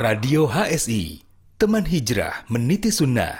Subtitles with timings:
[0.00, 1.20] Radio HSI,
[1.60, 3.36] teman hijrah meniti sunnah.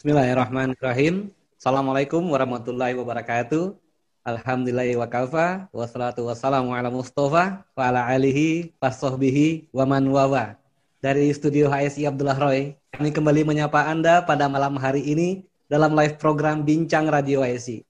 [0.00, 1.28] Bismillahirrahmanirrahim.
[1.60, 3.76] Assalamualaikum warahmatullahi wabarakatuh.
[4.24, 10.56] Alhamdulillahi wa kafa, wassalatu wassalamu ala mustafa, wa ala alihi, wassohbihi, wa man wawa.
[11.04, 16.16] Dari studio HSI Abdullah Roy, kami kembali menyapa Anda pada malam hari ini dalam live
[16.16, 17.84] program Bincang Radio HSI.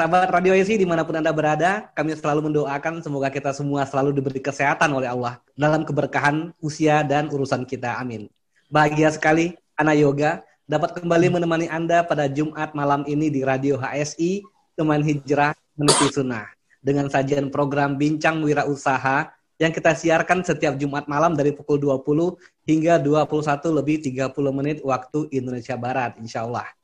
[0.00, 4.16] Sahabat Radio IC di mana pun Anda berada, kami selalu mendoakan semoga kita semua selalu
[4.16, 8.00] diberi kesehatan oleh Allah dalam keberkahan usia dan urusan kita.
[8.00, 8.32] Amin.
[8.72, 14.40] Bahagia sekali, anak yoga dapat kembali menemani Anda pada Jumat malam ini di Radio HSI,
[14.72, 16.48] teman hijrah meniti sunnah.
[16.80, 19.28] Dengan sajian program Bincang Wira Usaha
[19.60, 25.28] yang kita siarkan setiap Jumat malam dari pukul 20 hingga 21 lebih 30 menit waktu
[25.28, 26.79] Indonesia Barat, insya Allah.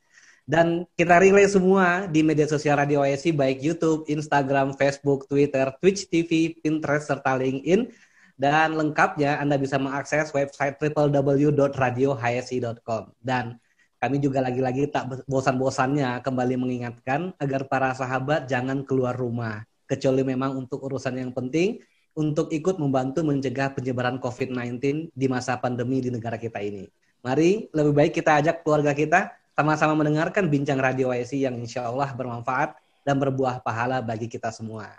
[0.47, 6.07] Dan kita relay semua di media sosial Radio ASI baik YouTube, Instagram, Facebook, Twitter, Twitch
[6.07, 7.91] TV, Pinterest, serta LinkedIn.
[8.39, 13.03] Dan lengkapnya Anda bisa mengakses website www.radiohsi.com.
[13.19, 13.59] Dan
[13.99, 19.67] kami juga lagi-lagi tak bosan-bosannya kembali mengingatkan agar para sahabat jangan keluar rumah.
[19.91, 21.83] Kecuali memang untuk urusan yang penting,
[22.15, 26.87] untuk ikut membantu mencegah penyebaran COVID-19 di masa pandemi di negara kita ini.
[27.27, 32.13] Mari lebih baik kita ajak keluarga kita sama-sama mendengarkan bincang radio YSI yang insya Allah
[32.13, 32.77] bermanfaat
[33.09, 34.93] dan berbuah pahala bagi kita semua.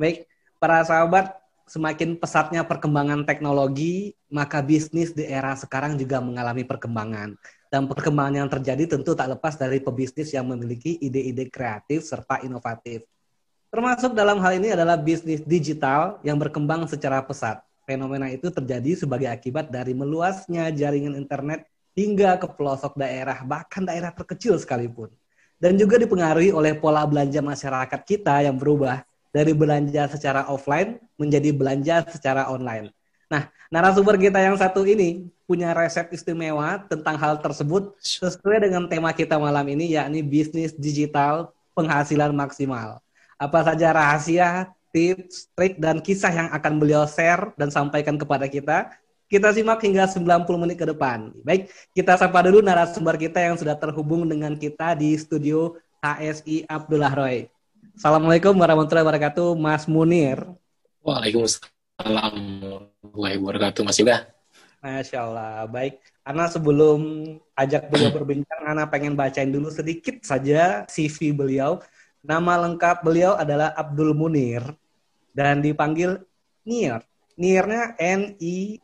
[0.00, 0.24] Baik,
[0.56, 1.36] para sahabat,
[1.68, 7.36] semakin pesatnya perkembangan teknologi, maka bisnis di era sekarang juga mengalami perkembangan.
[7.68, 13.04] Dan perkembangan yang terjadi tentu tak lepas dari pebisnis yang memiliki ide-ide kreatif serta inovatif.
[13.68, 17.60] Termasuk dalam hal ini adalah bisnis digital yang berkembang secara pesat.
[17.84, 21.68] Fenomena itu terjadi sebagai akibat dari meluasnya jaringan internet
[21.98, 25.10] hingga ke pelosok daerah, bahkan daerah terkecil sekalipun.
[25.58, 29.02] Dan juga dipengaruhi oleh pola belanja masyarakat kita yang berubah
[29.34, 32.94] dari belanja secara offline menjadi belanja secara online.
[33.26, 39.10] Nah, narasumber kita yang satu ini punya resep istimewa tentang hal tersebut sesuai dengan tema
[39.10, 43.02] kita malam ini yakni bisnis digital penghasilan maksimal.
[43.34, 48.94] Apa saja rahasia, tips, trik, dan kisah yang akan beliau share dan sampaikan kepada kita
[49.28, 51.28] kita simak hingga 90 menit ke depan.
[51.44, 57.12] Baik, kita sapa dulu narasumber kita yang sudah terhubung dengan kita di studio HSI Abdullah
[57.12, 57.44] Roy.
[57.92, 60.48] Assalamualaikum warahmatullahi wabarakatuh, Mas Munir.
[61.04, 62.34] Waalaikumsalam
[62.64, 64.24] warahmatullahi wabarakatuh, Mas Yuga.
[64.80, 66.00] Masya Allah, baik.
[66.24, 67.00] Karena sebelum
[67.52, 71.84] ajak beliau berbincang, Ana pengen bacain dulu sedikit saja CV beliau.
[72.24, 74.64] Nama lengkap beliau adalah Abdul Munir
[75.36, 76.24] dan dipanggil
[76.64, 77.04] Nir.
[77.38, 78.80] Nirnya N-I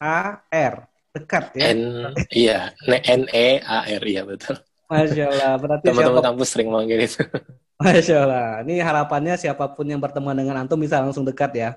[0.00, 0.74] A R
[1.16, 1.72] dekat ya.
[1.72, 1.80] N
[2.28, 4.60] iya, N E A R iya betul.
[4.86, 6.28] Masya Allah, berarti teman-teman siapa...
[6.30, 7.22] kampus sering manggil itu.
[7.82, 11.70] Masya Allah, ini harapannya siapa pun yang berteman dengan antum bisa langsung dekat ya.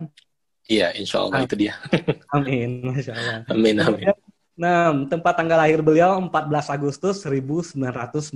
[0.70, 1.74] Iya, insya Allah itu dia.
[2.36, 3.38] amin, Masya Allah.
[3.50, 4.14] Amin, amin.
[4.54, 8.30] Nah, tempat tanggal lahir beliau 14 Agustus 1990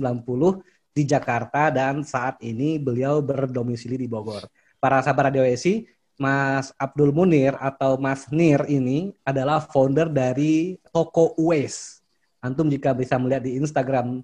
[0.90, 4.50] di Jakarta dan saat ini beliau berdomisili di Bogor.
[4.82, 11.34] Para sahabat Radio Esi, Mas Abdul Munir atau Mas Nir ini adalah founder dari Toko
[11.34, 12.00] Uwais.
[12.38, 14.22] Antum jika bisa melihat di Instagram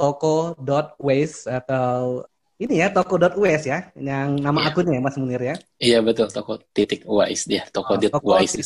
[0.00, 2.24] toko.ways atau
[2.56, 4.66] ini ya toko.uwais ya yang nama ya.
[4.72, 5.56] akunnya ya Mas Munir ya.
[5.76, 8.56] Iya betul toko titik Uwais dia toko oh, Uwais.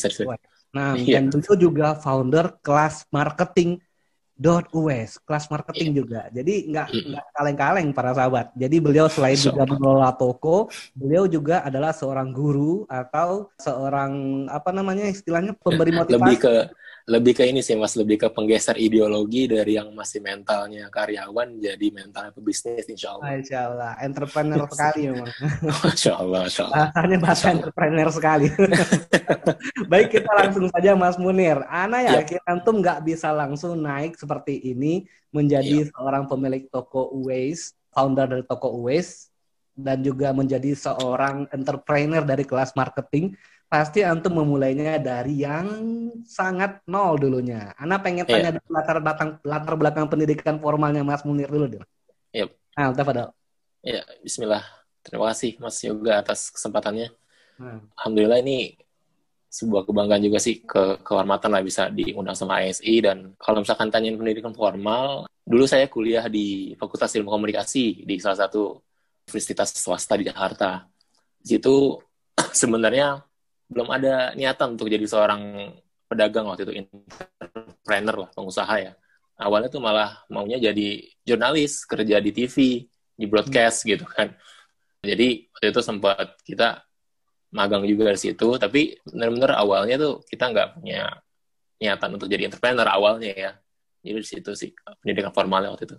[0.71, 1.19] Nah, iya.
[1.19, 3.83] dan beliau juga founder kelas marketing
[4.41, 5.97] dot US kelas marketing yeah.
[6.01, 6.21] juga.
[6.33, 8.49] Jadi nggak nggak kaleng-kaleng para sahabat.
[8.57, 9.53] Jadi beliau selain so.
[9.53, 10.65] juga mengelola toko,
[10.97, 16.25] beliau juga adalah seorang guru atau seorang apa namanya istilahnya pemberi motivasi.
[16.25, 16.55] Lebih ke
[17.09, 21.87] lebih ke ini sih mas lebih ke penggeser ideologi dari yang masih mentalnya karyawan jadi
[21.89, 23.41] mentalnya pebisnis insya Allah.
[23.41, 25.33] Insya Allah, entrepreneur sekali memang.
[25.81, 26.77] Masya Allah, Masya Allah.
[26.77, 28.47] Bahasanya bahasa entrepreneur sekali.
[29.91, 31.65] Baik kita langsung saja Mas Munir.
[31.65, 32.51] Ana yakin yep.
[32.51, 35.95] antum nggak bisa langsung naik seperti ini menjadi yep.
[35.95, 39.30] seorang pemilik toko Uwais, founder dari toko Uwais
[39.81, 43.33] dan juga menjadi seorang entrepreneur dari kelas marketing
[43.71, 45.67] pasti antum memulainya dari yang
[46.27, 47.71] sangat nol dulunya.
[47.79, 48.51] Ana pengen iya.
[48.51, 48.67] tanya yeah.
[48.67, 51.83] latar belakang latar belakang pendidikan formalnya Mas Munir dulu deh.
[52.35, 52.49] Yep.
[52.75, 53.31] Nah, tafadhol.
[53.79, 54.63] Ya, bismillah.
[55.01, 57.15] Terima kasih Mas Yoga atas kesempatannya.
[57.55, 57.87] Hmm.
[57.95, 58.75] Alhamdulillah ini
[59.51, 64.15] sebuah kebanggaan juga sih ke kehormatan lah bisa diundang sama ASI dan kalau misalkan tanyain
[64.15, 68.79] pendidikan formal, dulu saya kuliah di Fakultas Ilmu Komunikasi di salah satu
[69.31, 70.83] universitas swasta di Jakarta.
[71.39, 71.95] Di situ
[72.61, 73.23] sebenarnya
[73.71, 75.71] belum ada niatan untuk jadi seorang
[76.11, 78.91] pedagang waktu itu entrepreneur lah pengusaha ya
[79.39, 82.83] awalnya tuh malah maunya jadi jurnalis kerja di TV
[83.15, 83.87] di broadcast hmm.
[83.95, 84.35] gitu kan
[84.99, 86.83] jadi waktu itu sempat kita
[87.55, 91.07] magang juga di situ tapi benar-benar awalnya tuh kita nggak punya
[91.79, 93.51] niatan untuk jadi entrepreneur awalnya ya
[94.03, 95.97] jadi di situ sih pendidikan formalnya waktu itu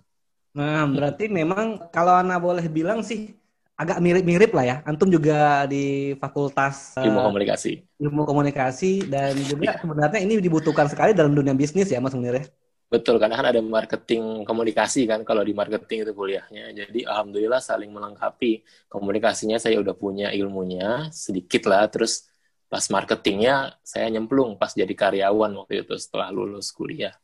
[0.53, 3.33] nah berarti memang kalau Ana boleh bilang sih
[3.73, 9.73] agak mirip-mirip lah ya antum juga di fakultas ilmu uh, komunikasi ilmu komunikasi dan juga
[9.73, 9.81] yeah.
[9.81, 12.45] sebenarnya ini dibutuhkan sekali dalam dunia bisnis ya mas Munir ya?
[12.93, 16.77] Betul, karena kan ada marketing komunikasi kan kalau di marketing itu kuliahnya.
[16.77, 18.61] Jadi alhamdulillah saling melengkapi.
[18.85, 22.29] Komunikasinya saya udah punya ilmunya sedikit lah, terus
[22.69, 27.17] pas marketingnya saya nyemplung pas jadi karyawan waktu itu setelah lulus kuliah.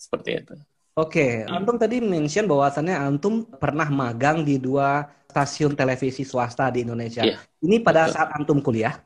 [0.00, 0.56] Seperti itu.
[0.92, 1.48] Oke, okay.
[1.48, 7.24] Antum tadi mention bahwasannya Antum pernah magang di dua stasiun televisi swasta di Indonesia.
[7.24, 7.40] Yeah.
[7.64, 8.14] Ini pada Betul.
[8.20, 9.00] saat Antum kuliah?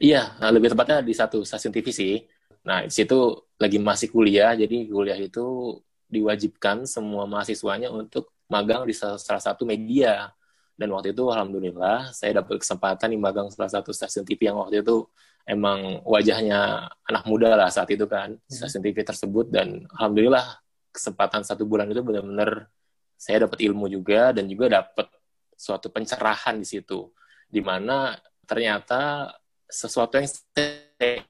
[0.00, 2.24] Iya, lebih tepatnya di satu stasiun TV sih.
[2.64, 5.76] Nah, di situ lagi masih kuliah, jadi kuliah itu
[6.08, 10.32] diwajibkan semua mahasiswanya untuk magang di salah satu media.
[10.72, 14.80] Dan waktu itu alhamdulillah saya dapat kesempatan di magang salah satu stasiun TV yang waktu
[14.80, 15.04] itu
[15.44, 18.48] emang wajahnya anak muda lah saat itu kan, hmm.
[18.48, 20.61] stasiun TV tersebut dan alhamdulillah
[20.92, 22.68] kesempatan satu bulan itu benar-benar
[23.16, 25.08] saya dapat ilmu juga dan juga dapat
[25.56, 27.08] suatu pencerahan di situ
[27.48, 29.32] di mana ternyata
[29.66, 31.24] sesuatu yang saya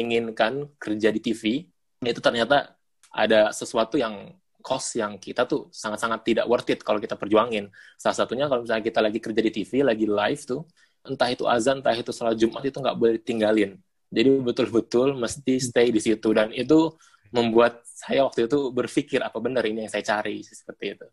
[0.00, 1.68] inginkan kerja di TV
[2.04, 2.76] itu ternyata
[3.12, 4.32] ada sesuatu yang
[4.66, 7.70] cost yang kita tuh sangat-sangat tidak worth it kalau kita perjuangin.
[7.94, 10.66] Salah satunya kalau misalnya kita lagi kerja di TV, lagi live tuh,
[11.06, 13.78] entah itu azan, entah itu sholat Jumat itu nggak boleh tinggalin.
[14.10, 16.98] Jadi betul-betul mesti stay di situ dan itu
[17.36, 21.06] membuat saya waktu itu berpikir apa benar ini yang saya cari seperti itu.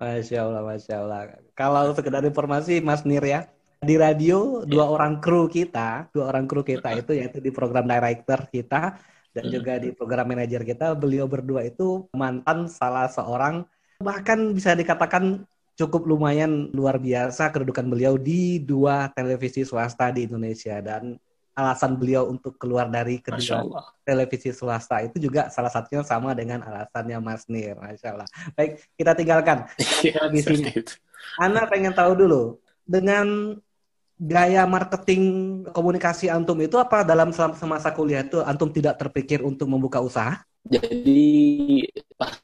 [0.00, 1.20] Masya Allah, Masya Allah.
[1.52, 3.46] Kalau sekedar informasi Mas Nir ya,
[3.82, 4.94] di radio dua yeah.
[4.94, 8.96] orang kru kita, dua orang kru kita itu yaitu di program director kita
[9.32, 9.52] dan hmm.
[9.52, 13.66] juga di program manajer kita, beliau berdua itu mantan salah seorang
[14.02, 15.46] bahkan bisa dikatakan
[15.78, 21.16] cukup lumayan luar biasa kedudukan beliau di dua televisi swasta di Indonesia dan
[21.52, 23.64] alasan beliau untuk keluar dari kedua
[24.02, 28.28] televisi swasta itu juga salah satunya sama dengan alasannya Mas Nir, Masya Allah.
[28.56, 29.68] Baik, kita tinggalkan
[30.32, 30.72] di sini.
[31.36, 32.42] Ana pengen tahu dulu
[32.82, 33.56] dengan
[34.22, 35.22] gaya marketing
[35.74, 40.42] komunikasi antum itu apa dalam semasa kuliah itu antum tidak terpikir untuk membuka usaha?
[40.62, 41.82] Jadi
[42.14, 42.38] pas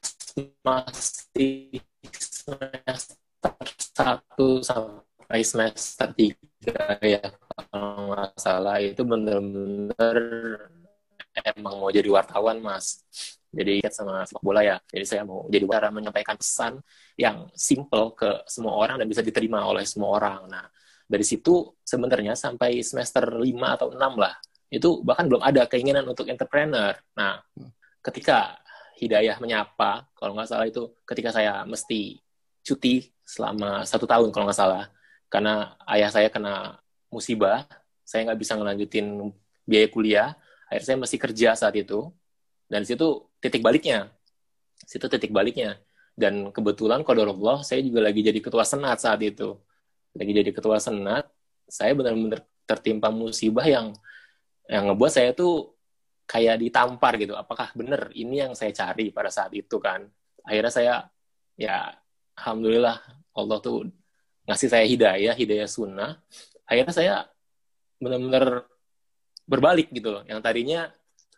[0.59, 1.79] masih
[2.11, 3.55] semester
[3.95, 6.48] satu sampai semester tiga
[7.03, 7.21] ya
[7.69, 10.17] kalau nggak salah itu benar-benar
[11.55, 13.03] emang mau jadi wartawan mas.
[13.49, 14.77] Jadi sama sepak bola ya.
[14.85, 16.77] Jadi saya mau jadi cara menyampaikan pesan
[17.17, 20.45] yang simple ke semua orang dan bisa diterima oleh semua orang.
[20.45, 20.65] Nah,
[21.09, 23.41] dari situ sebenarnya sampai semester 5
[23.73, 24.37] atau 6 lah,
[24.69, 26.93] itu bahkan belum ada keinginan untuk entrepreneur.
[27.17, 27.41] Nah,
[28.05, 28.61] ketika
[28.99, 32.19] Hidayah menyapa, kalau nggak salah itu ketika saya mesti
[32.61, 34.91] cuti selama satu tahun kalau nggak salah,
[35.29, 36.81] karena ayah saya kena
[37.13, 37.65] musibah,
[38.05, 39.33] saya nggak bisa ngelanjutin
[39.65, 40.29] biaya kuliah,
[40.65, 42.09] akhirnya saya mesti kerja saat itu,
[42.69, 44.09] dan situ titik baliknya,
[44.85, 45.77] situ titik baliknya.
[46.19, 49.55] Dan kebetulan Allah saya juga lagi jadi ketua senat saat itu.
[50.11, 51.31] Lagi jadi ketua senat
[51.63, 53.95] saya benar-benar tertimpa musibah yang
[54.67, 55.79] yang ngebuat saya tuh
[56.27, 57.39] kayak ditampar gitu.
[57.39, 60.11] Apakah benar ini yang saya cari pada saat itu kan?
[60.43, 60.93] Akhirnya saya
[61.55, 61.95] ya
[62.35, 62.99] alhamdulillah
[63.33, 63.87] Allah tuh
[64.49, 66.17] ngasih saya hidayah hidayah sunnah
[66.65, 67.13] akhirnya saya
[68.01, 68.65] benar-benar
[69.45, 70.89] berbalik gitu loh yang tadinya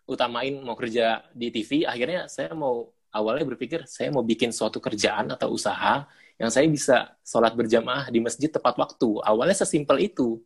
[0.08, 5.32] utamain mau kerja di TV akhirnya saya mau awalnya berpikir saya mau bikin suatu kerjaan
[5.36, 6.08] atau usaha
[6.42, 9.22] yang saya bisa sholat berjamaah di masjid tepat waktu.
[9.22, 10.42] Awalnya sesimpel itu.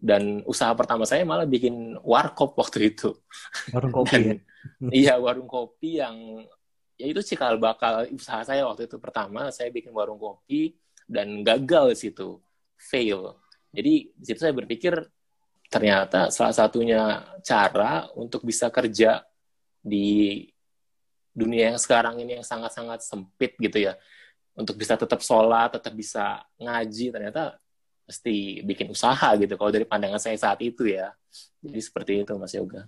[0.00, 3.18] Dan usaha pertama saya malah bikin warkop waktu itu.
[3.74, 4.36] Warung kopi Dan, ya?
[4.88, 6.46] Iya, warung kopi yang
[6.96, 10.76] ya itu cikal bakal usaha saya waktu itu pertama saya bikin warung kopi
[11.10, 12.38] dan gagal di situ
[12.78, 13.34] fail
[13.74, 14.94] jadi di situ saya berpikir
[15.66, 19.26] ternyata salah satunya cara untuk bisa kerja
[19.82, 20.46] di
[21.34, 23.98] dunia yang sekarang ini yang sangat-sangat sempit gitu ya
[24.60, 27.56] untuk bisa tetap sholat, tetap bisa ngaji, ternyata
[28.04, 29.54] mesti bikin usaha gitu.
[29.54, 31.14] Kalau dari pandangan saya saat itu ya.
[31.62, 32.84] Jadi seperti itu Mas Yoga.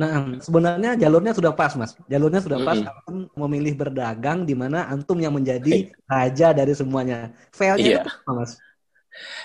[0.00, 1.92] Nah, sebenarnya jalurnya sudah pas, Mas.
[2.08, 2.80] Jalurnya sudah pas.
[2.80, 2.96] Mm -hmm.
[2.96, 7.36] Antum memilih berdagang di mana antum yang menjadi raja dari semuanya.
[7.52, 8.02] Failnya iya.
[8.08, 8.56] apa, Mas?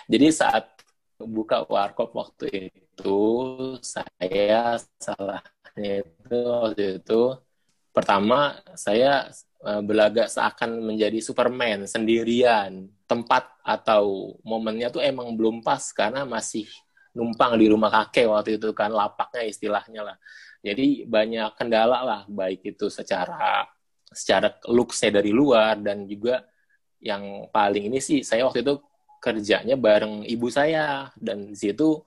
[0.07, 0.71] Jadi saat
[1.19, 3.19] buka warkop waktu itu,
[3.83, 7.21] saya salahnya itu waktu itu
[7.91, 9.27] pertama saya
[9.65, 12.85] Eh, belaga seakan menjadi Superman sendirian.
[13.09, 16.69] Tempat atau momennya tuh emang belum pas karena masih
[17.15, 20.17] numpang di rumah kakek waktu itu kan lapaknya istilahnya lah.
[20.61, 23.65] Jadi banyak kendala lah baik itu secara
[24.11, 26.43] secara looksnya dari luar dan juga
[27.03, 28.79] yang paling ini sih saya waktu itu
[29.19, 32.01] kerjanya bareng ibu saya dan di situ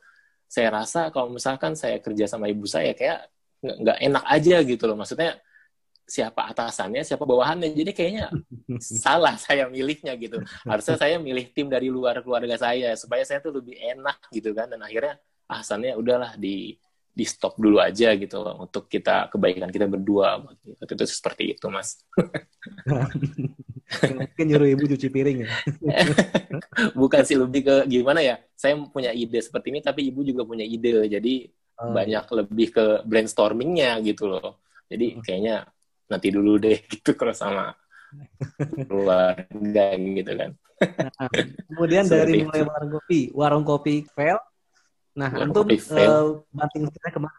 [0.48, 3.28] saya rasa kalau misalkan saya kerja sama ibu saya kayak
[3.60, 5.36] nggak enak aja gitu loh maksudnya
[6.08, 7.76] siapa atasannya siapa bawahannya.
[7.76, 8.32] Jadi kayaknya
[9.04, 10.40] salah saya milihnya gitu.
[10.64, 14.72] Harusnya saya milih tim dari luar keluarga saya supaya saya tuh lebih enak gitu kan.
[14.72, 16.80] Dan akhirnya asalnya udahlah di
[17.18, 20.38] di stop dulu aja gitu loh, untuk kita kebaikan kita berdua.
[20.78, 21.98] Waktu itu seperti itu mas.
[24.18, 25.50] Mungkin nyuruh ibu cuci piring ya.
[27.00, 30.62] Bukan sih lebih ke gimana ya saya punya ide seperti ini tapi ibu juga punya
[30.62, 31.10] ide.
[31.10, 31.50] Jadi
[31.82, 31.90] oh.
[31.90, 34.62] banyak lebih ke brainstormingnya gitu loh.
[34.86, 35.22] Jadi hmm.
[35.26, 35.66] kayaknya
[36.08, 37.76] nanti dulu deh gitu kalau sama
[38.88, 40.50] keluarga gitu kan
[40.80, 41.28] nah,
[41.68, 44.40] kemudian dari mulai warung kopi warung kopi fail
[45.18, 47.38] Nah, warung antum uh, banting setirnya ke mana?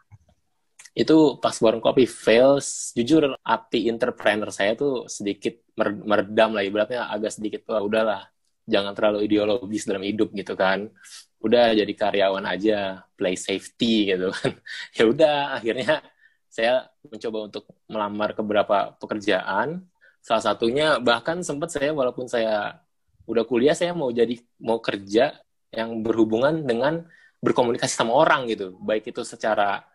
[0.92, 7.32] Itu pas warung kopi fails, jujur api entrepreneur saya tuh sedikit meredam lah, ibaratnya agak
[7.32, 8.28] sedikit, wah udahlah,
[8.68, 10.92] jangan terlalu ideologis dalam hidup gitu kan.
[11.40, 14.52] Udah jadi karyawan aja, play safety gitu kan.
[14.98, 16.04] ya udah, akhirnya
[16.50, 19.86] saya mencoba untuk melamar ke beberapa pekerjaan.
[20.20, 22.82] Salah satunya bahkan sempat saya walaupun saya
[23.30, 25.38] udah kuliah saya mau jadi mau kerja
[25.70, 27.06] yang berhubungan dengan
[27.38, 28.74] berkomunikasi sama orang gitu.
[28.82, 29.86] Baik itu secara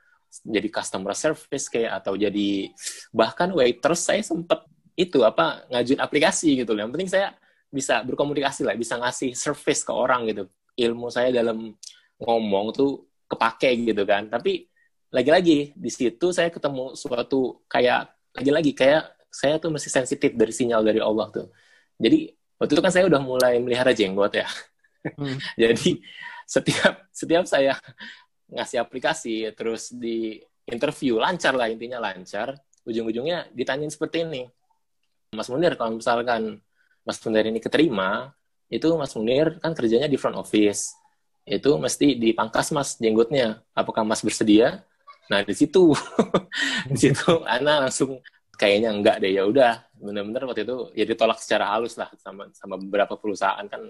[0.47, 2.71] jadi customer service kayak atau jadi
[3.12, 4.63] bahkan waiters saya sempet
[4.95, 7.35] itu apa ngajuin aplikasi gitu yang penting saya
[7.67, 10.47] bisa berkomunikasi lah bisa ngasih service ke orang gitu.
[10.75, 11.75] Ilmu saya dalam
[12.19, 14.31] ngomong tuh kepake gitu kan.
[14.31, 14.67] Tapi
[15.15, 20.84] lagi-lagi di situ saya ketemu suatu kayak lagi-lagi kayak saya tuh masih sensitif dari sinyal
[20.84, 21.48] dari Allah tuh.
[21.95, 24.48] Jadi waktu itu kan saya udah mulai melihara jenggot ya.
[25.15, 25.39] Hmm.
[25.62, 26.03] jadi
[26.43, 27.79] setiap setiap saya
[28.51, 34.43] ngasih aplikasi terus di interview lancar lah intinya lancar ujung-ujungnya ditanyain seperti ini.
[35.31, 36.60] Mas Munir kalau misalkan
[37.07, 38.36] Mas Munir ini keterima
[38.67, 40.91] itu Mas Munir kan kerjanya di front office.
[41.48, 43.63] Itu mesti dipangkas Mas jenggotnya.
[43.72, 44.84] Apakah Mas bersedia
[45.32, 45.91] nah di situ.
[46.91, 48.22] Di situ Ana langsung
[48.55, 49.86] kayaknya enggak deh ya udah.
[49.98, 53.82] Benar-benar waktu itu ya ditolak secara halus lah sama sama beberapa perusahaan kan.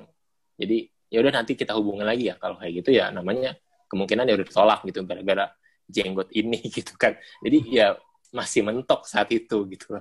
[0.55, 2.35] Jadi ya udah nanti kita hubungin lagi ya.
[2.39, 3.53] Kalau kayak gitu ya namanya
[3.91, 5.45] kemungkinan ya udah ditolak gitu gara-gara
[5.91, 7.19] jenggot ini gitu kan.
[7.43, 7.99] Jadi ya
[8.31, 9.99] masih mentok saat itu gitu.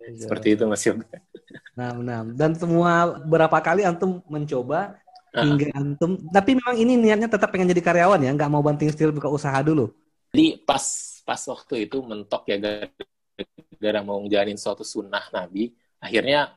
[0.00, 0.26] Iya.
[0.26, 0.88] seperti itu masih
[1.76, 4.96] nah nah dan semua berapa kali antum mencoba
[5.36, 5.44] uh.
[5.44, 9.12] hingga antum tapi memang ini niatnya tetap pengen jadi karyawan ya nggak mau banting setir
[9.12, 9.92] buka usaha dulu
[10.30, 10.84] jadi pas
[11.26, 16.54] pas waktu itu mentok ya gara-gara mau ngejalanin suatu sunnah nabi akhirnya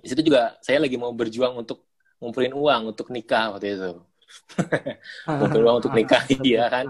[0.00, 1.86] di situ juga saya lagi mau berjuang untuk
[2.20, 3.92] ngumpulin uang untuk nikah waktu itu.
[5.28, 6.86] ngumpulin uang untuk nikah iya kan.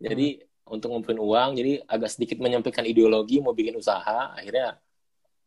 [0.00, 4.78] Jadi untuk ngumpulin uang, jadi agak sedikit menyampaikan ideologi mau bikin usaha, akhirnya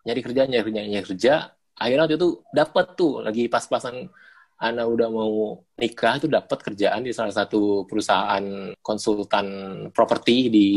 [0.04, 1.34] nyari kerja, nyari kerja, nyari kerja.
[1.74, 4.12] Akhirnya waktu itu dapat tuh lagi pas-pasan
[4.64, 9.48] Ana udah mau nikah itu dapat kerjaan di salah satu perusahaan konsultan
[9.92, 10.68] properti di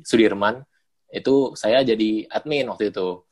[0.00, 0.64] Sudirman.
[1.12, 3.26] Itu saya jadi admin waktu itu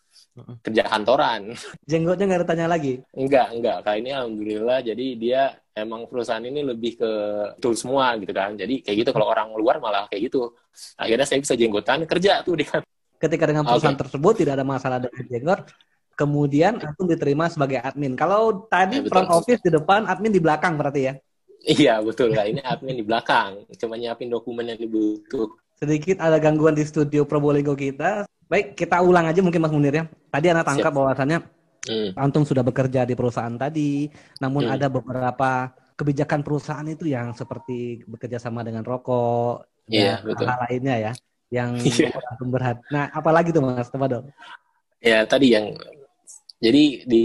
[0.61, 1.57] kerja kantoran.
[1.91, 3.01] Jenggotnya nggak ada tanya lagi?
[3.17, 3.77] Enggak, enggak.
[3.81, 5.43] Kali ini alhamdulillah jadi dia
[5.73, 7.11] emang perusahaan ini lebih ke
[7.59, 8.59] tool semua gitu kan.
[8.59, 10.53] Jadi kayak gitu kalau orang luar malah kayak gitu.
[11.01, 12.89] Akhirnya saya bisa jenggotan kerja tuh di kantor.
[13.17, 14.03] Ketika dengan perusahaan okay.
[14.05, 15.61] tersebut tidak ada masalah dengan jenggot,
[16.15, 18.15] kemudian aku diterima sebagai admin.
[18.15, 21.15] Kalau tadi ya, front office di depan, admin di belakang berarti ya?
[21.65, 22.45] Iya betul lah.
[22.47, 25.49] Ini admin di belakang, cuma nyiapin dokumen yang dibutuh.
[25.75, 28.29] Sedikit ada gangguan di studio Probolinggo kita.
[28.47, 30.05] Baik, kita ulang aja mungkin Mas Munir ya.
[30.31, 30.99] Tadi anak tangkap Siap.
[31.01, 31.39] bahwasannya
[31.89, 32.09] hmm.
[32.21, 34.07] Antum sudah bekerja di perusahaan tadi,
[34.39, 34.75] namun hmm.
[34.77, 40.47] ada beberapa kebijakan perusahaan itu yang seperti bekerja sama dengan rokok yeah, dan betul.
[40.51, 41.13] hal lainnya ya,
[41.55, 42.13] yang yeah.
[42.43, 42.83] Berhati.
[42.91, 44.27] Nah, apalagi tuh Mas dong.
[45.05, 45.77] Ya tadi yang
[46.59, 47.23] jadi di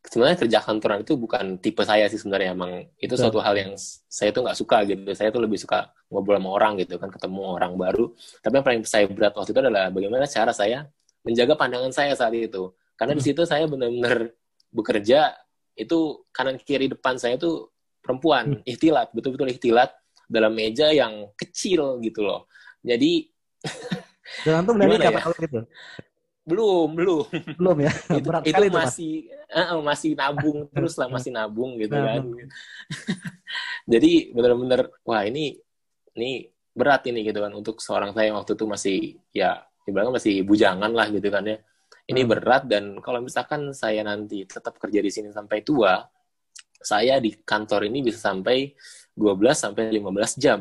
[0.00, 3.20] sebenarnya kerja kantoran itu bukan tipe saya sih sebenarnya emang itu Betul.
[3.28, 3.72] suatu hal yang
[4.08, 7.40] saya tuh nggak suka gitu saya tuh lebih suka ngobrol sama orang gitu kan ketemu
[7.60, 8.08] orang baru
[8.40, 10.88] tapi yang paling saya berat waktu itu adalah bagaimana cara saya
[11.20, 13.28] menjaga pandangan saya saat itu karena di hmm.
[13.28, 14.32] situ saya benar-benar
[14.72, 15.36] bekerja
[15.76, 17.68] itu kanan kiri depan saya tuh
[18.00, 18.64] perempuan hmm.
[18.64, 19.92] ikhtilat betul-betul ikhtilat
[20.32, 22.48] dalam meja yang kecil gitu loh
[22.80, 23.28] jadi
[24.48, 25.36] dan antum dari kapan ya?
[25.44, 25.60] gitu
[26.50, 27.24] belum belum.
[27.54, 27.92] Belum ya?
[28.18, 29.12] Itu, Berat itu masih
[29.54, 32.22] uh, masih nabung terus lah masih nabung gitu kan.
[33.92, 35.54] Jadi benar-benar wah ini
[36.18, 38.98] ini berat ini gitu kan untuk seorang saya waktu itu masih
[39.34, 41.58] ya ibaratnya masih bujangan lah gitu kan ya.
[42.10, 42.30] Ini hmm.
[42.30, 46.02] berat dan kalau misalkan saya nanti tetap kerja di sini sampai tua
[46.80, 48.72] saya di kantor ini bisa sampai
[49.14, 50.60] 12 sampai 15 jam.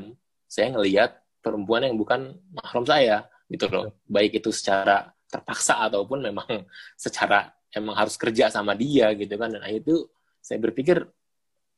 [0.50, 3.96] Saya ngelihat perempuan yang bukan mahram saya gitu loh.
[4.06, 6.66] Baik itu secara terpaksa ataupun memang
[6.98, 9.54] secara emang harus kerja sama dia gitu kan.
[9.54, 10.10] Dan itu
[10.42, 11.06] saya berpikir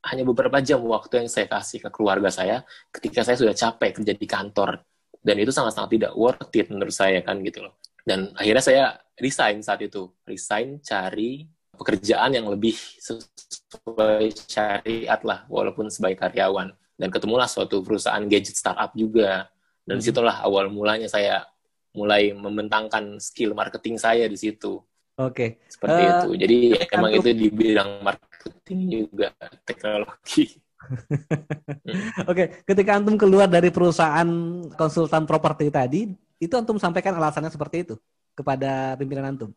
[0.02, 4.14] hanya beberapa jam waktu yang saya kasih ke keluarga saya ketika saya sudah capek kerja
[4.16, 4.82] di kantor.
[5.22, 7.78] Dan itu sangat-sangat tidak worth it menurut saya kan gitu loh.
[8.02, 8.84] Dan akhirnya saya
[9.22, 10.10] resign saat itu.
[10.26, 11.46] Resign cari
[11.78, 16.74] pekerjaan yang lebih sesuai syariat lah walaupun sebagai karyawan.
[16.98, 19.46] Dan ketemulah suatu perusahaan gadget startup juga.
[19.86, 20.02] Dan hmm.
[20.02, 21.46] di situlah awal mulanya saya
[21.92, 24.80] mulai membentangkan skill marketing saya di situ
[25.20, 25.36] Oke.
[25.36, 25.50] Okay.
[25.70, 26.30] Seperti uh, itu.
[26.40, 26.58] Jadi
[26.90, 29.30] emang itu di bidang marketing juga
[29.68, 30.58] teknologi.
[32.26, 32.48] Oke, okay.
[32.66, 34.30] ketika antum keluar dari perusahaan
[34.74, 36.10] konsultan properti tadi,
[36.42, 37.96] itu antum sampaikan alasannya seperti itu
[38.34, 39.52] kepada pimpinan antum?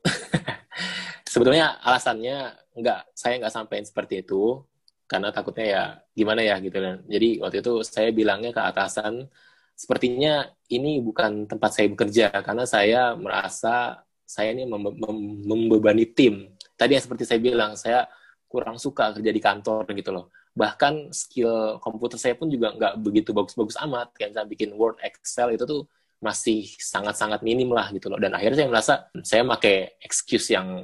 [1.32, 4.64] Sebetulnya alasannya enggak, saya nggak sampaikan seperti itu
[5.04, 5.84] karena takutnya ya
[6.16, 7.04] gimana ya gitu kan.
[7.04, 9.28] Jadi waktu itu saya bilangnya ke atasan,
[9.74, 16.50] sepertinya ini bukan tempat saya bekerja karena saya merasa saya ini mem mem membebani tim.
[16.74, 18.08] Tadi yang seperti saya bilang, saya
[18.48, 20.32] kurang suka kerja di kantor gitu loh.
[20.54, 24.16] Bahkan skill komputer saya pun juga nggak begitu bagus-bagus amat.
[24.16, 25.86] Kayak saya bikin Word, Excel itu tuh
[26.18, 28.18] masih sangat-sangat minim lah gitu loh.
[28.18, 30.82] Dan akhirnya saya merasa saya pakai excuse yang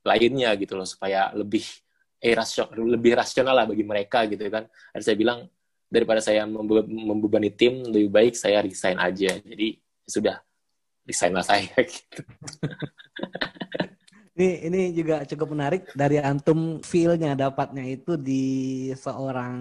[0.00, 1.62] lainnya gitu loh supaya lebih
[2.24, 2.34] eh,
[2.74, 4.66] lebih rasional lah bagi mereka gitu kan.
[4.66, 5.46] Dan saya bilang
[5.90, 9.36] daripada saya membe membebani tim lebih baik saya resign aja.
[9.42, 10.38] Jadi sudah
[11.04, 12.22] desain lah saya gitu.
[14.38, 19.58] ini ini juga cukup menarik dari antum feel-nya dapatnya itu di seorang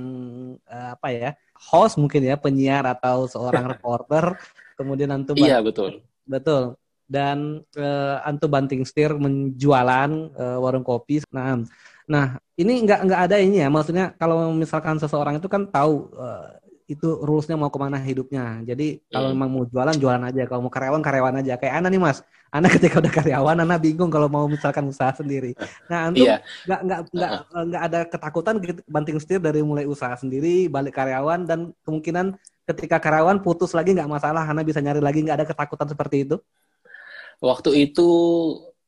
[0.69, 4.37] uh, apa ya host mungkin ya penyiar atau seorang reporter
[4.77, 6.77] kemudian antum iya betul betul
[7.09, 11.59] dan uh, antum banting setir menjualan uh, warung kopi nah
[12.05, 16.59] nah ini nggak nggak ada ini ya maksudnya kalau misalkan seseorang itu kan tahu uh,
[16.89, 18.65] itu rulesnya mau ke mana hidupnya.
[18.65, 19.33] Jadi kalau hmm.
[19.37, 21.53] memang mau jualan jualan aja, kalau mau karyawan karyawan aja.
[21.61, 25.53] Kayak Ana nih mas, Ana ketika udah karyawan, Ana bingung kalau mau misalkan usaha sendiri.
[25.85, 26.41] Nah, antum iya.
[26.65, 27.63] nggak nggak nggak uh-huh.
[27.69, 32.33] nggak ada ketakutan gitu, banting setir dari mulai usaha sendiri, balik karyawan dan kemungkinan
[32.65, 36.41] ketika karyawan putus lagi nggak masalah, Ana bisa nyari lagi nggak ada ketakutan seperti itu?
[37.39, 38.09] Waktu itu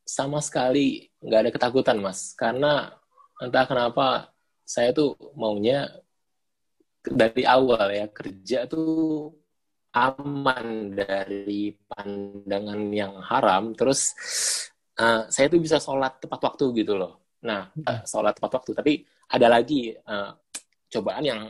[0.03, 2.91] sama sekali nggak ada ketakutan mas, karena
[3.39, 4.35] entah kenapa
[4.67, 5.87] saya tuh maunya
[6.99, 9.31] dari awal ya kerja tuh
[9.95, 13.71] aman dari pandangan yang haram.
[13.71, 14.11] Terus
[14.99, 17.23] uh, saya tuh bisa sholat tepat waktu gitu loh.
[17.47, 18.71] Nah uh, sholat tepat waktu.
[18.75, 18.93] Tapi
[19.31, 20.35] ada lagi uh,
[20.91, 21.41] cobaan yang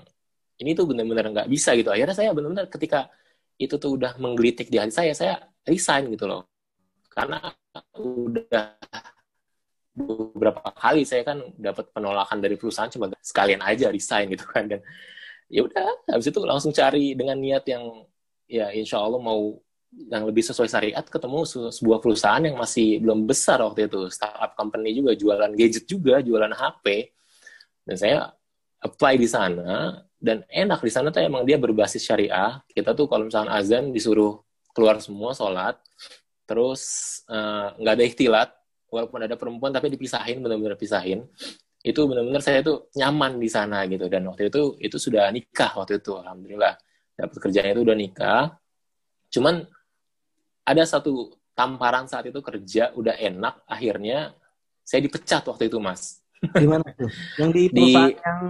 [0.62, 1.90] ini tuh benar-benar nggak bisa gitu.
[1.90, 3.10] Akhirnya saya benar-benar ketika
[3.58, 5.36] itu tuh udah menggelitik di hati saya saya
[5.66, 6.51] resign gitu loh
[7.12, 7.38] karena
[8.00, 8.80] udah
[9.92, 14.72] beberapa kali saya kan dapat penolakan dari perusahaan cuma sekalian aja resign gitu kan.
[14.72, 14.80] Dan
[15.52, 18.08] ya udah habis itu langsung cari dengan niat yang
[18.48, 19.60] ya insya Allah mau
[19.92, 21.44] yang lebih sesuai syariat ketemu
[21.76, 24.08] sebuah perusahaan yang masih belum besar waktu itu.
[24.08, 27.12] Startup company juga jualan gadget juga jualan HP
[27.84, 28.18] dan saya
[28.80, 32.64] apply di sana dan enak di sana tuh emang dia berbasis syariah.
[32.72, 34.40] Kita tuh kalau misalnya azan disuruh
[34.72, 35.76] keluar semua sholat
[36.52, 36.82] terus
[37.32, 38.50] eh, nggak uh, ada ikhtilat
[38.92, 41.24] walaupun ada perempuan tapi dipisahin benar-benar pisahin.
[41.80, 44.12] Itu benar-benar saya itu nyaman di sana gitu.
[44.12, 46.76] Dan waktu itu itu sudah nikah waktu itu alhamdulillah.
[47.16, 48.44] Dapat kerjanya itu udah nikah.
[49.32, 49.64] Cuman
[50.68, 54.36] ada satu tamparan saat itu kerja udah enak akhirnya
[54.84, 56.20] saya dipecat waktu itu mas.
[56.52, 57.08] Gimana tuh?
[57.40, 58.42] Yang di perusahaan di yang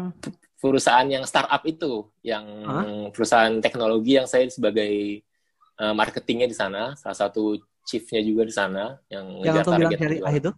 [0.57, 3.09] perusahaan yang startup itu yang huh?
[3.13, 5.21] perusahaan teknologi yang saya sebagai
[5.81, 9.99] uh, marketingnya di sana salah satu chiefnya juga di sana yang yang target
[10.37, 10.51] itu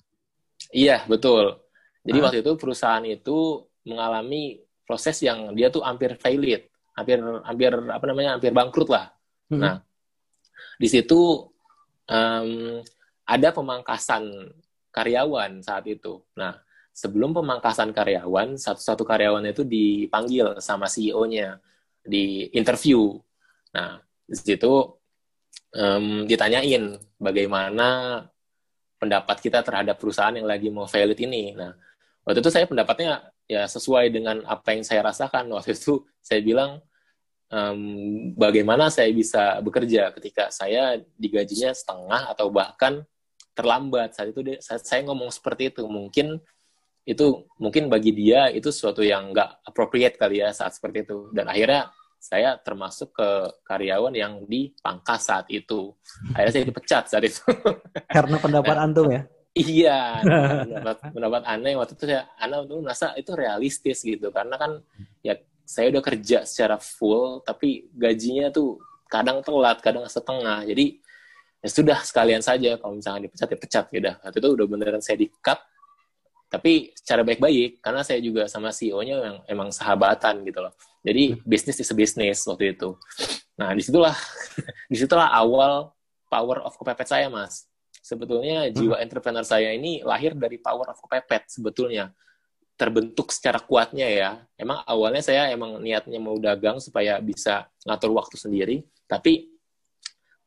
[0.75, 1.63] iya betul
[2.03, 8.05] jadi waktu itu perusahaan itu mengalami proses yang dia tuh hampir failed, hampir hampir apa
[8.05, 9.15] namanya hampir bangkrut lah.
[9.47, 9.59] Hmm.
[9.63, 9.75] Nah,
[10.75, 11.47] di situ
[12.11, 12.49] um,
[13.23, 14.51] ada pemangkasan
[14.91, 16.19] karyawan saat itu.
[16.35, 16.59] Nah,
[16.91, 21.63] sebelum pemangkasan karyawan, satu-satu karyawan itu dipanggil sama CEO-nya
[22.03, 23.15] di interview.
[23.71, 24.99] Nah, di situ
[25.73, 27.87] um, ditanyain bagaimana
[29.01, 31.51] pendapat kita terhadap perusahaan yang lagi mau failed ini.
[31.57, 31.75] Nah,
[32.23, 35.51] waktu itu saya pendapatnya ya sesuai dengan apa yang saya rasakan.
[35.51, 36.79] Waktu itu saya bilang
[37.51, 37.79] um,
[38.39, 43.03] bagaimana saya bisa bekerja ketika saya digajinya setengah atau bahkan
[43.51, 44.15] terlambat?
[44.15, 46.39] Saat itu saya, ngomong seperti itu mungkin
[47.03, 51.27] itu mungkin bagi dia itu sesuatu yang nggak appropriate kali ya saat seperti itu.
[51.35, 51.91] Dan akhirnya
[52.23, 53.29] saya termasuk ke
[53.67, 55.91] karyawan yang dipangkas saat itu.
[56.31, 57.43] Akhirnya saya dipecat saat itu.
[58.15, 59.27] Karena pendapat antum ya?
[59.51, 60.23] Iya,
[60.79, 61.75] pendapat, pendapat aneh.
[61.75, 64.31] Waktu itu saya Ana tuh merasa itu realistis gitu?
[64.31, 64.79] Karena kan
[65.19, 65.35] ya
[65.67, 68.79] saya udah kerja secara full tapi gajinya tuh
[69.11, 70.63] kadang telat, kadang setengah.
[70.63, 71.03] Jadi
[71.59, 72.79] ya sudah sekalian saja.
[72.79, 74.11] Kalau misalnya dipecat ya pecat gitu.
[74.23, 75.59] Waktu itu udah beneran saya di cut
[76.47, 80.71] tapi secara baik-baik karena saya juga sama CEO-nya yang emang sahabatan gitu loh.
[81.03, 81.43] Jadi hmm.
[81.43, 82.95] bisnis is a business waktu itu.
[83.59, 84.15] Nah di situlah
[84.91, 85.91] di situlah awal
[86.31, 87.67] power of kepepet saya mas.
[87.99, 88.73] Sebetulnya hmm.
[88.73, 92.15] jiwa entrepreneur saya ini lahir dari power of kepepet sebetulnya
[92.79, 94.31] terbentuk secara kuatnya ya.
[94.57, 99.53] Emang awalnya saya emang niatnya mau dagang supaya bisa ngatur waktu sendiri, tapi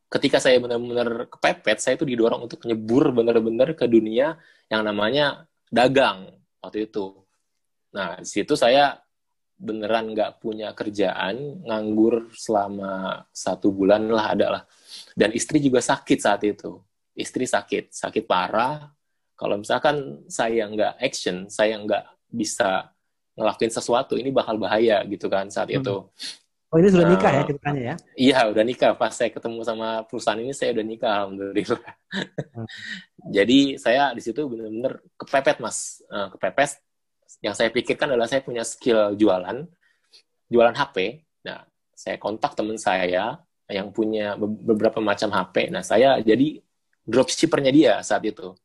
[0.07, 4.39] ketika saya benar-benar kepepet, saya itu didorong untuk nyebur benar-benar ke dunia
[4.71, 6.31] yang namanya dagang
[6.63, 7.15] waktu itu.
[7.95, 8.99] Nah, di situ saya
[9.57, 14.63] beneran nggak punya kerjaan, nganggur selama satu bulan lah ada lah.
[15.17, 16.77] Dan istri juga sakit saat itu.
[17.17, 18.93] Istri sakit, sakit parah.
[19.33, 22.93] Kalau misalkan saya nggak action, saya nggak bisa
[23.37, 25.81] ngelakuin sesuatu, ini bakal bahaya gitu kan saat hmm.
[25.81, 25.95] itu.
[26.67, 27.95] Oh ini sudah nikah uh, ya ceritanya ya?
[28.19, 28.91] Iya udah nikah.
[28.99, 31.93] Pas saya ketemu sama perusahaan ini saya udah nikah alhamdulillah.
[32.51, 32.67] Hmm.
[33.31, 36.75] Jadi saya di situ benar-benar kepepet mas, uh, kepepet.
[37.43, 39.67] Yang saya pikirkan adalah saya punya skill jualan,
[40.47, 41.27] jualan HP.
[41.43, 45.69] Nah saya kontak teman saya yang punya beberapa macam HP.
[45.69, 46.63] Nah saya jadi
[47.03, 48.55] dropshippernya dia saat itu.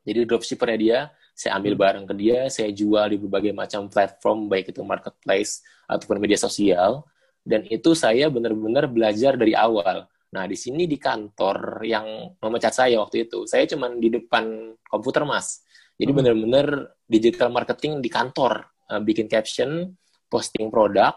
[0.00, 0.98] Jadi dropshippernya dia,
[1.36, 1.82] saya ambil hmm.
[1.84, 7.04] barang ke dia, saya jual di berbagai macam platform, baik itu marketplace ataupun media sosial
[7.44, 10.04] dan itu saya benar-benar belajar dari awal.
[10.30, 15.26] Nah, di sini di kantor yang memecat saya waktu itu, saya cuma di depan komputer,
[15.26, 15.66] Mas.
[16.00, 16.18] Jadi hmm.
[16.18, 16.66] benar-benar
[17.04, 19.92] digital marketing di kantor, uh, bikin caption,
[20.32, 21.12] posting produk,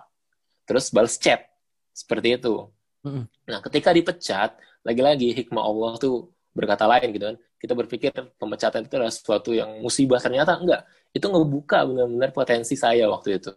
[0.67, 1.47] terus balas chat.
[1.95, 2.67] Seperti itu.
[3.07, 3.23] Hmm.
[3.47, 7.37] Nah, ketika dipecat, lagi-lagi hikmah Allah tuh berkata lain gitu kan.
[7.55, 13.05] Kita berpikir pemecatan itu adalah sesuatu yang musibah, ternyata enggak itu ngebuka benar-benar potensi saya
[13.07, 13.53] waktu itu.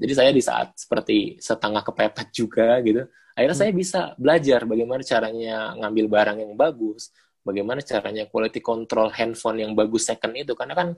[0.00, 3.62] Jadi saya di saat seperti setengah kepepet juga gitu, akhirnya hmm.
[3.66, 7.10] saya bisa belajar bagaimana caranya ngambil barang yang bagus,
[7.42, 10.88] bagaimana caranya quality control handphone yang bagus second itu, karena kan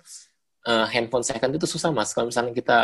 [0.69, 2.13] uh, handphone second itu susah mas.
[2.13, 2.79] Kalau misalnya kita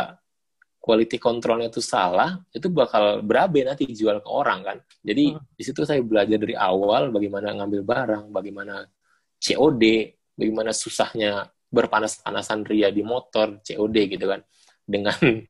[0.79, 4.77] quality controlnya itu salah, itu bakal berabe nanti dijual ke orang kan.
[5.03, 5.53] Jadi hmm.
[5.59, 8.87] di situ saya belajar dari awal bagaimana ngambil barang, bagaimana
[9.39, 9.83] COD,
[10.39, 14.41] bagaimana susahnya berpanas-panasan ria di motor COD gitu kan
[14.89, 15.13] dengan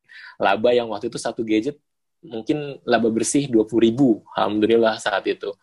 [0.46, 1.80] laba yang waktu itu satu gadget
[2.20, 5.56] mungkin laba bersih dua puluh ribu alhamdulillah saat itu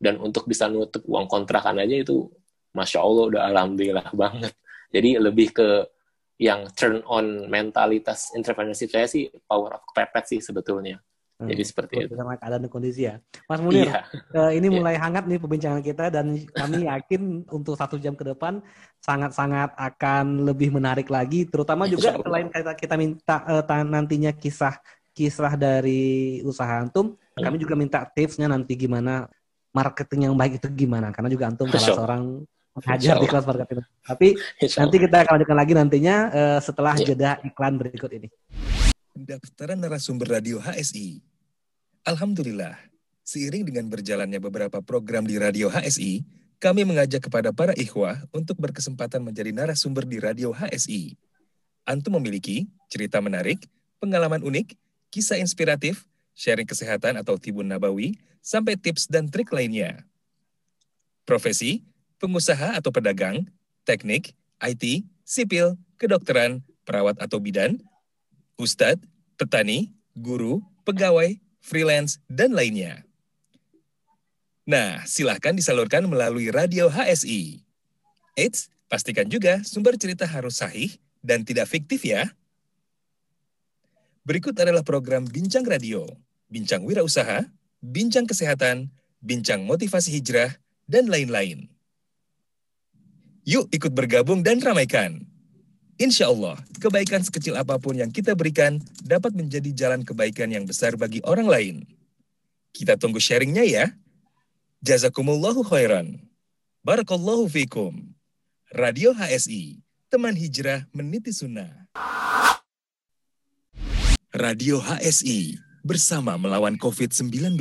[0.00, 2.26] dan untuk bisa nutup uang kontrakan aja itu
[2.72, 4.52] masya allah udah alhamdulillah banget
[4.88, 5.68] jadi lebih ke
[6.40, 10.96] yang turn on mentalitas entrepreneurship saya sih power of kepepet sih sebetulnya
[11.40, 11.70] jadi hmm.
[11.72, 12.12] seperti itu.
[12.12, 13.16] Sama keadaan dan kondisi ya.
[13.48, 14.04] Mas Munir, iya.
[14.36, 14.76] uh, ini iya.
[14.76, 18.60] mulai hangat nih perbincangan kita dan kami yakin untuk satu jam ke depan
[19.00, 21.48] sangat-sangat akan lebih menarik lagi.
[21.48, 24.76] Terutama juga selain kita, kita minta uh, nantinya kisah
[25.16, 27.40] kisah dari usaha antum, hmm.
[27.40, 29.24] kami juga minta tipsnya nanti gimana
[29.70, 31.10] marketing yang baik itu gimana.
[31.14, 32.22] Karena juga antum salah seorang
[32.74, 33.78] mengajar di kelas marketing.
[34.04, 34.28] Tapi
[34.78, 37.06] nanti kita akan lanjutkan lagi nantinya uh, setelah yeah.
[37.06, 38.28] jeda iklan berikut ini.
[39.10, 41.30] Pendaftaran narasumber radio HSI
[42.00, 42.80] Alhamdulillah,
[43.28, 46.24] seiring dengan berjalannya beberapa program di Radio HSI,
[46.56, 51.20] kami mengajak kepada para ikhwah untuk berkesempatan menjadi narasumber di Radio HSI.
[51.84, 53.68] Antum memiliki cerita menarik,
[54.00, 54.80] pengalaman unik,
[55.12, 60.04] kisah inspiratif, sharing kesehatan atau tibun nabawi, sampai tips dan trik lainnya.
[61.24, 61.84] Profesi,
[62.20, 63.46] pengusaha atau pedagang,
[63.86, 67.80] teknik, IT, sipil, kedokteran, perawat atau bidan,
[68.60, 69.00] ustadz,
[69.40, 73.04] petani, guru, pegawai, freelance, dan lainnya.
[74.68, 77.64] Nah, silahkan disalurkan melalui radio HSI.
[78.36, 82.28] Eits, pastikan juga sumber cerita harus sahih dan tidak fiktif ya.
[84.22, 86.06] Berikut adalah program Bincang Radio,
[86.46, 87.48] Bincang Wirausaha,
[87.80, 88.92] Bincang Kesehatan,
[89.24, 91.68] Bincang Motivasi Hijrah, dan lain-lain.
[93.48, 95.24] Yuk ikut bergabung dan ramaikan.
[96.00, 100.96] Insya Allah, kebaikan sekecil apa pun yang kita berikan dapat menjadi jalan kebaikan yang besar
[100.96, 101.76] bagi orang lain.
[102.72, 103.84] Kita tunggu sharingnya ya.
[104.80, 106.20] Jazakumullahu khairan.
[106.80, 108.16] Barakallahu fikum.
[108.72, 111.68] Radio HSI, teman hijrah meniti sunnah.
[114.32, 117.60] Radio HSI, bersama melawan COVID-19.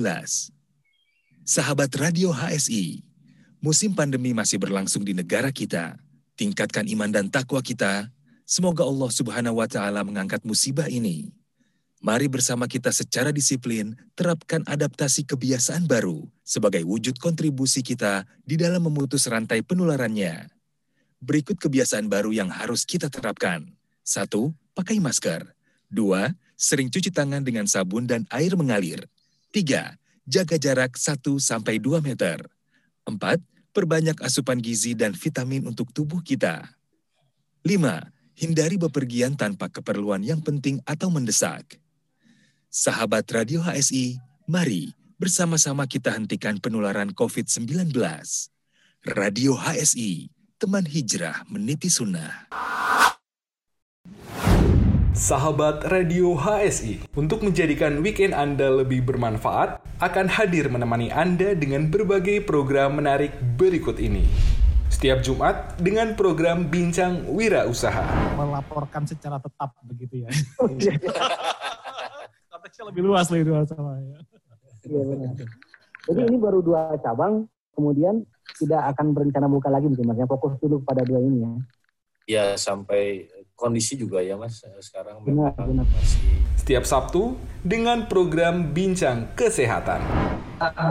[1.44, 3.02] Sahabat Radio HSI,
[3.64, 5.98] musim pandemi masih berlangsung di negara kita.
[6.40, 8.08] Tingkatkan iman dan takwa kita
[8.50, 11.30] Semoga Allah Subhanahu wa taala mengangkat musibah ini.
[12.02, 18.90] Mari bersama kita secara disiplin terapkan adaptasi kebiasaan baru sebagai wujud kontribusi kita di dalam
[18.90, 20.50] memutus rantai penularannya.
[21.22, 23.70] Berikut kebiasaan baru yang harus kita terapkan.
[24.02, 25.46] Satu, pakai masker.
[25.86, 29.08] Dua, sering cuci tangan dengan sabun dan air mengalir.
[29.56, 29.96] Tiga,
[30.28, 32.44] jaga jarak 1 sampai 2 meter.
[33.08, 33.40] Empat,
[33.72, 36.68] perbanyak asupan gizi dan vitamin untuk tubuh kita.
[37.64, 41.80] Lima, hindari bepergian tanpa keperluan yang penting atau mendesak.
[42.68, 47.96] Sahabat Radio HSI, mari bersama-sama kita hentikan penularan COVID-19.
[49.16, 50.28] Radio HSI,
[50.60, 52.52] teman hijrah meniti sunnah.
[55.10, 62.46] Sahabat Radio HSI, untuk menjadikan weekend Anda lebih bermanfaat, akan hadir menemani Anda dengan berbagai
[62.46, 64.30] program menarik berikut ini.
[64.86, 68.06] Setiap Jumat dengan program Bincang Wira Usaha.
[68.38, 70.30] Melaporkan secara tetap begitu ya.
[72.54, 74.18] Konteksnya lebih luas lagi dua sama ya.
[74.86, 75.34] Iya benar.
[76.06, 78.22] Jadi ini baru dua cabang, kemudian
[78.62, 80.22] tidak akan berencana buka lagi mungkin mas.
[80.22, 81.52] Yang fokus dulu pada dua ini ya.
[82.30, 83.26] Ya sampai
[83.60, 85.84] kondisi juga ya mas sekarang benar, benar.
[85.84, 90.00] masih setiap Sabtu dengan program Bincang Kesehatan.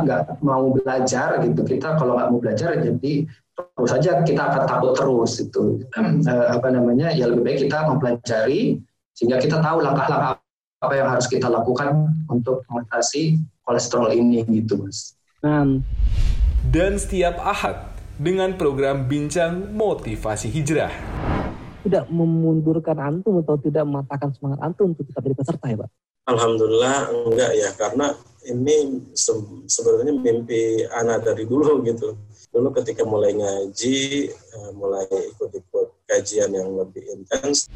[0.05, 3.25] Nggak mau belajar gitu kita kalau nggak mau belajar jadi
[3.57, 5.83] terus saja kita akan takut terus itu
[6.57, 8.79] apa namanya ya lebih baik kita mempelajari
[9.17, 10.39] sehingga kita tahu langkah-langkah
[10.79, 15.19] apa yang harus kita lakukan untuk mengatasi kolesterol ini gitu mas.
[15.43, 15.83] Hmm.
[16.69, 20.91] Dan setiap Ahad dengan program Bincang Motivasi Hijrah
[21.89, 25.91] tidak memundurkan antum atau tidak mematahkan semangat antum untuk tetap jadi peserta ya Pak?
[26.29, 28.13] Alhamdulillah enggak ya karena
[28.45, 29.33] ini se
[29.65, 32.13] sebenarnya mimpi anak dari dulu gitu.
[32.53, 37.69] Dulu ketika mulai ngaji, eh, mulai ikut-ikut kajian yang lebih intens.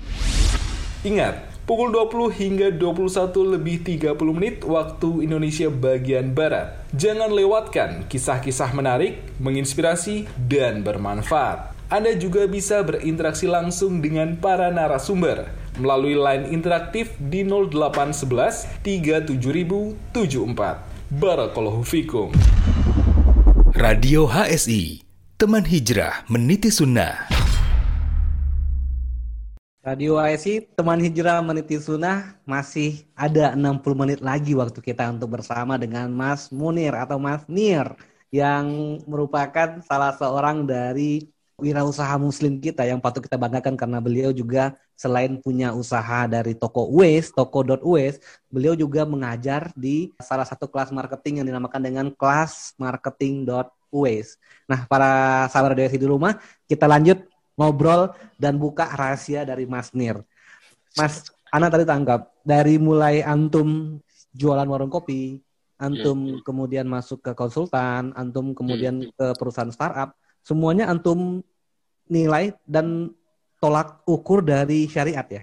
[1.03, 6.79] Ingat, pukul 20 hingga 21 lebih 30 menit waktu Indonesia bagian Barat.
[6.95, 11.72] Jangan lewatkan kisah-kisah menarik, menginspirasi, dan bermanfaat.
[11.93, 20.01] Anda juga bisa berinteraksi langsung dengan para narasumber melalui line interaktif di 0811 37074.
[21.21, 22.33] Barakallahu fikum.
[23.77, 25.05] Radio HSI,
[25.37, 27.29] teman hijrah meniti sunnah.
[29.85, 35.77] Radio HSI, teman hijrah meniti sunnah, masih ada 60 menit lagi waktu kita untuk bersama
[35.77, 37.93] dengan Mas Munir atau Mas Nir
[38.33, 41.32] yang merupakan salah seorang dari
[41.63, 46.91] wirausaha muslim kita yang patut kita banggakan karena beliau juga selain punya usaha dari toko
[46.91, 48.19] Uwes, toko.uwes,
[48.51, 54.43] beliau juga mengajar di salah satu kelas marketing yang dinamakan dengan kelas marketing.uwes.
[54.67, 56.35] Nah, para sahabat Radio di rumah,
[56.67, 57.23] kita lanjut
[57.55, 60.19] ngobrol dan buka rahasia dari Mas Nir.
[60.99, 64.01] Mas, Ana tadi tangkap dari mulai antum
[64.33, 65.37] jualan warung kopi,
[65.77, 66.43] antum hmm.
[66.43, 69.13] kemudian masuk ke konsultan, antum kemudian hmm.
[69.13, 71.45] ke perusahaan startup, semuanya antum
[72.13, 73.09] nilai dan
[73.57, 75.43] tolak ukur dari syariat ya?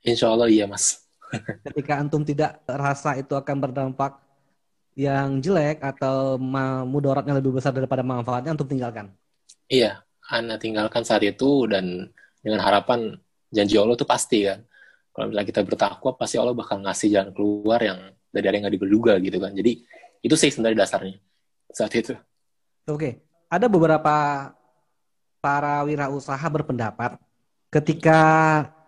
[0.00, 1.04] Insya Allah iya mas.
[1.68, 4.16] Ketika antum tidak rasa itu akan berdampak
[4.96, 6.40] yang jelek atau
[6.88, 9.12] mudaratnya lebih besar daripada manfaatnya, antum tinggalkan.
[9.70, 12.10] Iya, anda tinggalkan saat itu dan
[12.40, 13.20] dengan harapan
[13.52, 14.64] janji Allah itu pasti kan.
[15.10, 19.18] Kalau misalnya kita bertakwa, pasti Allah bakal ngasih jalan keluar yang dari yang nggak diberduga
[19.20, 19.52] gitu kan.
[19.54, 19.82] Jadi
[20.22, 21.18] itu sih sebenarnya dasarnya
[21.70, 22.14] saat itu.
[22.86, 24.14] Oke, ada beberapa
[25.40, 27.16] para wirausaha berpendapat
[27.70, 28.20] ketika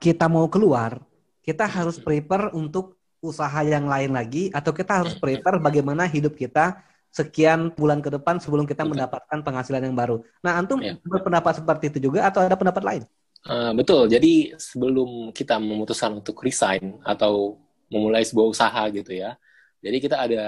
[0.02, 0.98] kita mau keluar,
[1.40, 6.82] kita harus prepare untuk usaha yang lain lagi atau kita harus prepare bagaimana hidup kita
[7.14, 10.26] sekian bulan ke depan sebelum kita mendapatkan penghasilan yang baru.
[10.42, 10.98] Nah, antum ya.
[11.06, 13.02] berpendapat seperti itu juga atau ada pendapat lain?
[13.46, 14.10] Uh, betul.
[14.10, 19.38] Jadi sebelum kita memutuskan untuk resign atau memulai sebuah usaha gitu ya,
[19.84, 20.44] jadi kita ada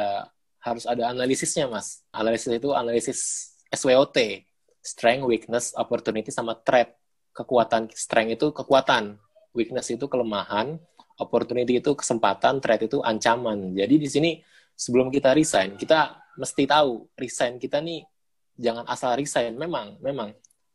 [0.58, 2.00] harus ada analisisnya, mas.
[2.10, 3.18] Analisis itu analisis
[3.68, 4.16] SWOT
[4.84, 6.92] strength, weakness, opportunity, sama threat.
[7.34, 9.18] Kekuatan, strength itu kekuatan,
[9.56, 10.78] weakness itu kelemahan,
[11.18, 13.74] opportunity itu kesempatan, threat itu ancaman.
[13.74, 14.30] Jadi di sini
[14.76, 18.06] sebelum kita resign, kita mesti tahu resign kita nih
[18.58, 19.54] jangan asal resign.
[19.58, 20.30] Memang, memang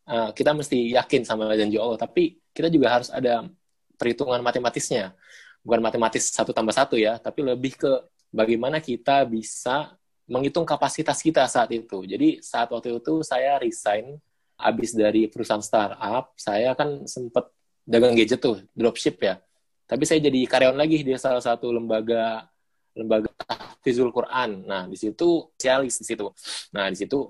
[0.08, 3.48] uh, kita mesti yakin sama janji Allah, tapi kita juga harus ada
[3.95, 5.15] perhitungan matematisnya.
[5.63, 7.91] Bukan matematis satu tambah satu ya, tapi lebih ke
[8.32, 9.99] bagaimana kita bisa
[10.30, 12.06] menghitung kapasitas kita saat itu.
[12.06, 14.15] Jadi saat waktu itu saya resign
[14.56, 17.50] habis dari perusahaan startup, saya kan sempat
[17.84, 19.42] dagang gadget tuh, dropship ya.
[19.89, 22.46] Tapi saya jadi karyawan lagi di salah satu lembaga
[22.94, 23.34] lembaga
[23.82, 24.70] Fizul Quran.
[24.70, 26.30] Nah, di situ spesialis di situ.
[26.76, 27.26] Nah, di situ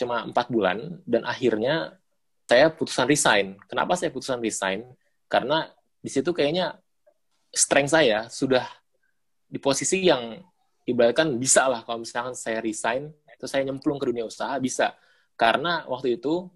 [0.00, 1.94] cuma empat bulan dan akhirnya
[2.50, 3.46] saya putusan resign.
[3.70, 4.82] Kenapa saya putusan resign?
[5.30, 5.70] Karena
[6.02, 6.76] di situ kayaknya
[7.54, 8.66] strength saya sudah
[9.46, 10.42] di posisi yang
[10.84, 14.96] ibaratkan bisa lah kalau misalkan saya resign itu saya nyemplung ke dunia usaha bisa.
[15.34, 16.48] Karena waktu itu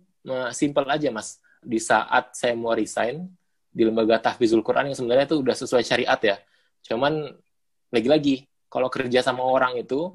[0.55, 1.43] simple aja mas.
[1.59, 3.27] Di saat saya mau resign
[3.69, 6.37] di lembaga tahfizul Quran yang sebenarnya itu udah sesuai syariat ya.
[6.87, 7.35] Cuman
[7.91, 10.13] lagi-lagi kalau kerja sama orang itu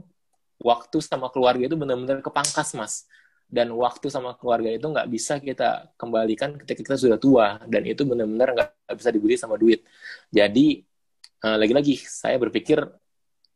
[0.62, 3.06] waktu sama keluarga itu benar-benar kepangkas mas.
[3.54, 7.48] Dan waktu sama keluarga itu nggak bisa kita kembalikan ketika kita sudah tua.
[7.70, 9.86] Dan itu benar-benar nggak bisa dibeli sama duit.
[10.34, 10.82] Jadi
[11.44, 12.82] uh, lagi-lagi saya berpikir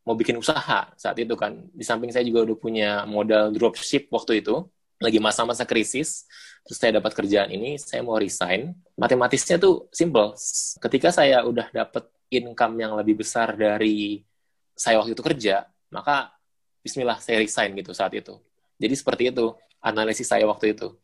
[0.07, 1.67] mau bikin usaha saat itu kan.
[1.75, 4.63] Di samping saya juga udah punya modal dropship waktu itu
[5.03, 6.25] lagi masa-masa krisis
[6.65, 8.71] terus saya dapat kerjaan ini saya mau resign.
[8.95, 10.31] Matematisnya tuh simple.
[10.79, 14.23] Ketika saya udah dapat income yang lebih besar dari
[14.71, 16.31] saya waktu itu kerja maka
[16.83, 18.39] Bismillah saya resign gitu saat itu.
[18.79, 19.51] Jadi seperti itu
[19.83, 20.95] analisis saya waktu itu.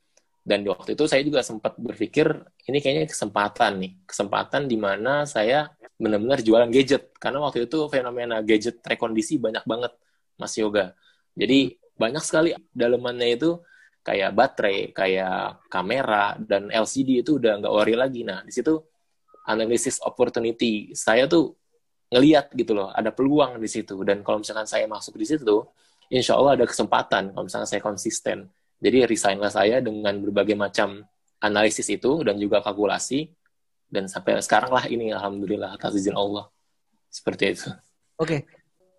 [0.44, 2.28] Dan di waktu itu saya juga sempat berpikir
[2.68, 8.44] ini kayaknya kesempatan nih, kesempatan di mana saya benar-benar jualan gadget karena waktu itu fenomena
[8.44, 9.96] gadget rekondisi banyak banget
[10.36, 10.92] Mas Yoga.
[11.32, 13.64] Jadi banyak sekali dalemannya itu
[14.04, 18.28] kayak baterai, kayak kamera dan LCD itu udah nggak ori lagi.
[18.28, 18.76] Nah di situ
[19.48, 21.56] analisis opportunity saya tuh
[22.14, 23.96] ngeliat gitu loh, ada peluang di situ.
[24.06, 25.66] Dan kalau misalkan saya masuk di situ,
[26.14, 28.52] insya Allah ada kesempatan kalau misalkan saya konsisten.
[28.84, 31.08] Jadi resignlah saya dengan berbagai macam
[31.40, 33.32] analisis itu dan juga kalkulasi.
[33.88, 36.52] Dan sampai sekarang lah ini alhamdulillah atas izin Allah.
[37.08, 37.70] Seperti itu.
[38.20, 38.44] Oke,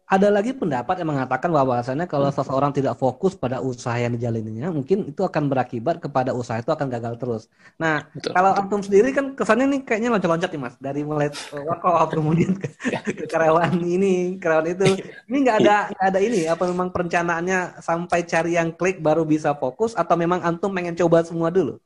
[0.05, 2.37] ada lagi pendapat yang mengatakan bahwasannya kalau hmm.
[2.37, 6.93] seseorang tidak fokus pada usaha yang dijalaninya, mungkin itu akan berakibat kepada usaha itu akan
[6.93, 7.43] gagal terus.
[7.81, 12.13] Nah, betul, kalau antum sendiri kan kesannya nih kayaknya loncat-loncat nih mas, dari mulai wakaf
[12.13, 13.01] kemudian ke, ya.
[13.01, 14.85] ke karyawan ini, karyawan itu.
[15.25, 19.57] Ini nggak ada nggak ada ini apa memang perencanaannya sampai cari yang klik baru bisa
[19.57, 21.81] fokus atau memang antum pengen coba semua dulu?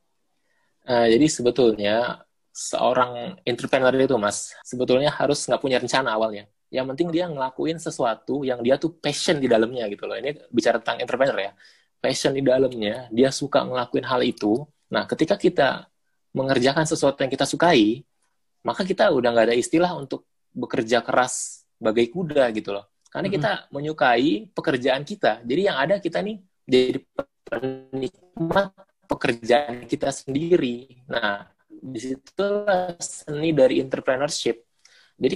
[0.83, 7.09] Uh, jadi sebetulnya seorang entrepreneur itu mas, sebetulnya harus nggak punya rencana awalnya yang penting
[7.09, 10.16] dia ngelakuin sesuatu yang dia tuh passion di dalamnya gitu loh.
[10.16, 11.52] Ini bicara tentang entrepreneur ya.
[11.98, 14.62] Passion di dalamnya, dia suka ngelakuin hal itu.
[14.92, 15.88] Nah, ketika kita
[16.37, 18.04] mengerjakan sesuatu yang kita sukai,
[18.62, 22.87] maka kita udah nggak ada istilah untuk bekerja keras bagai kuda gitu loh.
[23.09, 23.72] Karena kita mm -hmm.
[23.72, 25.40] menyukai pekerjaan kita.
[25.42, 26.37] Jadi yang ada kita nih
[26.68, 27.00] jadi
[27.48, 28.76] penikmat
[29.09, 31.00] pekerjaan kita sendiri.
[31.09, 34.61] Nah, di situlah seni dari entrepreneurship.
[35.16, 35.35] Jadi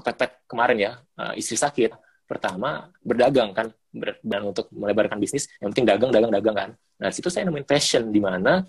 [0.00, 5.74] kepepet kemarin ya uh, istri sakit pertama berdagang kan ber, dan untuk melebarkan bisnis yang
[5.74, 6.70] penting dagang dagang dagang kan.
[7.02, 8.62] Nah situ saya nemuin passion di mana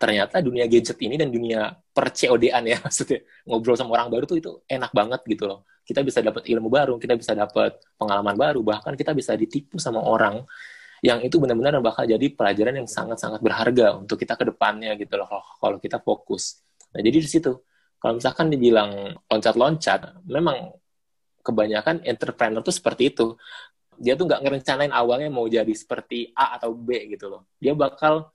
[0.00, 4.38] ternyata dunia gadget ini dan dunia per COD-an ya maksudnya ngobrol sama orang baru tuh
[4.40, 5.68] itu enak banget gitu loh.
[5.82, 10.00] Kita bisa dapat ilmu baru kita bisa dapat pengalaman baru bahkan kita bisa ditipu sama
[10.00, 10.40] orang
[11.02, 15.28] yang itu benar-benar bakal jadi pelajaran yang sangat-sangat berharga untuk kita ke depannya gitu loh
[15.58, 16.62] kalau kita fokus.
[16.94, 17.52] Nah jadi di situ
[18.02, 20.74] kalau misalkan dibilang loncat-loncat, memang
[21.46, 23.38] kebanyakan entrepreneur tuh seperti itu.
[23.94, 27.46] Dia tuh nggak ngerencanain awalnya mau jadi seperti A atau B gitu loh.
[27.62, 28.26] Dia bakal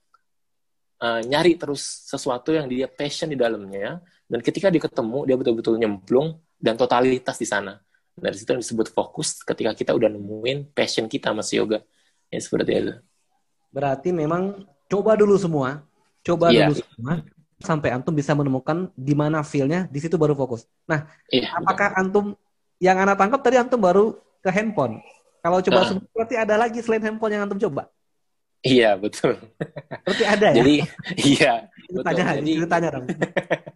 [1.04, 5.76] uh, nyari terus sesuatu yang dia passion di dalamnya, dan ketika dia ketemu, dia betul-betul
[5.76, 7.76] nyemplung dan totalitas di sana.
[8.16, 11.84] Dari situ yang disebut fokus ketika kita udah nemuin passion kita Mas Yoga.
[12.32, 12.94] Ya seperti itu.
[13.68, 15.84] Berarti memang coba dulu semua.
[16.24, 16.72] Coba yeah.
[16.72, 17.20] dulu semua
[17.58, 20.66] sampai antum bisa menemukan di mana feel-nya, di situ baru fokus.
[20.86, 22.00] Nah, iya, apakah betul.
[22.00, 22.26] antum
[22.78, 25.02] yang anak tangkap tadi antum baru ke handphone?
[25.42, 25.98] Kalau coba uh.
[26.14, 27.90] berarti ada lagi selain handphone yang antum coba?
[28.62, 29.38] Iya, betul.
[30.02, 30.56] Berarti ada ya?
[30.58, 30.74] Jadi,
[31.22, 31.54] iya.
[31.90, 32.02] betul.
[32.02, 33.06] Tanya, Jadi, tanya dong.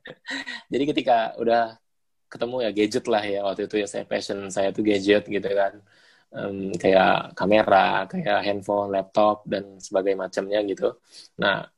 [0.72, 1.78] Jadi ketika udah
[2.26, 5.78] ketemu ya gadget lah ya, waktu itu ya saya passion saya tuh gadget gitu kan.
[6.32, 10.96] Um, kayak kamera, kayak handphone, laptop, dan sebagainya macamnya gitu.
[11.36, 11.68] Nah,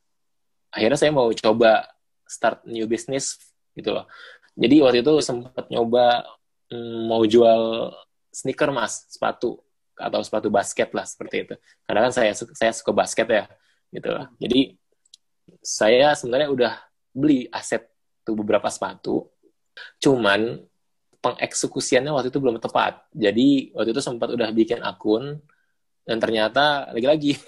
[0.74, 1.86] akhirnya saya mau coba
[2.26, 3.38] start new business
[3.78, 4.10] gitu loh.
[4.54, 6.26] Jadi waktu itu sempat nyoba
[6.70, 7.94] mm, mau jual
[8.34, 9.62] sneaker mas, sepatu
[9.94, 11.54] atau sepatu basket lah seperti itu.
[11.86, 13.44] Karena kan saya saya suka basket ya,
[13.94, 14.26] gitu loh.
[14.42, 14.74] Jadi
[15.62, 16.72] saya sebenarnya udah
[17.14, 17.86] beli aset
[18.26, 19.30] tuh beberapa sepatu,
[20.02, 20.58] cuman
[21.22, 23.06] pengeksekusiannya waktu itu belum tepat.
[23.14, 25.38] Jadi waktu itu sempat udah bikin akun
[26.04, 27.40] dan ternyata lagi-lagi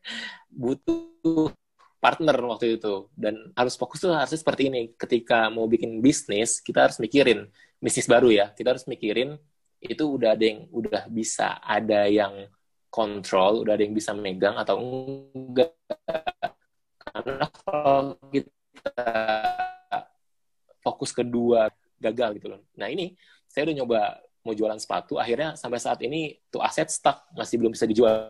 [0.60, 1.52] butuh
[1.98, 3.10] partner waktu itu.
[3.14, 4.94] Dan harus fokus tuh harusnya seperti ini.
[4.94, 7.46] Ketika mau bikin bisnis kita harus mikirin
[7.78, 8.50] bisnis baru ya.
[8.54, 9.38] Kita harus mikirin
[9.78, 12.50] itu udah ada yang udah bisa ada yang
[12.88, 15.70] kontrol udah ada yang bisa megang atau enggak.
[16.98, 19.12] Karena kalau kita
[20.82, 21.68] fokus kedua
[22.00, 22.60] gagal gitu loh.
[22.74, 23.14] Nah ini
[23.46, 24.00] saya udah nyoba
[24.42, 28.26] mau jualan sepatu akhirnya sampai saat ini tuh aset stuck masih belum bisa dijual.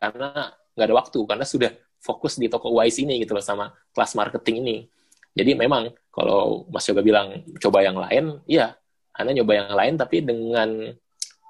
[0.00, 1.70] Karena nggak ada waktu karena sudah
[2.04, 4.76] fokus di toko Wise ini gitu loh sama kelas marketing ini.
[5.32, 8.76] Jadi memang kalau Mas Yoga bilang coba yang lain, iya,
[9.16, 10.92] Anda nyoba yang lain tapi dengan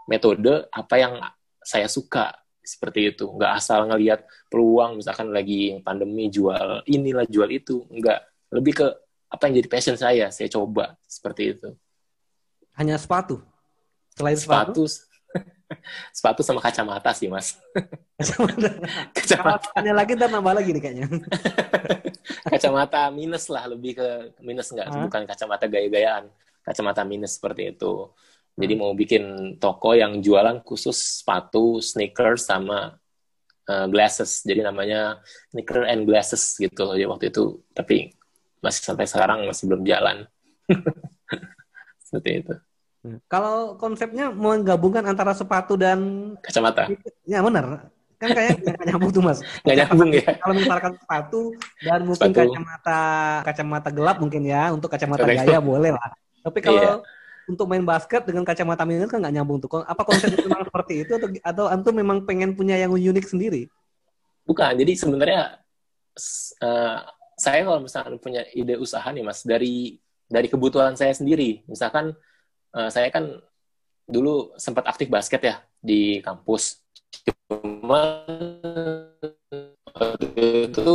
[0.07, 1.19] metode apa yang
[1.59, 2.33] saya suka
[2.63, 3.29] seperti itu.
[3.29, 8.21] Nggak asal ngelihat peluang misalkan lagi pandemi jual inilah jual itu, nggak.
[8.55, 8.87] Lebih ke
[9.29, 11.69] apa yang jadi passion saya, saya coba seperti itu.
[12.79, 13.43] Hanya sepatu?
[14.15, 14.87] Selain sepatu?
[14.87, 15.14] sepatu
[16.11, 17.59] sepatu sama kacamata sih mas.
[18.19, 18.69] Kacamata.
[19.17, 19.69] kacamata.
[19.95, 21.07] lagi ntar nambah lagi nih kayaknya.
[22.53, 24.09] kacamata minus lah lebih ke
[24.41, 25.03] minus nggak, huh?
[25.09, 26.31] bukan kacamata gaya-gayaan,
[26.65, 28.11] kacamata minus seperti itu.
[28.55, 28.81] Jadi hmm.
[28.81, 29.25] mau bikin
[29.59, 32.95] toko yang jualan khusus sepatu, sneakers sama
[33.67, 34.47] uh, glasses.
[34.47, 35.19] Jadi namanya
[35.51, 37.61] sneaker and glasses gitu ya waktu itu.
[37.75, 38.15] Tapi
[38.63, 40.25] masih sampai sekarang masih belum jalan.
[42.07, 42.55] Seperti itu.
[43.05, 43.21] Hmm.
[43.29, 46.89] Kalau konsepnya menggabungkan antara sepatu dan kacamata.
[47.29, 47.93] Ya benar.
[48.17, 49.45] Kan kayak nggak nyambung tuh mas.
[49.61, 50.29] Nggak nyambung ya.
[50.41, 51.41] Kalau misalkan sepatu
[51.85, 52.41] dan mungkin sepatu.
[52.41, 53.01] kacamata
[53.45, 56.17] kacamata gelap mungkin ya untuk kacamata gaya boleh lah.
[56.41, 56.93] Tapi kalau iya.
[57.45, 59.85] untuk main basket dengan kacamata minus kan nggak nyambung tuh.
[59.85, 63.69] Apa konsep itu memang seperti itu atau atau antum memang pengen punya yang unik sendiri?
[64.49, 64.81] Bukan.
[64.81, 65.61] Jadi sebenarnya
[66.65, 66.99] uh,
[67.37, 71.61] saya kalau misalnya punya ide usaha nih mas dari dari kebutuhan saya sendiri.
[71.69, 72.17] Misalkan
[72.75, 73.39] uh, saya kan
[74.05, 76.83] dulu sempat aktif basket ya di kampus.
[77.49, 78.27] Cuma
[80.35, 80.91] itu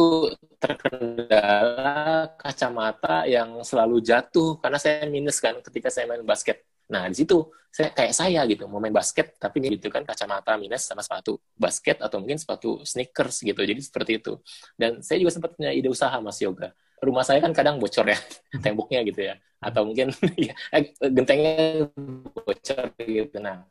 [0.60, 6.68] terkendala kacamata yang selalu jatuh karena saya minus kan ketika saya main basket.
[6.92, 10.84] Nah di situ saya kayak saya gitu mau main basket tapi gitu kan kacamata minus
[10.90, 13.62] sama sepatu basket atau mungkin sepatu sneakers gitu.
[13.64, 14.36] Jadi seperti itu.
[14.76, 18.20] Dan saya juga sempat punya ide usaha mas yoga rumah saya kan kadang bocor ya
[18.64, 19.36] temboknya gitu ya.
[19.60, 20.16] Atau mungkin
[20.48, 21.88] ya, eh, gentengnya
[22.34, 23.38] bocor gitu.
[23.40, 23.66] Nah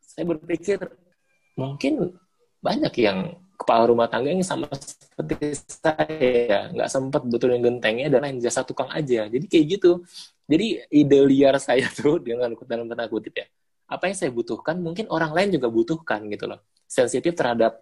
[0.00, 0.78] saya berpikir
[1.58, 2.16] mungkin
[2.58, 8.38] banyak yang kepala rumah tangga yang sama seperti saya nggak sempat betulin gentengnya dan lain
[8.40, 9.26] jasa tukang aja.
[9.28, 10.02] Jadi kayak gitu.
[10.48, 13.46] Jadi ide liar saya tuh dengan dalam tanda kutip ya
[13.88, 16.60] apa yang saya butuhkan mungkin orang lain juga butuhkan gitu loh.
[16.84, 17.80] Sensitif terhadap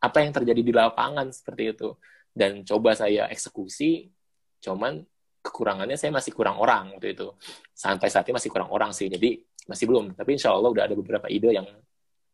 [0.00, 1.88] apa yang terjadi di lapangan seperti itu.
[2.32, 4.08] Dan coba saya eksekusi
[4.62, 5.02] Cuman
[5.42, 7.34] kekurangannya saya masih kurang orang waktu itu.
[7.74, 9.10] Sampai saat ini masih kurang orang sih.
[9.10, 10.14] Jadi masih belum.
[10.14, 11.66] Tapi insya Allah udah ada beberapa ide yang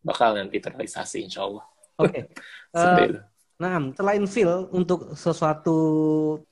[0.05, 1.65] bakal nanti terrealisasi insya Allah.
[1.99, 2.21] Oke.
[2.69, 3.17] Okay.
[3.17, 3.25] uh,
[3.57, 5.77] nah, selain feel untuk sesuatu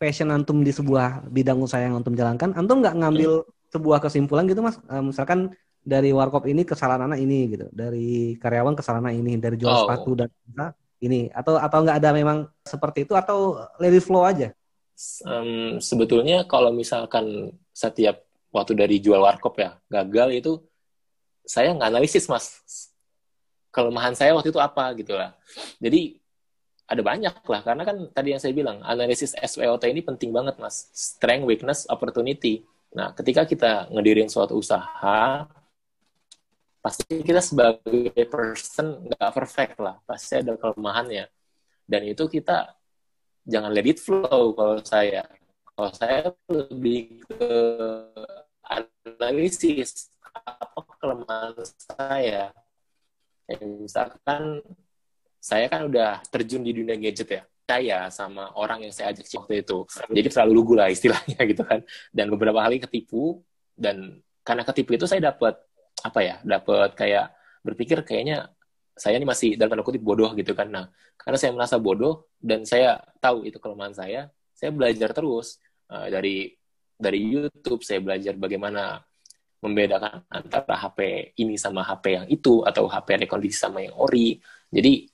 [0.00, 3.52] passion antum di sebuah bidang usaha yang antum jalankan, antum nggak ngambil hmm.
[3.68, 4.80] sebuah kesimpulan gitu mas?
[4.88, 5.52] Uh, misalkan
[5.84, 9.84] dari warkop ini kesalahan anak ini gitu, dari karyawan kesalahan ini, dari jual oh.
[9.84, 10.32] sepatu dan
[11.04, 14.56] ini, atau atau nggak ada memang seperti itu atau let it flow aja?
[15.28, 20.52] Um, sebetulnya kalau misalkan setiap waktu dari jual warkop ya gagal itu
[21.46, 22.58] saya nggak analisis mas.
[23.70, 25.36] Kelemahan saya waktu itu apa gitu lah.
[25.78, 26.18] Jadi
[26.86, 27.60] ada banyak lah.
[27.62, 30.90] Karena kan tadi yang saya bilang analisis SWOT ini penting banget mas.
[30.92, 32.66] Strength weakness opportunity.
[32.96, 35.46] Nah ketika kita ngedirin suatu usaha
[36.80, 40.00] pasti kita sebagai person nggak perfect lah.
[40.02, 41.30] Pasti ada kelemahannya.
[41.86, 42.75] Dan itu kita
[43.46, 45.22] jangan let it flow kalau saya.
[45.76, 47.52] Kalau saya lebih ke
[48.66, 52.50] analisis apa kelemahan saya.
[53.46, 54.60] Ya, misalkan
[55.38, 57.42] saya kan udah terjun di dunia gadget ya.
[57.66, 59.78] Saya sama orang yang saya ajak waktu itu.
[60.10, 61.82] Jadi terlalu lugu lah istilahnya gitu kan.
[62.10, 63.42] Dan beberapa kali ketipu
[63.78, 65.54] dan karena ketipu itu saya dapat
[66.02, 66.36] apa ya?
[66.42, 68.50] Dapat kayak berpikir kayaknya
[68.96, 70.72] saya ini masih dalam tanda kutip bodoh gitu kan.
[70.72, 70.88] Nah,
[71.20, 75.60] karena saya merasa bodoh dan saya tahu itu kelemahan saya, saya belajar terus
[75.92, 76.56] uh, dari
[76.96, 77.84] dari YouTube.
[77.84, 79.04] Saya belajar bagaimana
[79.60, 84.40] membedakan antara HP ini sama HP yang itu atau HP yang rekondisi sama yang ori.
[84.72, 85.12] Jadi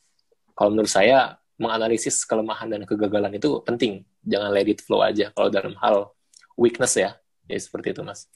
[0.55, 4.03] kalau menurut saya menganalisis kelemahan dan kegagalan itu penting.
[4.22, 6.11] Jangan let it flow aja kalau dalam hal
[6.59, 7.18] weakness ya.
[7.47, 8.26] Ya seperti itu, Mas.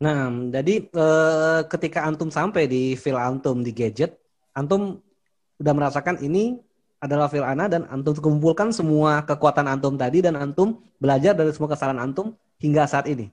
[0.00, 4.23] Nah, jadi eh, ketika antum sampai di feel antum di gadget,
[4.54, 5.02] antum
[5.60, 6.58] udah merasakan ini
[7.04, 11.68] adalah fil ana dan antum kumpulkan semua kekuatan antum tadi dan antum belajar dari semua
[11.68, 12.32] kesalahan antum
[12.62, 13.28] hingga saat ini.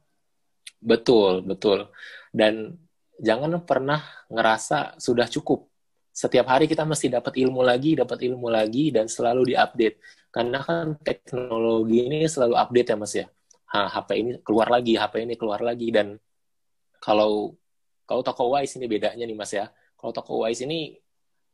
[0.82, 1.88] Betul, betul.
[2.34, 2.76] Dan
[3.22, 5.70] jangan pernah ngerasa sudah cukup.
[6.12, 10.02] Setiap hari kita mesti dapat ilmu lagi, dapat ilmu lagi dan selalu diupdate.
[10.28, 13.28] Karena kan teknologi ini selalu update ya Mas ya.
[13.72, 16.20] Ha, HP ini keluar lagi, HP ini keluar lagi dan
[17.00, 17.56] kalau
[18.04, 19.72] kalau toko Wise ini bedanya nih Mas ya.
[19.96, 21.00] Kalau toko Wise ini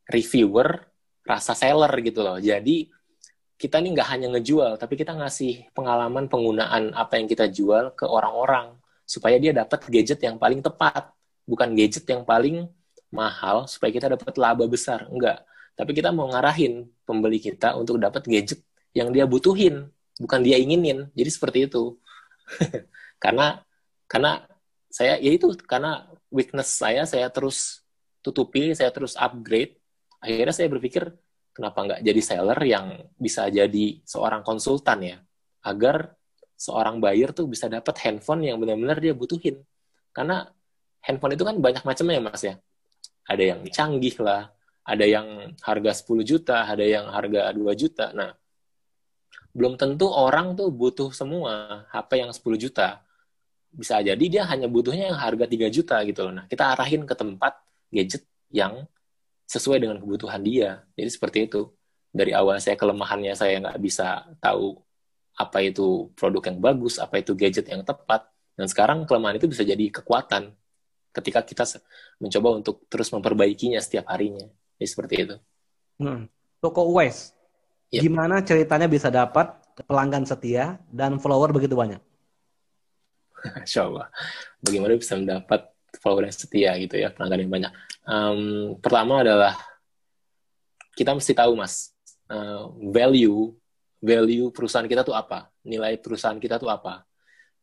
[0.07, 0.87] reviewer
[1.27, 2.39] rasa seller gitu loh.
[2.39, 2.87] Jadi
[3.57, 8.05] kita nih nggak hanya ngejual, tapi kita ngasih pengalaman penggunaan apa yang kita jual ke
[8.05, 11.09] orang-orang supaya dia dapat gadget yang paling tepat,
[11.43, 12.69] bukan gadget yang paling
[13.09, 15.41] mahal supaya kita dapat laba besar, enggak.
[15.73, 18.61] Tapi kita mau ngarahin pembeli kita untuk dapat gadget
[18.93, 19.89] yang dia butuhin,
[20.21, 21.09] bukan dia inginin.
[21.17, 21.97] Jadi seperti itu.
[23.23, 23.61] karena
[24.05, 24.45] karena
[24.87, 27.81] saya ya itu karena weakness saya saya terus
[28.21, 29.77] tutupi, saya terus upgrade
[30.27, 31.07] akhirnya saya berpikir
[31.55, 35.17] kenapa nggak jadi seller yang bisa jadi seorang konsultan ya
[35.63, 36.11] agar
[36.59, 39.63] seorang buyer tuh bisa dapat handphone yang benar-benar dia butuhin
[40.11, 40.51] karena
[41.01, 42.55] handphone itu kan banyak macamnya ya mas ya
[43.27, 44.49] ada yang canggih lah,
[44.87, 48.15] ada yang harga 10 juta, ada yang harga 2 juta.
[48.15, 48.31] Nah,
[49.51, 53.03] belum tentu orang tuh butuh semua HP yang 10 juta.
[53.67, 56.33] Bisa jadi dia hanya butuhnya yang harga 3 juta gitu loh.
[56.39, 57.59] Nah, kita arahin ke tempat
[57.91, 58.87] gadget yang
[59.47, 60.83] sesuai dengan kebutuhan dia.
[60.99, 61.71] Jadi seperti itu.
[62.11, 64.79] Dari awal saya kelemahannya saya nggak bisa tahu
[65.37, 68.27] apa itu produk yang bagus, apa itu gadget yang tepat.
[68.57, 70.49] Dan sekarang kelemahan itu bisa jadi kekuatan
[71.13, 71.63] ketika kita
[72.17, 74.49] mencoba untuk terus memperbaikinya setiap harinya.
[74.77, 75.35] Jadi seperti itu.
[76.01, 76.29] Hmm.
[76.57, 77.37] Toko West,
[77.93, 78.01] yep.
[78.01, 79.53] gimana ceritanya bisa dapat
[79.85, 82.01] pelanggan setia dan follower begitu banyak?
[83.61, 84.09] Insya Allah.
[84.61, 85.69] Bagaimana bisa mendapat
[86.07, 87.73] follower yang setia gitu ya, pelanggan yang banyak.
[88.07, 88.41] Um,
[88.79, 89.59] pertama adalah
[90.95, 91.91] kita mesti tahu mas,
[92.31, 93.51] uh, value
[93.99, 97.03] value perusahaan kita tuh apa, nilai perusahaan kita tuh apa.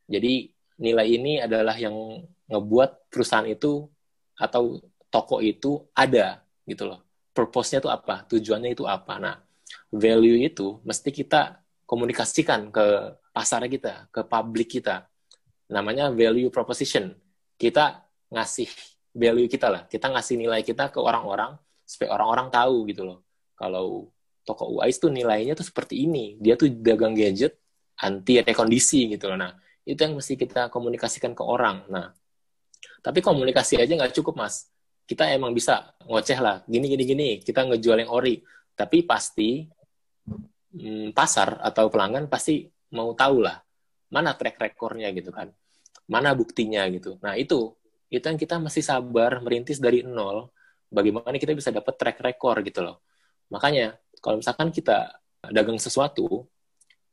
[0.05, 3.89] Jadi nilai ini adalah yang ngebuat perusahaan itu
[4.37, 4.77] atau
[5.09, 9.19] toko itu ada gitu loh purpose-nya itu apa, tujuannya itu apa.
[9.19, 9.35] Nah,
[9.91, 15.11] value itu mesti kita komunikasikan ke pasar kita, ke publik kita.
[15.67, 17.11] Namanya value proposition.
[17.59, 18.69] Kita ngasih
[19.15, 21.55] value kita lah, kita ngasih nilai kita ke orang-orang
[21.85, 23.19] supaya orang-orang tahu gitu loh.
[23.55, 24.11] Kalau
[24.45, 26.35] toko UAIS tuh nilainya tuh seperti ini.
[26.41, 27.57] Dia tuh dagang gadget
[28.01, 29.37] anti rekondisi gitu loh.
[29.39, 29.55] Nah,
[29.87, 31.87] itu yang mesti kita komunikasikan ke orang.
[31.87, 32.11] Nah,
[32.99, 37.61] tapi komunikasi aja nggak cukup, Mas kita emang bisa ngoceh lah gini gini gini kita
[37.69, 38.41] ngejual yang ori
[38.73, 39.69] tapi pasti
[40.73, 42.65] hmm, pasar atau pelanggan pasti
[42.97, 43.61] mau tahu lah
[44.09, 45.53] mana track recordnya gitu kan
[46.09, 47.69] mana buktinya gitu nah itu
[48.09, 50.51] itu yang kita masih sabar merintis dari nol
[50.89, 53.01] bagaimana kita bisa dapat track record gitu loh
[53.49, 56.45] makanya kalau misalkan kita dagang sesuatu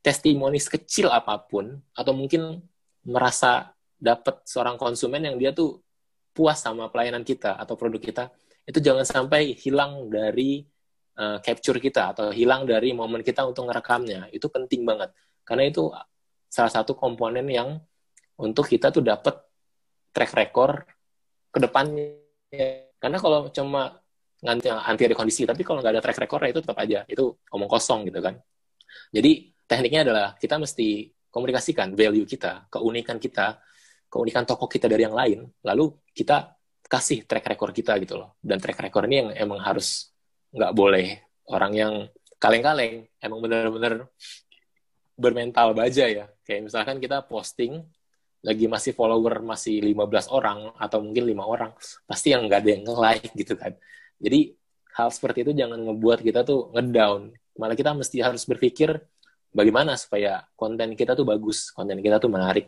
[0.03, 2.59] testimoni kecil apa pun atau mungkin
[3.07, 5.79] merasa dapat seorang konsumen yang dia tuh
[6.35, 8.23] puas sama pelayanan kita atau produk kita,
[8.67, 10.65] itu jangan sampai hilang dari
[11.15, 14.27] uh, capture kita atau hilang dari momen kita untuk ngerekamnya.
[14.33, 15.15] Itu penting banget.
[15.47, 15.87] Karena itu
[16.51, 17.79] salah satu komponen yang
[18.35, 19.39] untuk kita tuh dapat
[20.13, 20.85] track record
[21.49, 22.21] ke depannya.
[23.01, 23.99] Karena kalau cuma
[24.39, 27.67] nganti anti ada kondisi, tapi kalau nggak ada track record itu tetap aja itu omong
[27.67, 28.37] kosong gitu kan.
[29.09, 33.57] Jadi tekniknya adalah kita mesti komunikasikan value kita, keunikan kita
[34.13, 36.53] keunikan toko kita dari yang lain, lalu kita
[36.85, 38.37] kasih track record kita gitu loh.
[38.37, 40.13] Dan track record ini yang emang harus
[40.53, 41.17] nggak boleh
[41.49, 41.93] orang yang
[42.37, 44.05] kaleng-kaleng, emang bener-bener
[45.17, 46.29] bermental baja ya.
[46.45, 47.81] Kayak misalkan kita posting
[48.43, 51.71] lagi masih follower masih 15 orang atau mungkin lima orang,
[52.03, 53.71] pasti yang nggak ada yang like gitu kan.
[54.19, 54.51] Jadi
[54.93, 57.31] hal seperti itu jangan ngebuat kita tuh ngedown.
[57.55, 58.99] Malah kita mesti harus berpikir
[59.55, 62.67] bagaimana supaya konten kita tuh bagus, konten kita tuh menarik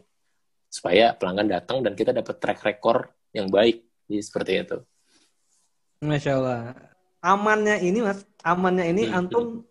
[0.72, 3.84] supaya pelanggan datang dan kita dapat track record yang baik.
[4.08, 4.78] Jadi seperti itu.
[6.04, 6.62] Masya Allah.
[7.26, 9.18] Amannya ini mas, amannya ini hmm.
[9.18, 9.66] antum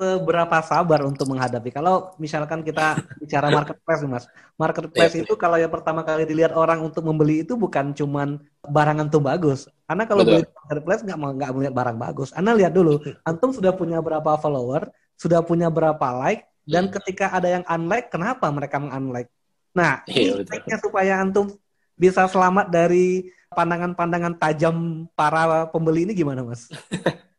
[0.00, 1.68] seberapa sabar untuk menghadapi?
[1.68, 4.24] Kalau misalkan kita bicara marketplace mas,
[4.56, 5.22] marketplace yeah.
[5.28, 9.68] itu kalau yang pertama kali dilihat orang untuk membeli itu bukan cuman barang antum bagus.
[9.84, 10.40] Karena kalau Betul.
[10.40, 12.32] beli marketplace nggak nggak melihat barang bagus.
[12.32, 14.88] Anda lihat dulu, antum sudah punya berapa follower,
[15.20, 16.96] sudah punya berapa like, dan hmm.
[16.96, 19.28] ketika ada yang unlike, kenapa mereka meng-unlike?
[19.76, 21.52] Nah, iya, ini supaya antum
[22.00, 26.72] bisa selamat dari pandangan-pandangan tajam para pembeli ini gimana, Mas?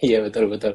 [0.00, 0.74] Iya, betul betul.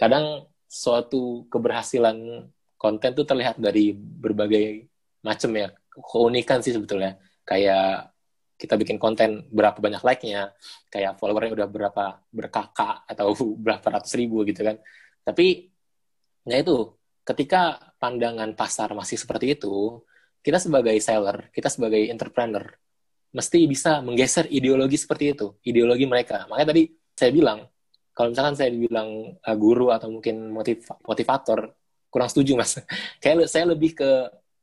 [0.00, 2.48] Kadang suatu keberhasilan
[2.80, 4.88] konten tuh terlihat dari berbagai
[5.20, 5.68] macam ya.
[5.92, 7.20] Keunikan sih sebetulnya.
[7.44, 8.16] Kayak
[8.56, 10.56] kita bikin konten berapa banyak like-nya,
[10.88, 14.80] kayak followernya udah berapa berkakak atau berapa ratus ribu gitu kan.
[15.20, 15.68] Tapi
[16.48, 20.00] ya itu ketika pandangan pasar masih seperti itu,
[20.40, 22.64] kita sebagai seller, kita sebagai entrepreneur,
[23.36, 26.48] mesti bisa menggeser ideologi seperti itu, ideologi mereka.
[26.48, 26.82] Makanya tadi
[27.12, 27.68] saya bilang,
[28.12, 31.72] kalau misalkan saya bilang uh, guru atau mungkin motiv motivator,
[32.10, 32.78] kurang setuju mas.
[33.22, 34.10] Kayak saya lebih ke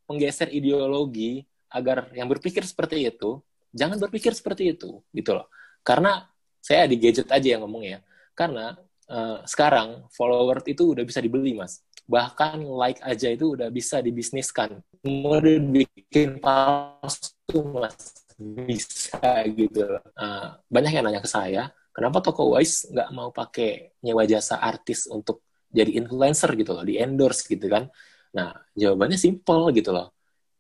[0.08, 3.44] menggeser ideologi agar yang berpikir seperti itu,
[3.76, 5.52] jangan berpikir seperti itu, gitu loh.
[5.84, 6.28] Karena
[6.64, 8.00] saya di gadget aja yang ngomong ya.
[8.32, 8.76] Karena
[9.12, 14.80] uh, sekarang follower itu udah bisa dibeli mas bahkan like aja itu udah bisa dibisniskan
[15.04, 21.68] mau dibikin palsu mas bisa gitu uh, banyak yang nanya ke saya
[21.98, 25.42] kenapa toko Wise nggak mau pakai nyewa jasa artis untuk
[25.74, 27.90] jadi influencer gitu loh di endorse gitu kan
[28.38, 30.14] nah jawabannya simple gitu loh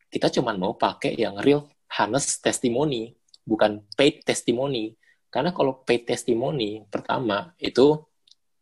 [0.10, 1.70] kita cuma mau pakai yang real
[2.02, 3.14] honest testimoni
[3.46, 4.98] bukan paid testimoni
[5.30, 8.02] karena kalau paid testimoni pertama itu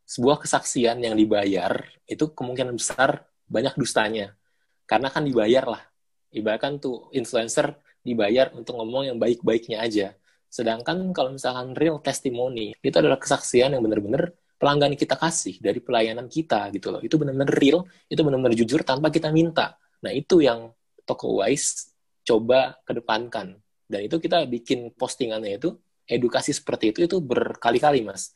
[0.06, 4.38] sebuah kesaksian yang dibayar itu kemungkinan besar banyak dustanya.
[4.86, 5.84] Karena kan dibayar lah.
[6.30, 7.74] Ibaratkan tuh influencer
[8.06, 10.14] dibayar untuk ngomong yang baik-baiknya aja.
[10.50, 16.32] Sedangkan kalau misalkan real testimony, itu adalah kesaksian yang benar-benar pelanggan kita kasih dari pelayanan
[16.32, 17.02] kita gitu loh.
[17.04, 19.76] Itu benar-benar real, itu benar-benar jujur tanpa kita minta.
[20.00, 20.72] Nah, itu yang
[21.04, 21.92] toko Wise
[22.24, 23.60] coba kedepankan.
[23.86, 25.76] Dan itu kita bikin postingannya itu
[26.08, 28.32] edukasi seperti itu itu berkali-kali, Mas.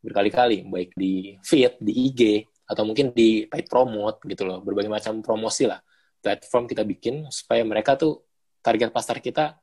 [0.00, 2.20] Berkali-kali, baik di feed, di IG,
[2.64, 4.64] atau mungkin di paid promote gitu loh.
[4.64, 5.82] Berbagai macam promosi lah.
[6.24, 8.24] Platform kita bikin supaya mereka tuh
[8.64, 9.60] target pasar kita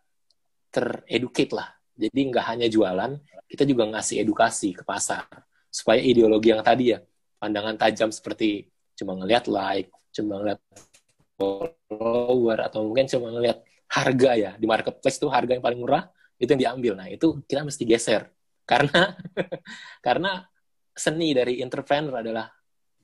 [0.70, 3.12] tereducate lah jadi nggak hanya jualan,
[3.46, 5.30] kita juga ngasih edukasi ke pasar
[5.70, 7.00] supaya ideologi yang tadi ya
[7.38, 10.60] pandangan tajam seperti cuma ngelihat like, cuma ngelihat
[11.38, 16.08] follower atau mungkin cuma ngelihat harga ya di marketplace itu harga yang paling murah
[16.42, 16.94] itu yang diambil.
[16.98, 18.30] Nah itu kita mesti geser
[18.72, 19.18] karena
[20.06, 20.32] karena
[20.96, 22.46] seni dari entrepreneur adalah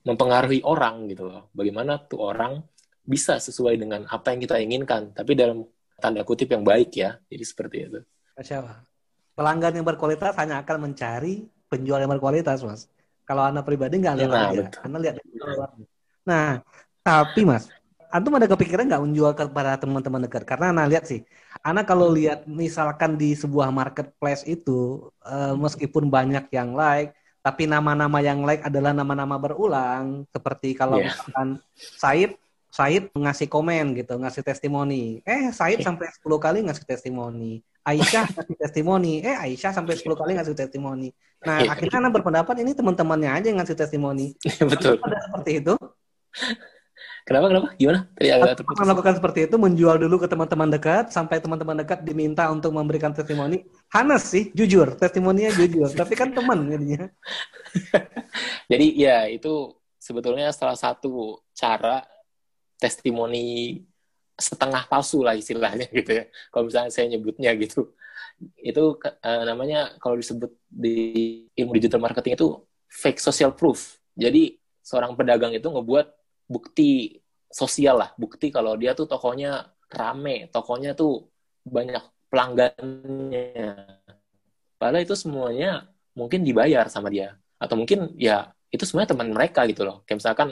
[0.06, 1.52] mempengaruhi orang gitu loh.
[1.52, 2.62] Bagaimana tuh orang
[3.04, 5.64] bisa sesuai dengan apa yang kita inginkan, tapi dalam
[5.98, 7.18] tanda kutip yang baik ya.
[7.28, 8.00] Jadi seperti itu.
[8.38, 8.87] Masya Allah.
[9.38, 12.90] Pelanggan yang berkualitas hanya akan mencari penjual yang berkualitas, Mas.
[13.22, 14.62] Kalau Anda pribadi nggak lihat nah, aja.
[14.82, 15.14] Anda lihat.
[16.26, 16.58] Nah,
[17.06, 17.70] tapi Mas,
[18.08, 20.48] Antum ada kepikiran nggak menjual kepada teman-teman dekat?
[20.48, 21.28] Karena Anda lihat sih,
[21.60, 27.12] Anda kalau lihat misalkan di sebuah marketplace itu, uh, meskipun banyak yang like,
[27.44, 30.24] tapi nama-nama yang like adalah nama-nama berulang.
[30.32, 31.12] Seperti kalau yeah.
[31.12, 32.32] misalkan Said
[32.78, 35.18] Said ngasih komen gitu, ngasih testimoni.
[35.26, 37.58] Eh, Said sampai 10 kali ngasih testimoni.
[37.82, 39.18] Aisyah ngasih testimoni.
[39.26, 41.10] Eh, Aisyah sampai 10 kali ngasih testimoni.
[41.42, 41.74] Nah, iya.
[41.74, 44.38] akhirnya Anda berpendapat ini teman-temannya aja yang ngasih testimoni.
[44.70, 45.02] Betul.
[45.02, 45.74] Ada seperti itu?
[47.26, 47.68] Kenapa, kenapa?
[47.74, 48.00] Gimana?
[48.14, 52.70] Tadi agak melakukan seperti itu, menjual dulu ke teman-teman dekat, sampai teman-teman dekat diminta untuk
[52.70, 53.66] memberikan testimoni.
[53.90, 54.94] Hanes sih, jujur.
[54.94, 55.90] Testimoninya jujur.
[55.90, 57.10] Tapi kan teman jadinya.
[58.70, 62.06] Jadi ya, itu sebetulnya salah satu cara
[62.78, 63.78] testimoni
[64.38, 66.24] setengah palsu lah istilahnya gitu ya.
[66.54, 67.92] Kalau misalnya saya nyebutnya gitu.
[68.54, 70.96] Itu uh, namanya kalau disebut di
[71.58, 73.98] ilmu digital marketing itu fake social proof.
[74.14, 76.06] Jadi seorang pedagang itu ngebuat
[76.48, 77.18] bukti
[77.50, 81.28] sosial lah, bukti kalau dia tuh tokonya rame, tokonya tuh
[81.66, 82.00] banyak
[82.32, 83.74] pelanggannya.
[84.78, 87.34] Padahal itu semuanya mungkin dibayar sama dia.
[87.58, 90.06] Atau mungkin ya itu semuanya teman mereka gitu loh.
[90.06, 90.48] Kayak misalkan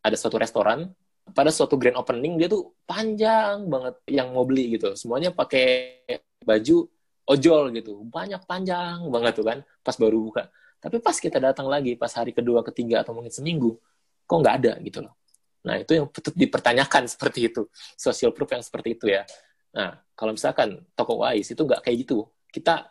[0.00, 0.92] ada suatu restoran,
[1.32, 4.92] pada suatu grand opening dia tuh panjang banget yang mau beli gitu.
[4.92, 5.96] Semuanya pakai
[6.44, 6.84] baju
[7.24, 8.04] ojol gitu.
[8.12, 10.52] Banyak panjang banget tuh kan pas baru buka.
[10.84, 13.80] Tapi pas kita datang lagi pas hari kedua ketiga atau mungkin seminggu
[14.28, 15.16] kok nggak ada gitu loh.
[15.64, 17.64] Nah itu yang betul dipertanyakan seperti itu.
[17.96, 19.24] Social proof yang seperti itu ya.
[19.72, 22.86] Nah kalau misalkan toko wise itu nggak kayak gitu kita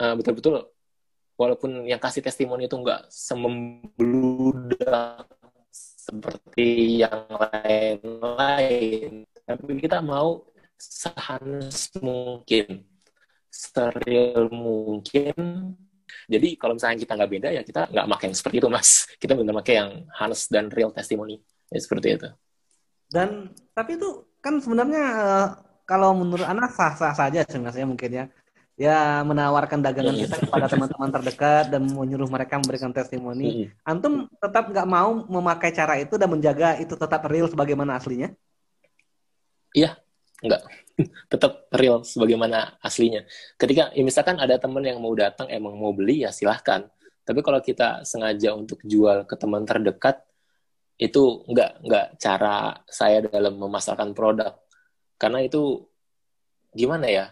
[0.00, 0.72] uh, betul-betul
[1.36, 3.98] walaupun yang kasih testimoni itu nggak semembludak
[5.72, 9.24] seperti yang lain-lain.
[9.48, 10.44] Tapi kita mau
[10.76, 12.84] sehanes mungkin,
[13.48, 15.34] steril mungkin.
[16.28, 18.90] Jadi kalau misalnya kita nggak beda ya kita nggak pakai yang seperti itu mas.
[19.22, 21.40] Kita benar pakai yang hanes dan real testimony.
[21.72, 22.28] Ya, seperti itu.
[23.08, 25.48] Dan tapi itu kan sebenarnya uh,
[25.88, 28.24] kalau menurut anak sah-sah saja sebenarnya mungkin ya
[28.76, 33.68] ya menawarkan dagangan kita kepada teman-teman terdekat dan menyuruh mereka memberikan testimoni.
[33.84, 38.32] Antum tetap nggak mau memakai cara itu dan menjaga itu tetap real sebagaimana aslinya?
[39.76, 39.96] Iya,
[40.40, 40.62] nggak.
[41.32, 43.24] tetap real sebagaimana aslinya.
[43.56, 46.88] Ketika ya misalkan ada teman yang mau datang emang mau beli ya silahkan.
[47.22, 50.26] Tapi kalau kita sengaja untuk jual ke teman terdekat
[51.02, 54.54] itu nggak nggak cara saya dalam memasarkan produk
[55.18, 55.82] karena itu
[56.70, 57.26] gimana ya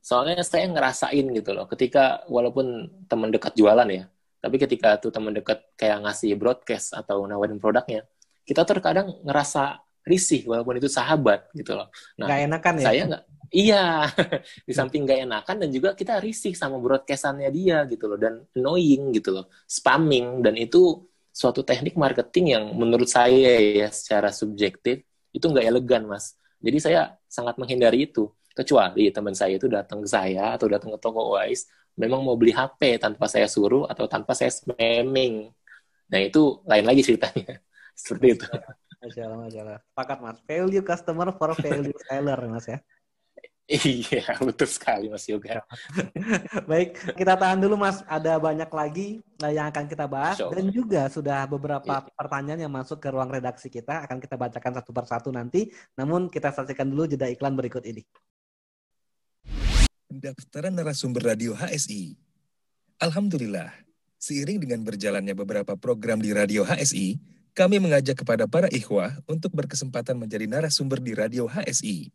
[0.00, 4.04] soalnya saya ngerasain gitu loh ketika walaupun teman dekat jualan ya
[4.40, 8.08] tapi ketika tuh teman dekat kayak ngasih broadcast atau nawarin produknya
[8.48, 11.92] kita terkadang ngerasa risih walaupun itu sahabat gitu loh.
[12.16, 12.84] Nah gak enakan ya?
[12.88, 13.84] saya nggak iya
[14.68, 19.12] di samping gak enakan dan juga kita risih sama broadcastannya dia gitu loh dan annoying
[19.12, 25.44] gitu loh spamming dan itu suatu teknik marketing yang menurut saya ya secara subjektif itu
[25.46, 26.34] nggak elegan mas.
[26.60, 28.28] Jadi saya sangat menghindari itu
[28.60, 31.64] Kecuali teman saya itu datang ke saya atau datang ke toko Wise,
[31.96, 35.48] memang mau beli HP tanpa saya suruh atau tanpa saya spamming.
[36.12, 37.56] Nah itu lain lagi ceritanya.
[37.96, 38.46] Seperti itu.
[39.00, 39.80] Masya Allah.
[39.96, 40.36] Pakat mas.
[40.44, 42.78] Value customer for value seller mas ya.
[43.70, 45.62] Iya, betul sekali Mas Yoga.
[46.70, 48.02] Baik, kita tahan dulu Mas.
[48.10, 52.10] Ada banyak lagi yang akan kita bahas dan juga sudah beberapa iya.
[52.18, 55.70] pertanyaan yang masuk ke ruang redaksi kita akan kita bacakan satu persatu nanti.
[55.94, 58.02] Namun kita saksikan dulu jeda iklan berikut ini.
[60.10, 62.18] Pendaftaran narasumber radio HSI.
[62.98, 63.70] Alhamdulillah,
[64.18, 67.22] seiring dengan berjalannya beberapa program di radio HSI,
[67.54, 72.10] kami mengajak kepada para ikhwah untuk berkesempatan menjadi narasumber di radio HSI.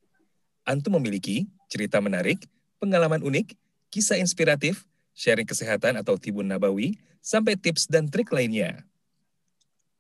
[0.67, 2.43] Antum memiliki cerita menarik,
[2.83, 3.55] pengalaman unik,
[3.87, 4.83] kisah inspiratif,
[5.15, 8.83] sharing kesehatan atau tibun nabawi, sampai tips dan trik lainnya.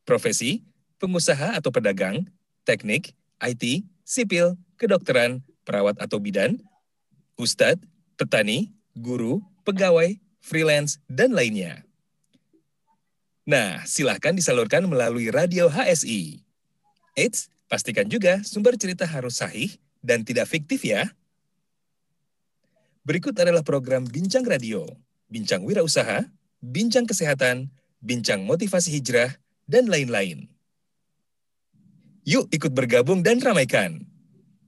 [0.03, 0.67] Profesi,
[0.99, 2.27] pengusaha atau pedagang,
[2.67, 6.59] teknik, IT, sipil, kedokteran, perawat atau bidan,
[7.35, 7.83] ustadz,
[8.15, 11.83] petani, guru, pegawai, freelance, dan lainnya.
[13.45, 16.41] Nah, silahkan disalurkan melalui radio HSI.
[17.13, 19.69] Eits, pastikan juga sumber cerita harus sahih
[20.01, 21.13] dan tidak fiktif ya.
[23.05, 24.89] Berikut adalah program Bincang Radio,
[25.29, 26.25] Bincang Wirausaha,
[26.57, 27.69] Bincang Kesehatan,
[28.01, 29.37] Bincang Motivasi Hijrah,
[29.69, 30.49] dan lain-lain.
[32.25, 34.01] Yuk ikut bergabung dan ramaikan.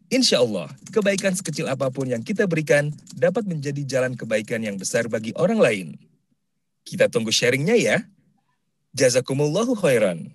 [0.07, 5.11] Insya Allah, kebaikan sekecil apa pun yang kita berikan dapat menjadi jalan kebaikan yang besar
[5.11, 5.87] bagi orang lain.
[6.87, 7.97] Kita tunggu sharingnya ya.
[8.95, 10.31] Jazakumullahu khairan.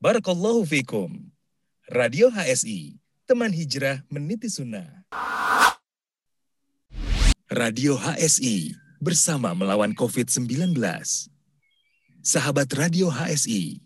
[0.00, 1.28] Barakallahu fikum.
[1.92, 2.96] Radio HSI,
[3.28, 5.04] teman hijrah meniti sunnah.
[7.52, 10.72] Radio HSI, bersama melawan COVID-19.
[12.22, 13.82] Sahabat Radio HSI,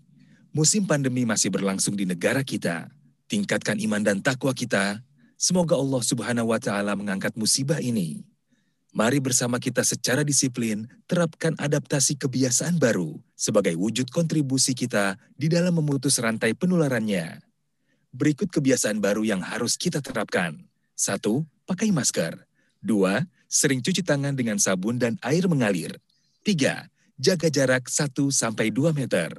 [0.55, 2.87] musim pandemi masih berlangsung di negara kita.
[3.27, 5.03] Tingkatkan iman dan takwa kita.
[5.37, 8.25] Semoga Allah Subhanahu wa taala mengangkat musibah ini.
[8.97, 15.77] Mari bersama kita secara disiplin terapkan adaptasi kebiasaan baru sebagai wujud kontribusi kita di dalam
[15.77, 17.45] memutus rantai penularannya.
[18.17, 20.57] Berikut kebiasaan baru yang harus kita terapkan.
[20.97, 22.41] Satu, pakai masker.
[22.81, 25.93] Dua, sering cuci tangan dengan sabun dan air mengalir.
[26.41, 26.89] Tiga,
[27.21, 28.33] jaga jarak 1-2
[28.97, 29.37] meter.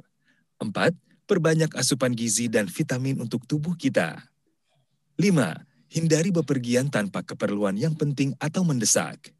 [0.62, 0.94] Empat,
[1.26, 4.22] perbanyak asupan gizi dan vitamin untuk tubuh kita.
[5.18, 9.32] Lima, hindari bepergian tanpa keperluan yang penting atau mendesak.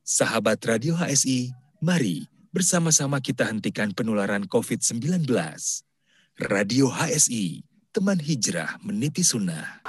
[0.00, 1.52] Sahabat Radio HSI,
[1.84, 5.28] mari bersama-sama kita hentikan penularan COVID-19.
[6.48, 7.60] Radio HSI,
[7.92, 9.84] teman hijrah meniti sunnah.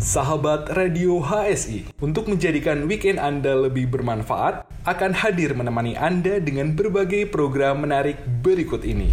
[0.00, 7.28] Sahabat Radio HSI, untuk menjadikan weekend Anda lebih bermanfaat, akan hadir menemani Anda dengan berbagai
[7.28, 9.12] program menarik berikut ini.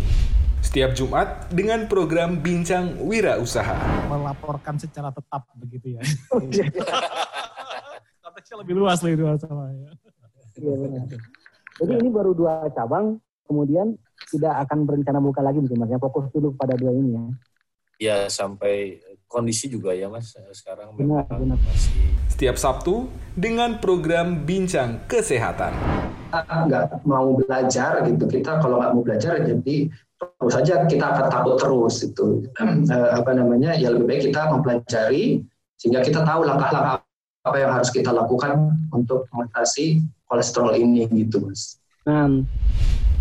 [0.68, 3.72] Setiap Jumat dengan program Bincang Wira Usaha.
[4.12, 6.04] Melaporkan secara tetap begitu ya.
[8.28, 9.96] Konteksnya lebih luas lebih luas sama ya.
[10.60, 11.08] Iya benar.
[11.80, 13.16] Jadi ini baru dua cabang,
[13.48, 13.96] kemudian
[14.28, 15.88] tidak akan berencana buka lagi mungkin mas.
[15.88, 17.24] Ya fokus dulu pada dua ini ya.
[17.98, 19.00] Ya sampai
[19.32, 21.58] kondisi juga ya mas sekarang Benar, memang benar.
[21.64, 21.96] masih
[22.28, 23.08] Setiap Sabtu
[23.40, 25.72] dengan program Bincang Kesehatan.
[26.28, 29.88] kita nggak mau belajar gitu kita kalau nggak mau belajar jadi
[30.18, 32.42] terus saja kita akan takut terus itu
[32.94, 35.46] Eh, apa namanya ya lebih baik kita mempelajari
[35.78, 37.06] sehingga kita tahu langkah-langkah
[37.46, 41.80] apa yang harus kita lakukan untuk mengatasi kolesterol ini gitu mas.
[42.04, 42.44] Nah,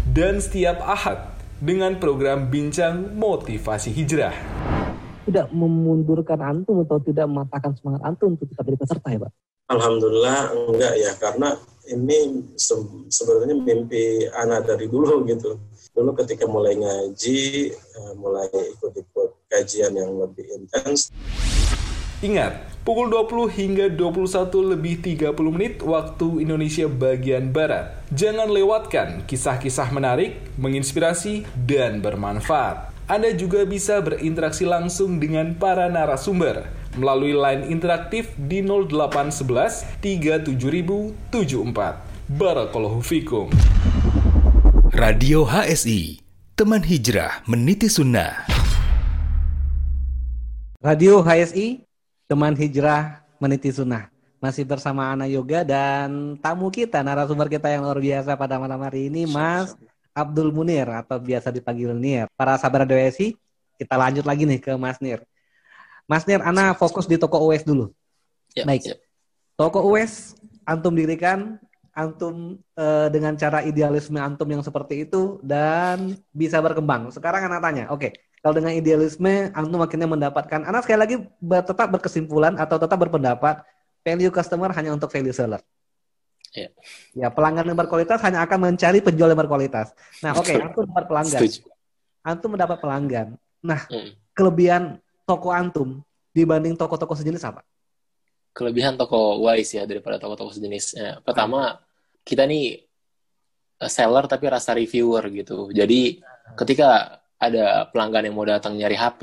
[0.07, 4.35] Dan setiap Ahad dengan program Bincang Motivasi Hijrah.
[5.27, 9.33] tidak memundurkan antum atau tidak mematahkan semangat antum untuk tetap jadi peserta ya Pak?
[9.67, 11.49] Alhamdulillah enggak ya karena
[11.91, 12.19] ini
[12.55, 15.59] se- sebenarnya mimpi anak dari dulu gitu.
[15.97, 21.09] Dulu ketika mulai ngaji, eh, mulai ikut-ikut kajian yang lebih intens,
[22.25, 27.93] Ingat, pukul 20 hingga 21 lebih 30 menit waktu Indonesia bagian Barat.
[28.09, 32.89] Jangan lewatkan kisah-kisah menarik, menginspirasi, dan bermanfaat.
[33.05, 36.65] Anda juga bisa berinteraksi langsung dengan para narasumber
[36.97, 42.01] melalui line interaktif di 0811 37074.
[42.33, 43.53] Barakallahu fikum.
[44.95, 46.23] Radio HSI,
[46.55, 48.47] teman hijrah meniti sunnah.
[50.79, 51.83] Radio HSI,
[52.31, 54.07] teman hijrah meniti sunnah.
[54.39, 59.11] Masih bersama Ana Yoga dan tamu kita, narasumber kita yang luar biasa pada malam hari
[59.11, 59.75] ini, Mas
[60.15, 62.31] Abdul Munir atau biasa dipanggil Nir.
[62.39, 63.35] Para sahabat Radio HSI,
[63.83, 65.27] kita lanjut lagi nih ke Mas Nir.
[66.07, 67.91] Mas Nir, Ana fokus di toko US dulu.
[68.55, 68.87] Ya, Baik.
[68.87, 68.95] ya.
[69.59, 71.59] Toko US, antum dirikan,
[71.97, 77.09] antum eh, dengan cara idealisme antum yang seperti itu dan bisa berkembang.
[77.09, 78.13] Sekarang anak tanya, oke,
[78.45, 83.65] kalau dengan idealisme antum akhirnya mendapatkan, anak sekali lagi ber- tetap berkesimpulan atau tetap berpendapat
[84.05, 85.65] value customer hanya untuk value seller.
[86.53, 86.69] Ya.
[87.17, 89.97] Ya, pelanggan yang berkualitas hanya akan mencari penjual yang berkualitas.
[90.21, 90.63] Nah, oke, Betul.
[90.63, 91.41] antum dapat pelanggan.
[91.43, 91.61] Setuju.
[92.23, 93.27] Antum mendapat pelanggan.
[93.65, 94.13] Nah, Hmm.
[94.37, 94.83] kelebihan
[95.25, 96.05] toko antum
[96.37, 97.65] dibanding toko-toko sejenis apa?
[98.57, 101.21] Kelebihan toko Wise ya daripada toko-toko sejenisnya.
[101.21, 101.77] Pertama,
[102.27, 102.83] kita nih
[103.83, 105.71] eh, seller tapi rasa reviewer gitu.
[105.71, 106.19] Jadi
[106.59, 109.23] ketika ada pelanggan yang mau datang nyari HP,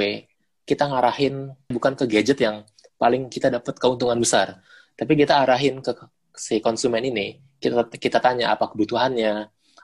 [0.63, 2.63] kita ngarahin bukan ke gadget yang
[2.95, 4.63] paling kita dapat keuntungan besar,
[4.95, 5.91] tapi kita arahin ke
[6.31, 7.43] si konsumen ini.
[7.59, 9.33] Kita kita tanya apa kebutuhannya,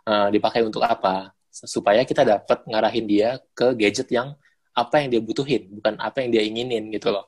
[0.08, 4.36] eh, dipakai untuk apa, supaya kita dapat ngarahin dia ke gadget yang
[4.72, 7.28] apa yang dia butuhin, bukan apa yang dia inginin gitu loh.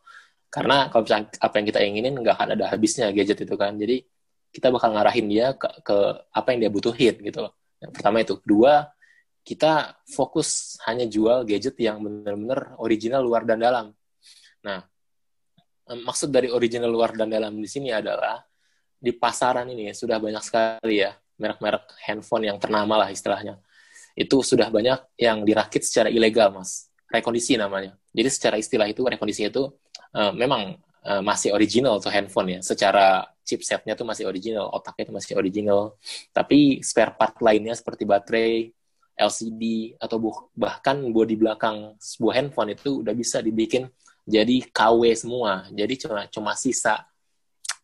[0.52, 3.76] Karena kalau misalnya apa yang kita inginin nggak akan ada habisnya gadget itu kan.
[3.76, 4.04] Jadi
[4.52, 5.98] kita bakal ngarahin dia ke, ke
[6.32, 7.54] apa yang dia butuhin gitu loh.
[7.80, 8.36] Yang pertama itu.
[8.38, 8.92] Kedua,
[9.42, 13.86] kita fokus hanya jual gadget yang benar-benar original luar dan dalam.
[14.62, 14.86] Nah,
[15.90, 18.44] maksud dari original luar dan dalam di sini adalah
[19.02, 21.10] di pasaran ini sudah banyak sekali ya
[21.42, 23.58] merek-merek handphone yang ternama lah istilahnya.
[24.14, 26.94] Itu sudah banyak yang dirakit secara ilegal, Mas.
[27.10, 27.98] Rekondisi namanya.
[28.14, 29.74] Jadi secara istilah itu rekondisi itu
[30.14, 32.60] uh, memang uh, masih original tuh handphone ya.
[32.62, 35.98] Secara chipsetnya tuh masih original, otaknya itu masih original.
[36.32, 38.72] Tapi spare part lainnya seperti baterai,
[39.18, 40.18] LCD atau
[40.56, 43.86] bahkan bodi belakang sebuah handphone itu udah bisa dibikin
[44.26, 45.68] jadi KW semua.
[45.70, 47.06] Jadi cuma cuma sisa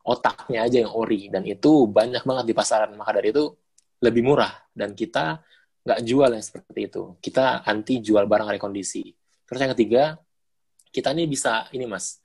[0.08, 2.96] otaknya aja yang ori dan itu banyak banget di pasaran.
[2.96, 3.54] Maka dari itu
[4.02, 5.42] lebih murah dan kita
[5.84, 7.04] nggak jual yang seperti itu.
[7.20, 9.12] Kita anti jual barang rekondisi.
[9.48, 10.04] Terus yang ketiga,
[10.92, 12.20] kita ini bisa ini mas,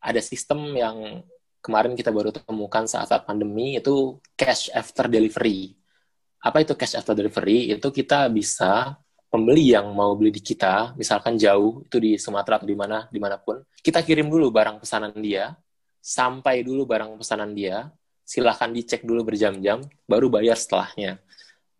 [0.00, 1.20] ada sistem yang
[1.60, 5.76] kemarin kita baru temukan saat-saat pandemi itu cash after delivery.
[6.40, 7.68] Apa itu cash after delivery?
[7.72, 8.96] Itu kita bisa
[9.30, 13.22] pembeli yang mau beli di kita, misalkan jauh, itu di Sumatera atau di mana, di
[13.22, 15.54] mana pun, kita kirim dulu barang pesanan dia,
[16.02, 17.92] sampai dulu barang pesanan dia,
[18.26, 21.22] silahkan dicek dulu berjam-jam, baru bayar setelahnya.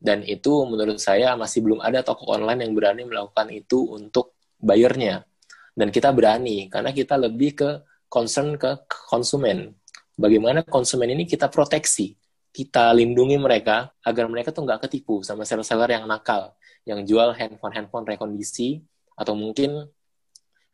[0.00, 5.26] Dan itu menurut saya masih belum ada toko online yang berani melakukan itu untuk bayarnya.
[5.74, 7.70] Dan kita berani, karena kita lebih ke
[8.10, 9.78] concern ke konsumen.
[10.18, 12.18] Bagaimana konsumen ini kita proteksi,
[12.50, 16.52] kita lindungi mereka agar mereka tuh nggak ketipu sama seller-seller yang nakal,
[16.82, 18.82] yang jual handphone-handphone rekondisi
[19.14, 19.86] atau mungkin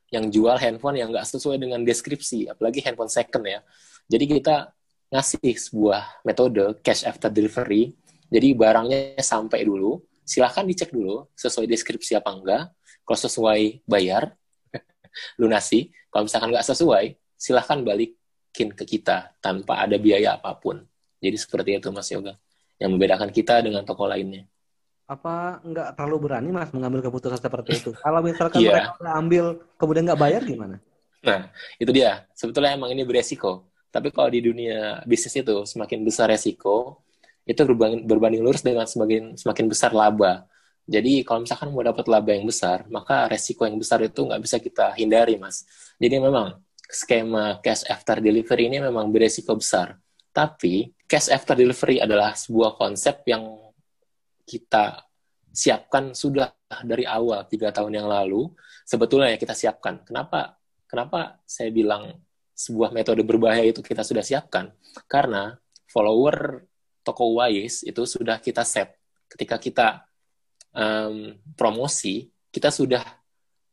[0.09, 3.61] yang jual handphone yang nggak sesuai dengan deskripsi, apalagi handphone second ya.
[4.09, 4.73] Jadi kita
[5.13, 7.95] ngasih sebuah metode cash after delivery.
[8.33, 12.65] Jadi barangnya sampai dulu, silahkan dicek dulu sesuai deskripsi apa enggak.
[13.07, 14.35] Kalau sesuai bayar,
[15.41, 15.95] lunasi.
[16.11, 17.05] Kalau misalkan nggak sesuai,
[17.37, 20.83] silahkan balikin ke kita tanpa ada biaya apa pun.
[21.21, 22.37] Jadi seperti itu Mas Yoga.
[22.77, 24.45] Yang membedakan kita dengan toko lainnya
[25.07, 27.91] apa nggak terlalu berani mas mengambil keputusan seperti itu?
[27.95, 28.91] Kalau misalkan yeah.
[28.91, 29.45] mereka ambil
[29.79, 30.83] kemudian nggak bayar gimana?
[31.23, 31.47] Nah
[31.79, 32.27] itu dia.
[32.35, 33.71] Sebetulnya emang ini beresiko.
[33.95, 37.01] Tapi kalau di dunia bisnis itu semakin besar resiko,
[37.47, 40.45] itu berbanding, berbanding lurus dengan semakin semakin besar laba.
[40.87, 44.59] Jadi kalau misalkan mau dapat laba yang besar, maka resiko yang besar itu nggak bisa
[44.59, 45.63] kita hindari, mas.
[46.03, 49.99] Jadi memang skema cash after delivery ini memang beresiko besar.
[50.31, 53.59] Tapi cash after delivery adalah sebuah konsep yang
[54.47, 55.03] kita
[55.51, 56.53] siapkan sudah
[56.85, 58.53] dari awal tiga tahun yang lalu
[58.85, 60.05] sebetulnya ya kita siapkan.
[60.05, 60.61] Kenapa?
[60.87, 62.23] Kenapa saya bilang
[62.55, 64.71] sebuah metode berbahaya itu kita sudah siapkan?
[65.11, 65.57] Karena
[65.91, 66.63] follower
[67.03, 68.95] toko Wise itu sudah kita set
[69.27, 69.89] ketika kita
[70.75, 73.03] um, promosi kita sudah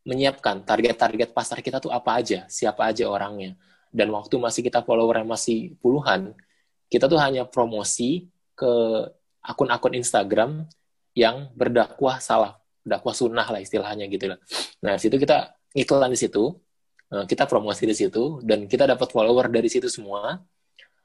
[0.04, 3.56] menyiapkan target-target pasar kita tuh apa aja, siapa aja orangnya.
[3.94, 6.36] Dan waktu masih kita follower yang masih puluhan,
[6.92, 8.72] kita tuh hanya promosi ke
[9.44, 10.68] akun-akun Instagram
[11.14, 14.40] yang berdakwah salah, dakwah sunnah lah istilahnya gitu lah.
[14.82, 16.58] Nah, situ kita iklan di situ,
[17.14, 20.42] eh, kita promosi di situ, dan kita dapat follower dari situ semua.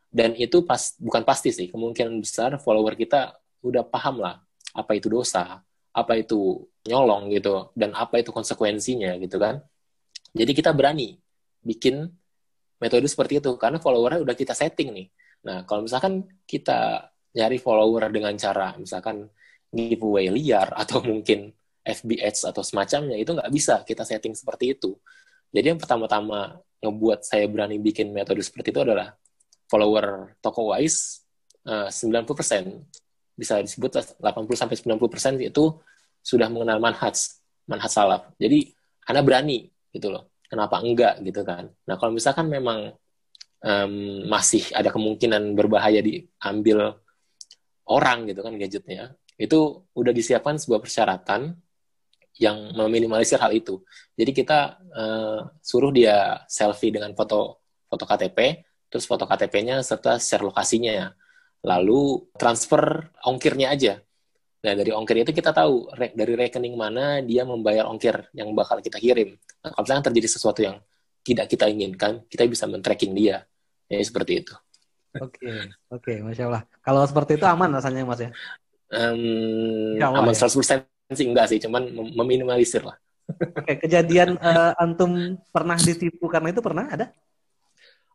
[0.08, 4.40] Dan itu pas bukan pasti sih, kemungkinan besar follower kita udah paham lah
[4.72, 5.60] apa itu dosa,
[5.92, 9.60] apa itu nyolong gitu, dan apa itu konsekuensinya gitu kan.
[10.32, 11.20] Jadi kita berani
[11.60, 12.08] bikin
[12.80, 15.06] metode seperti itu karena followernya udah kita setting nih.
[15.44, 19.28] Nah, kalau misalkan kita nyari follower dengan cara misalkan
[19.68, 21.52] giveaway liar atau mungkin
[21.84, 24.96] FB Ads atau semacamnya itu nggak bisa kita setting seperti itu.
[25.48, 29.16] Jadi yang pertama-tama ngebuat saya berani bikin metode seperti itu adalah
[29.68, 31.24] follower toko wise
[31.66, 32.28] uh, 90%
[33.38, 34.24] bisa disebut 80
[34.58, 35.64] sampai 90% itu
[36.20, 37.16] sudah mengenal manhaj,
[37.68, 38.22] manhaj salaf.
[38.36, 38.72] Jadi
[39.08, 40.32] Anda berani gitu loh.
[40.48, 41.68] Kenapa enggak gitu kan?
[41.84, 42.96] Nah, kalau misalkan memang
[43.62, 43.92] um,
[44.28, 46.96] masih ada kemungkinan berbahaya diambil
[47.88, 51.54] orang gitu kan gadgetnya itu udah disiapkan sebuah persyaratan
[52.38, 53.82] yang meminimalisir hal itu.
[54.14, 60.46] Jadi kita uh, suruh dia selfie dengan foto foto KTP, terus foto KTP-nya serta share
[60.46, 61.10] lokasinya.
[61.66, 63.98] Lalu transfer ongkirnya aja.
[64.58, 68.82] Nah, dari ongkir itu kita tahu re dari rekening mana dia membayar ongkir yang bakal
[68.82, 69.38] kita kirim.
[69.62, 70.82] Nah, kalau misalnya terjadi sesuatu yang
[71.22, 73.46] tidak kita inginkan, kita bisa men-tracking dia.
[73.86, 74.54] Ya, seperti itu.
[75.16, 76.62] Oke, okay, oke, okay, masya Allah.
[76.84, 78.30] Kalau seperti itu aman rasanya mas ya?
[78.92, 80.44] Um, ya Allah, aman ya?
[80.44, 82.98] 100% sih enggak sih, cuman meminimalisir lah.
[83.28, 87.06] Oke, kejadian uh, antum pernah ditipu karena itu pernah ada?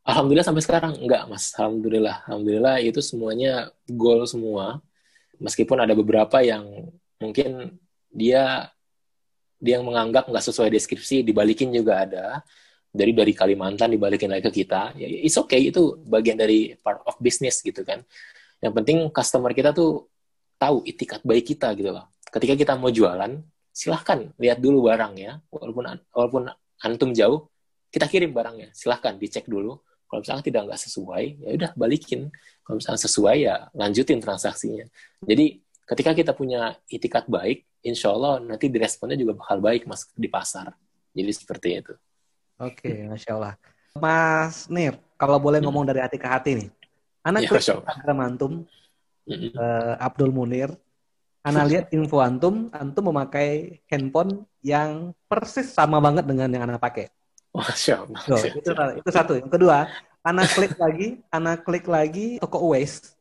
[0.04, 1.56] Alhamdulillah sampai sekarang enggak, Mas.
[1.56, 2.28] Alhamdulillah.
[2.28, 4.84] Alhamdulillah itu semuanya goal semua.
[5.44, 6.88] Meskipun ada beberapa yang
[7.20, 7.76] mungkin
[8.08, 8.72] dia
[9.60, 12.28] dia yang menganggap nggak sesuai deskripsi dibalikin juga ada.
[12.94, 14.94] dari dari Kalimantan dibalikin lagi ke kita.
[14.94, 18.06] Ya it's okay itu bagian dari part of business gitu kan.
[18.62, 20.06] Yang penting customer kita tuh
[20.62, 22.06] tahu itikat baik kita gitu loh.
[22.30, 23.34] Ketika kita mau jualan
[23.74, 25.84] silahkan lihat dulu barang ya walaupun
[26.14, 26.44] walaupun
[26.86, 27.50] antum jauh
[27.90, 28.70] kita kirim barangnya.
[28.78, 29.82] Silahkan dicek dulu
[30.14, 32.30] kalau misalnya tidak nggak sesuai ya udah balikin.
[32.62, 34.86] Kalau misalnya sesuai ya lanjutin transaksinya.
[35.26, 35.58] Jadi
[35.90, 40.70] ketika kita punya itikat baik insya Allah nanti diresponnya juga bakal baik mas di pasar.
[41.18, 41.94] Jadi seperti itu.
[42.62, 43.54] Oke, okay, masya Allah.
[43.98, 45.66] Mas Nir, kalau boleh hmm.
[45.66, 46.70] ngomong dari hati ke hati nih,
[47.26, 48.54] anak ya, Instagram antum,
[49.26, 50.70] uh, Abdul Munir,
[51.42, 57.10] anak lihat info antum, antum memakai handphone yang persis sama banget dengan yang anak pakai.
[57.54, 58.20] Masya Allah.
[58.26, 59.38] So, itu, itu satu.
[59.38, 59.86] Yang kedua,
[60.26, 63.14] anak klik lagi, anak klik lagi toko Uwais.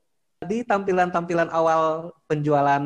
[0.42, 2.82] Di tampilan-tampilan awal penjualan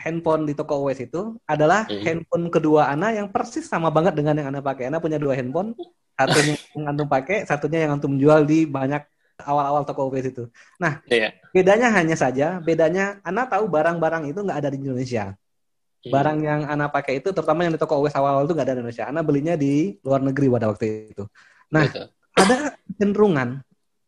[0.00, 2.02] handphone di toko OS itu adalah hmm.
[2.02, 4.88] handphone kedua Ana yang persis sama banget dengan yang Ana pakai.
[4.88, 5.76] Ana punya dua handphone,
[6.16, 9.04] satunya yang antum pakai, satunya yang antum jual di banyak
[9.44, 10.44] awal-awal toko OS itu.
[10.80, 11.36] Nah, yeah.
[11.52, 15.36] bedanya hanya saja, bedanya Ana tahu barang-barang itu nggak ada di Indonesia.
[16.00, 16.12] Hmm.
[16.12, 18.80] Barang yang Ana pakai itu, terutama yang di toko OS awal-awal itu nggak ada di
[18.80, 19.04] Indonesia.
[19.04, 21.24] Ana belinya di luar negeri pada waktu itu.
[21.68, 22.06] Nah, Betul.
[22.40, 22.56] ada
[22.96, 23.48] cenderungan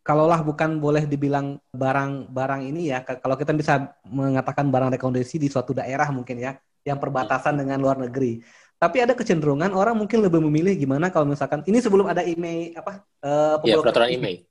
[0.03, 5.77] kalaulah bukan boleh dibilang barang-barang ini ya, kalau kita bisa mengatakan barang rekomendasi di suatu
[5.77, 8.43] daerah mungkin ya, yang perbatasan dengan luar negeri.
[8.83, 13.07] Tapi ada kecenderungan orang mungkin lebih memilih gimana kalau misalkan ini sebelum ada email apa?
[13.23, 14.43] Uh, ya, peraturan email.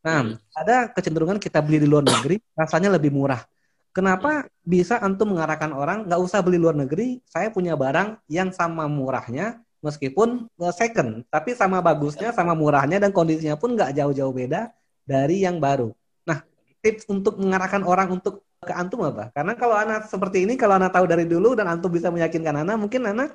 [0.00, 0.34] Nah, hmm.
[0.54, 3.42] ada kecenderungan kita beli di luar negeri rasanya lebih murah.
[3.90, 7.18] Kenapa bisa antum mengarahkan orang nggak usah beli luar negeri?
[7.26, 13.10] Saya punya barang yang sama murahnya meskipun eh, second, tapi sama bagusnya, sama murahnya dan
[13.10, 14.70] kondisinya pun nggak jauh-jauh beda
[15.02, 15.90] dari yang baru.
[16.22, 16.44] Nah,
[16.84, 19.32] tips untuk mengarahkan orang untuk ke antum apa?
[19.32, 22.76] Karena kalau anak seperti ini, kalau anak tahu dari dulu dan antum bisa meyakinkan anak,
[22.76, 23.34] mungkin anak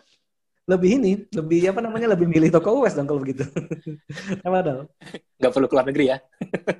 [0.65, 3.45] lebih ini, lebih apa namanya, lebih milih toko US dong kalau begitu.
[4.47, 4.85] apa dong?
[5.37, 6.17] Gak perlu keluar negeri ya?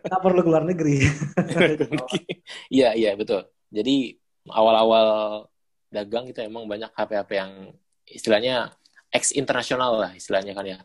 [0.10, 0.96] Gak perlu keluar negeri.
[2.70, 3.46] Iya, iya betul.
[3.76, 4.16] Jadi
[4.48, 5.08] awal-awal
[5.92, 7.52] dagang itu emang banyak HP-HP yang
[8.08, 8.72] istilahnya
[9.12, 10.80] X internasional lah istilahnya kan ya.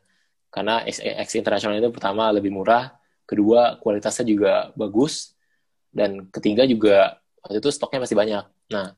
[0.51, 0.82] Karena
[1.22, 2.91] X internasional itu pertama lebih murah,
[3.22, 5.38] kedua kualitasnya juga bagus,
[5.95, 8.45] dan ketiga juga waktu itu stoknya masih banyak.
[8.74, 8.95] Nah,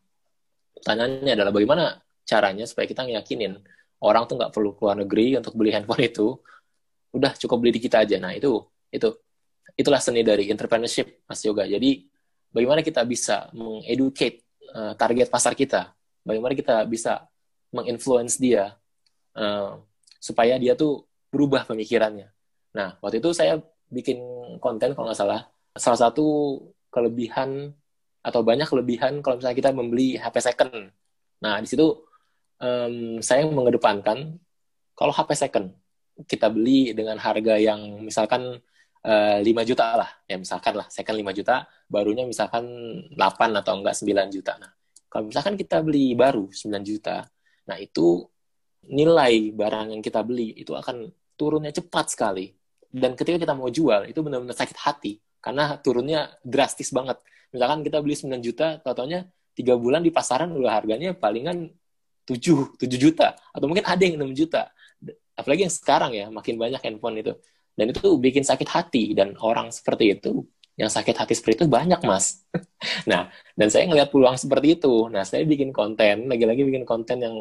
[0.81, 1.85] pertanyaannya adalah bagaimana
[2.25, 3.61] caranya supaya kita ngeyakinin
[4.01, 6.41] orang tuh nggak perlu keluar negeri untuk beli handphone itu,
[7.13, 8.17] udah cukup beli di kita aja.
[8.17, 9.09] Nah, itu itu
[9.77, 11.65] itulah seni dari entrepreneurship, Mas Yoga.
[11.65, 12.12] Jadi,
[12.53, 14.45] bagaimana kita bisa mengeducate
[14.77, 17.27] uh, target pasar kita, bagaimana kita bisa
[17.73, 18.77] menginfluence dia
[19.35, 19.81] uh,
[20.23, 22.29] supaya dia tuh berubah pemikirannya.
[22.77, 23.59] Nah, waktu itu saya
[23.93, 24.21] bikin
[24.61, 27.73] konten kalau nggak salah salah satu kelebihan
[28.23, 30.93] atau banyak kelebihan kalau misalnya kita membeli HP second.
[31.43, 31.91] Nah di situ
[32.63, 34.39] um, saya mengedepankan
[34.95, 35.75] kalau HP second
[36.29, 38.63] kita beli dengan harga yang misalkan
[39.07, 40.11] uh, eh, 5 juta lah.
[40.27, 40.87] Ya misalkan lah.
[40.89, 42.65] Second 5 juta barunya misalkan
[43.13, 44.59] 8 atau enggak 9 juta.
[44.59, 44.71] Nah
[45.11, 47.27] kalau misalkan kita beli baru 9 juta,
[47.69, 48.25] nah itu
[48.89, 52.51] nilai barang yang kita beli itu akan turunnya cepat sekali.
[52.93, 55.21] Dan ketika kita mau jual itu benar-benar sakit hati.
[55.43, 57.19] Karena turunnya drastis banget.
[57.51, 61.69] Misalkan kita beli 9 juta totalnya tiga bulan di pasaran udah harganya palingan
[62.25, 63.35] 7 7 juta.
[63.53, 64.71] Atau mungkin ada yang 6 juta.
[65.37, 67.33] Apalagi yang sekarang ya makin banyak handphone itu
[67.77, 69.05] dan itu bikin sakit hati.
[69.17, 70.45] Dan orang seperti itu
[70.77, 72.43] yang sakit hati seperti itu banyak mas.
[73.07, 75.07] Nah dan saya ngelihat peluang seperti itu.
[75.07, 77.37] Nah saya bikin konten lagi-lagi bikin konten yang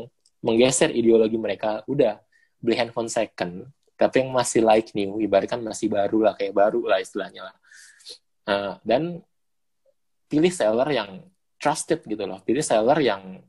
[0.45, 1.81] menggeser ideologi mereka.
[1.89, 2.21] Udah
[2.61, 3.65] beli handphone second
[4.01, 7.55] tapi yang masih like new ibaratkan masih baru lah kayak baru lah istilahnya lah.
[8.49, 9.21] Uh, dan
[10.25, 11.21] pilih seller yang
[11.61, 12.41] trusted gitu loh.
[12.41, 13.45] Pilih seller yang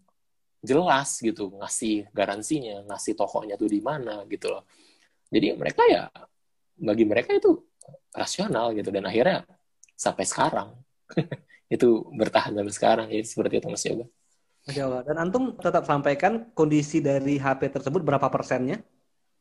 [0.60, 4.68] jelas gitu ngasih garansinya ngasih tokonya tuh di mana gitu loh.
[5.32, 6.12] Jadi mereka ya
[6.78, 7.60] bagi mereka itu
[8.12, 9.44] rasional gitu dan akhirnya
[9.96, 10.68] sampai sekarang
[11.74, 13.84] itu bertahan sampai sekarang jadi seperti itu mas
[14.70, 15.02] Yoga.
[15.02, 18.78] Dan antum tetap sampaikan kondisi dari HP tersebut berapa persennya?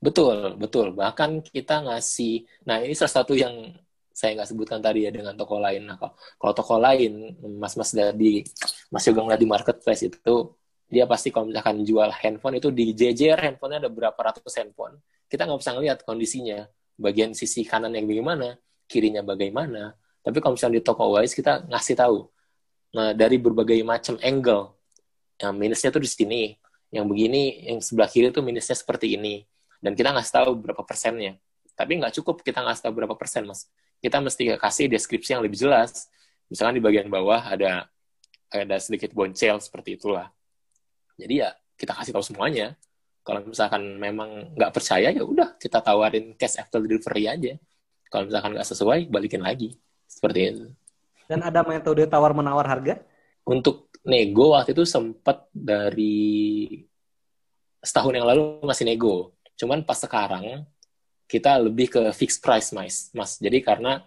[0.02, 0.98] Betul, betul.
[0.98, 3.70] Bahkan kita ngasih, nah ini salah satu yang
[4.10, 5.86] saya nggak sebutkan tadi ya dengan toko lain.
[5.86, 8.42] Nah, kalau, kalau toko lain, mas-mas di,
[8.90, 10.58] mas juga ngeliat di marketplace itu,
[10.90, 14.98] dia pasti kalau misalkan jual handphone itu di jejer handphonenya ada berapa ratus handphone.
[15.30, 16.66] Kita nggak bisa ngeliat kondisinya,
[16.98, 19.96] bagian sisi kanan yang bagaimana, kirinya bagaimana.
[20.22, 22.30] Tapi kalau misalnya di toko Wise kita ngasih tahu.
[22.92, 24.76] Nah, dari berbagai macam angle,
[25.42, 26.54] yang minusnya tuh di sini,
[26.92, 29.48] yang begini, yang sebelah kiri tuh minusnya seperti ini
[29.82, 31.42] dan kita ngasih tahu berapa persennya.
[31.74, 33.66] Tapi nggak cukup kita ngasih tahu berapa persen, Mas.
[33.98, 36.12] Kita mesti kasih deskripsi yang lebih jelas.
[36.48, 37.89] Misalkan di bagian bawah ada
[38.54, 40.30] ada sedikit boncel seperti itulah.
[41.18, 42.78] Jadi ya kita kasih tahu semuanya.
[43.22, 47.53] Kalau misalkan memang nggak percaya ya udah kita tawarin cash after delivery aja.
[48.09, 49.78] Kalau misalkan nggak sesuai balikin lagi.
[50.09, 50.65] Seperti itu.
[51.30, 52.99] Dan ada metode tawar menawar harga?
[53.47, 56.67] Untuk nego waktu itu sempat dari
[57.80, 59.38] setahun yang lalu masih nego.
[59.55, 60.65] Cuman pas sekarang
[61.30, 63.13] kita lebih ke fixed price mas.
[63.13, 64.01] Mas jadi karena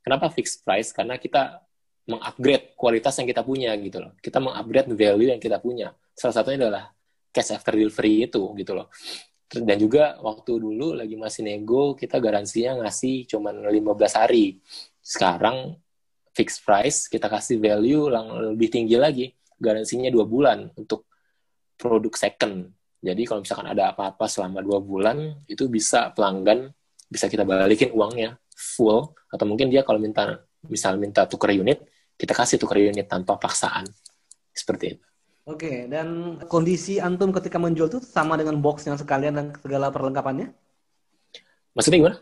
[0.00, 0.90] kenapa fixed price?
[0.96, 1.60] Karena kita
[2.08, 4.16] mengupgrade kualitas yang kita punya gitu loh.
[4.18, 5.92] Kita mengupgrade value yang kita punya.
[6.16, 6.95] Salah satunya adalah
[7.32, 8.88] cash after delivery itu gitu loh.
[9.46, 14.58] Dan juga waktu dulu lagi masih nego, kita garansinya ngasih cuma 15 hari.
[14.98, 15.78] Sekarang
[16.34, 18.10] fixed price, kita kasih value
[18.52, 19.30] lebih tinggi lagi.
[19.56, 21.08] Garansinya dua bulan untuk
[21.78, 22.68] produk second.
[23.00, 26.68] Jadi kalau misalkan ada apa-apa selama dua bulan, itu bisa pelanggan,
[27.06, 29.14] bisa kita balikin uangnya full.
[29.30, 31.86] Atau mungkin dia kalau minta misal minta tukar unit,
[32.18, 33.86] kita kasih tukar unit tanpa paksaan.
[34.50, 35.06] Seperti itu.
[35.46, 40.50] Oke, dan kondisi antum ketika menjual itu sama dengan boxnya sekalian dan segala perlengkapannya?
[41.70, 42.16] Maksudnya gimana?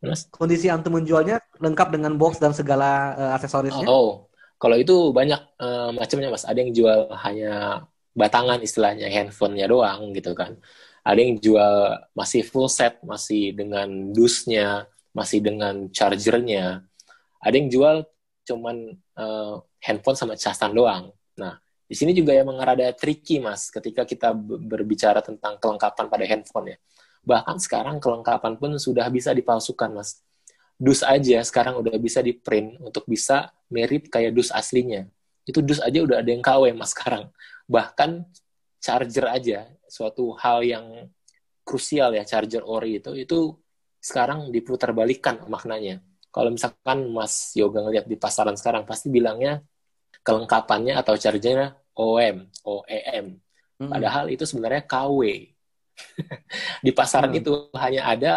[0.00, 0.24] Mas?
[0.32, 3.84] Kondisi antum menjualnya lengkap dengan box dan segala uh, aksesorisnya?
[3.84, 6.48] Oh, kalau itu banyak uh, macamnya mas.
[6.48, 7.84] Ada yang jual hanya
[8.16, 10.56] batangan istilahnya, handphonenya doang gitu kan.
[11.04, 16.80] Ada yang jual masih full set, masih dengan dusnya, masih dengan chargernya.
[17.44, 17.96] Ada yang jual
[18.48, 21.12] cuman uh, handphone sama casan doang.
[21.36, 21.60] Nah,
[21.94, 26.78] di sini juga emang rada tricky, Mas, ketika kita berbicara tentang kelengkapan pada handphone ya.
[27.22, 30.18] Bahkan sekarang kelengkapan pun sudah bisa dipalsukan, Mas.
[30.74, 35.06] Dus aja sekarang udah bisa di print untuk bisa mirip kayak dus aslinya.
[35.46, 37.30] Itu dus aja udah ada yang KW, Mas, sekarang.
[37.70, 38.26] Bahkan
[38.82, 41.06] charger aja, suatu hal yang
[41.62, 43.54] krusial ya, charger ori itu, itu
[44.02, 49.64] sekarang diputar balikan maknanya kalau misalkan Mas Yoga ngeliat di pasaran sekarang pasti bilangnya
[50.20, 52.36] kelengkapannya atau chargernya OM,
[52.66, 53.26] OEM.
[53.78, 53.90] Hmm.
[53.90, 55.50] Padahal itu sebenarnya KW.
[56.84, 57.40] di pasaran hmm.
[57.40, 58.32] itu hanya ada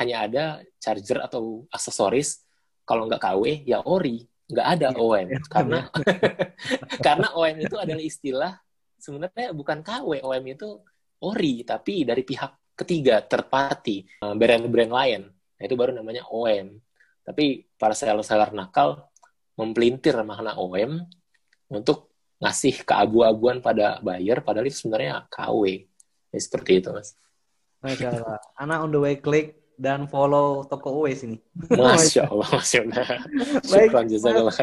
[0.00, 0.44] hanya ada
[0.80, 2.44] charger atau aksesoris.
[2.88, 4.96] Kalau nggak KW ya ori, nggak ada iya.
[4.96, 5.78] OM karena
[7.06, 8.52] karena OM itu adalah istilah
[8.96, 10.80] sebenarnya bukan KW, OM itu
[11.20, 15.22] ori tapi dari pihak ketiga terparty eh, brand-brand lain.
[15.28, 16.78] Nah, itu baru namanya OM.
[17.26, 19.10] Tapi para seller-seller nakal
[19.58, 21.02] mempelintir makna OM
[21.68, 22.07] untuk
[22.38, 25.86] ngasih keabu-abuan pada buyer, padahal itu sebenarnya KW.
[26.30, 27.18] Ya, seperti itu, Mas.
[27.82, 28.38] Masya Allah.
[28.58, 31.38] Anak on the way klik dan follow toko OW sini.
[31.70, 33.06] Masya Allah, Masya Allah.
[33.70, 34.58] Baik, Mas,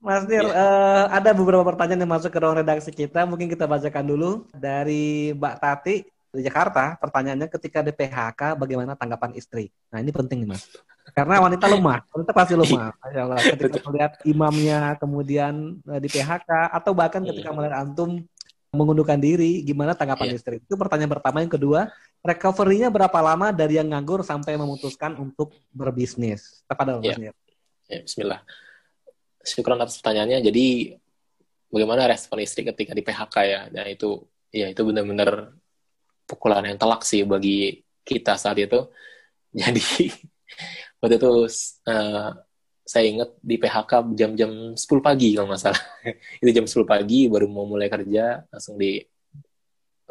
[0.00, 0.50] Mas Nir, ya.
[0.50, 3.28] uh, ada beberapa pertanyaan yang masuk ke ruang redaksi kita.
[3.28, 5.94] Mungkin kita bacakan dulu dari Mbak Tati
[6.34, 6.96] di Jakarta.
[6.96, 9.68] Pertanyaannya ketika di PHK, bagaimana tanggapan istri?
[9.92, 10.66] Nah, ini penting nih, Mas.
[11.12, 12.94] Karena wanita lemah, wanita pasti lemah.
[12.98, 13.38] Masya Allah.
[13.42, 18.22] Ketika melihat imamnya kemudian uh, di PHK atau bahkan ketika melihat antum
[18.70, 20.38] mengundurkan diri, gimana tanggapan yeah.
[20.38, 20.56] istri?
[20.62, 21.42] Itu pertanyaan pertama.
[21.42, 21.90] Yang kedua,
[22.22, 26.62] recovery-nya berapa lama dari yang nganggur sampai memutuskan untuk berbisnis?
[26.70, 27.18] Kepada yeah.
[27.18, 27.32] Ya,
[27.90, 28.40] yeah, Bismillah.
[29.42, 30.38] Syukur atas pertanyaannya.
[30.46, 30.94] Jadi,
[31.66, 33.60] bagaimana respon istri ketika di PHK ya?
[33.74, 34.22] Nah itu,
[34.54, 35.50] ya itu benar-benar
[36.30, 38.86] pukulan yang telak sih bagi kita saat itu.
[39.60, 40.14] Jadi
[41.00, 41.32] waktu itu
[41.88, 42.30] uh,
[42.84, 45.82] saya ingat di PHK jam-jam 10 pagi kalau nggak salah.
[46.42, 49.00] itu jam 10 pagi baru mau mulai kerja langsung di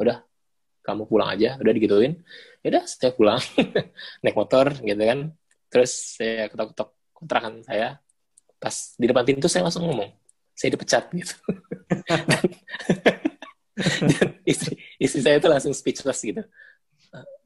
[0.00, 0.24] udah
[0.80, 2.18] kamu pulang aja, udah digituin.
[2.64, 3.40] Ya udah saya pulang
[4.24, 5.30] naik motor gitu kan.
[5.70, 8.00] Terus saya ketok-ketok kontrakan saya.
[8.60, 10.12] Pas di depan pintu saya langsung ngomong,
[10.52, 11.36] saya dipecat gitu.
[14.12, 16.44] dan istri istri saya itu langsung speechless gitu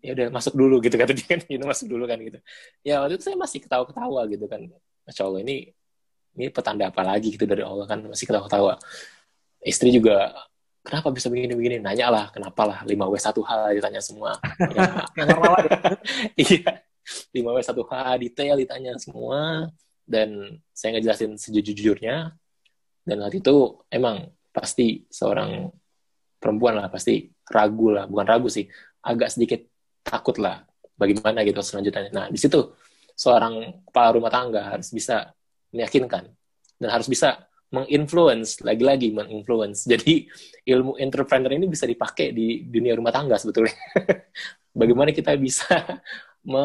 [0.05, 2.39] ya udah masuk dulu gitu kata dia kan gitu masuk dulu kan gitu.
[2.85, 4.61] Ya waktu itu saya masih ketawa-ketawa gitu kan.
[5.09, 5.73] Masya allah ini
[6.35, 8.05] ini petanda apa lagi gitu dari allah kan.
[8.05, 8.77] Masih ketawa-ketawa.
[9.65, 10.37] Istri juga
[10.85, 11.81] kenapa bisa begini-begini?
[11.81, 12.79] Nanya lah kenapa lah?
[12.85, 14.37] Lima w satu h ditanya semua.
[14.77, 15.09] Ya,
[16.45, 16.85] iya.
[17.33, 19.73] Lima w satu h detail ditanya semua.
[20.05, 22.37] Dan saya ngejelasin sejujur-jujurnya
[23.09, 25.73] dan waktu itu emang pasti seorang
[26.37, 28.05] perempuan lah pasti ragu lah.
[28.05, 28.69] Bukan ragu sih
[29.05, 29.61] agak sedikit
[30.01, 30.65] takut lah
[30.97, 32.11] bagaimana gitu selanjutnya.
[32.11, 32.75] Nah di situ
[33.15, 35.31] seorang kepala rumah tangga harus bisa
[35.71, 36.27] meyakinkan
[36.79, 39.87] dan harus bisa menginfluence lagi-lagi menginfluence.
[39.93, 40.31] Jadi
[40.71, 43.75] ilmu entrepreneur ini bisa dipakai di dunia rumah tangga sebetulnya.
[44.75, 45.75] bagaimana kita bisa
[46.51, 46.65] me,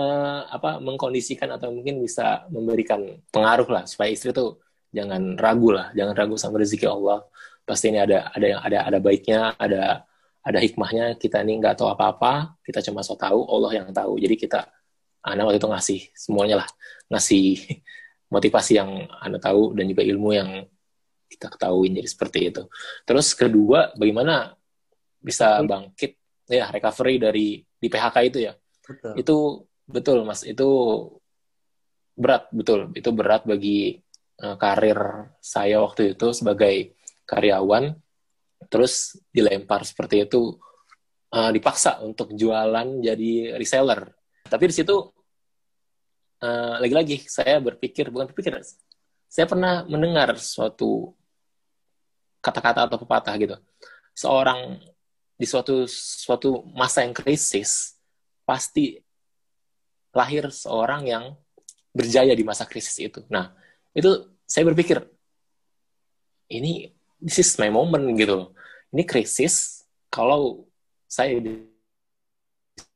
[0.49, 6.13] apa mengkondisikan atau mungkin bisa memberikan pengaruh lah supaya istri tuh jangan ragu lah, jangan
[6.17, 7.25] ragu sama rezeki Allah.
[7.65, 10.03] Pasti ini ada ada yang ada ada baiknya, ada
[10.45, 14.35] ada hikmahnya kita ini nggak tahu apa-apa kita cuma so tahu Allah yang tahu jadi
[14.39, 14.59] kita
[15.25, 16.67] anak waktu itu ngasih semuanya lah
[17.11, 17.59] ngasih
[18.33, 20.49] motivasi yang anda tahu dan juga ilmu yang
[21.29, 22.63] kita ketahui jadi seperti itu
[23.03, 24.55] terus kedua bagaimana
[25.19, 26.15] bisa bangkit
[26.49, 28.53] ya recovery dari di PHK itu ya.
[28.83, 29.13] Betul.
[29.15, 29.37] Itu
[29.85, 30.67] betul Mas, itu
[32.17, 32.91] berat betul.
[32.97, 34.01] Itu berat bagi
[34.41, 36.97] uh, karir saya waktu itu sebagai
[37.29, 37.93] karyawan
[38.67, 40.59] terus dilempar seperti itu
[41.31, 44.11] uh, dipaksa untuk jualan jadi reseller.
[44.43, 44.95] Tapi di situ
[46.43, 48.59] uh, lagi-lagi saya berpikir bukan berpikir,
[49.29, 51.15] saya pernah mendengar suatu
[52.43, 53.55] kata-kata atau pepatah gitu.
[54.11, 54.79] Seorang
[55.39, 57.95] di suatu suatu masa yang krisis
[58.43, 58.99] pasti
[60.11, 61.23] lahir seorang yang
[61.95, 63.23] berjaya di masa krisis itu.
[63.31, 63.53] Nah,
[63.93, 64.99] itu saya berpikir
[66.49, 68.51] ini this is my moment gitu
[68.89, 70.65] Ini krisis kalau
[71.05, 71.37] saya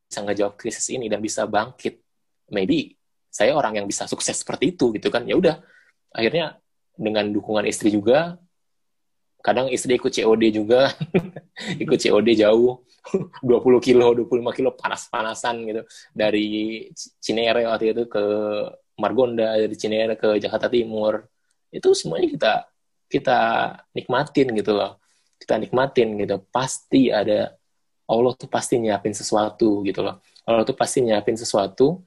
[0.09, 2.01] bisa ngejawab krisis ini dan bisa bangkit,
[2.49, 2.97] maybe
[3.29, 5.21] saya orang yang bisa sukses seperti itu gitu kan.
[5.29, 5.61] Ya udah,
[6.09, 6.57] akhirnya
[6.97, 8.41] dengan dukungan istri juga
[9.43, 10.87] kadang istri ikut COD juga
[11.83, 12.79] ikut COD jauh
[13.43, 15.81] 20 kilo 25 kilo panas-panasan gitu
[16.15, 16.87] dari
[17.19, 18.23] Cinere waktu itu ke
[18.95, 21.27] Margonda dari Cinere ke Jakarta Timur
[21.75, 22.53] itu semuanya kita
[23.09, 23.39] kita
[23.95, 24.99] nikmatin gitu loh.
[25.39, 26.41] Kita nikmatin gitu.
[26.51, 27.53] Pasti ada
[28.07, 30.19] Allah tuh pasti nyiapin sesuatu gitu loh.
[30.43, 32.03] Allah tuh pasti nyiapin sesuatu.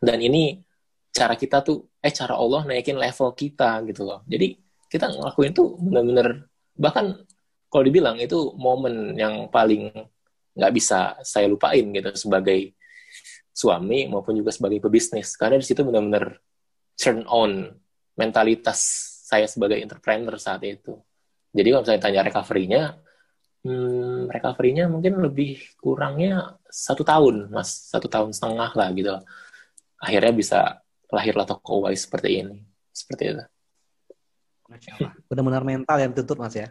[0.00, 0.60] Dan ini
[1.10, 4.24] cara kita tuh eh cara Allah naikin level kita gitu loh.
[4.24, 4.56] Jadi
[4.90, 7.20] kita ngelakuin tuh bener-bener bahkan
[7.70, 9.92] kalau dibilang itu momen yang paling
[10.56, 12.74] nggak bisa saya lupain gitu sebagai
[13.54, 15.36] suami maupun juga sebagai pebisnis.
[15.38, 16.40] Karena di situ benar-benar
[16.98, 17.70] turn on
[18.18, 20.98] mentalitas saya sebagai entrepreneur saat itu
[21.54, 22.98] jadi kalau saya tanya recovery-nya
[23.62, 29.14] hmm, recovery-nya mungkin lebih kurangnya satu tahun mas satu tahun setengah lah gitu
[30.02, 30.58] akhirnya bisa
[31.14, 32.58] lahirlah toko Wise seperti ini
[32.90, 33.44] seperti itu
[35.28, 36.70] Benar-benar mental yang tutup mas ya.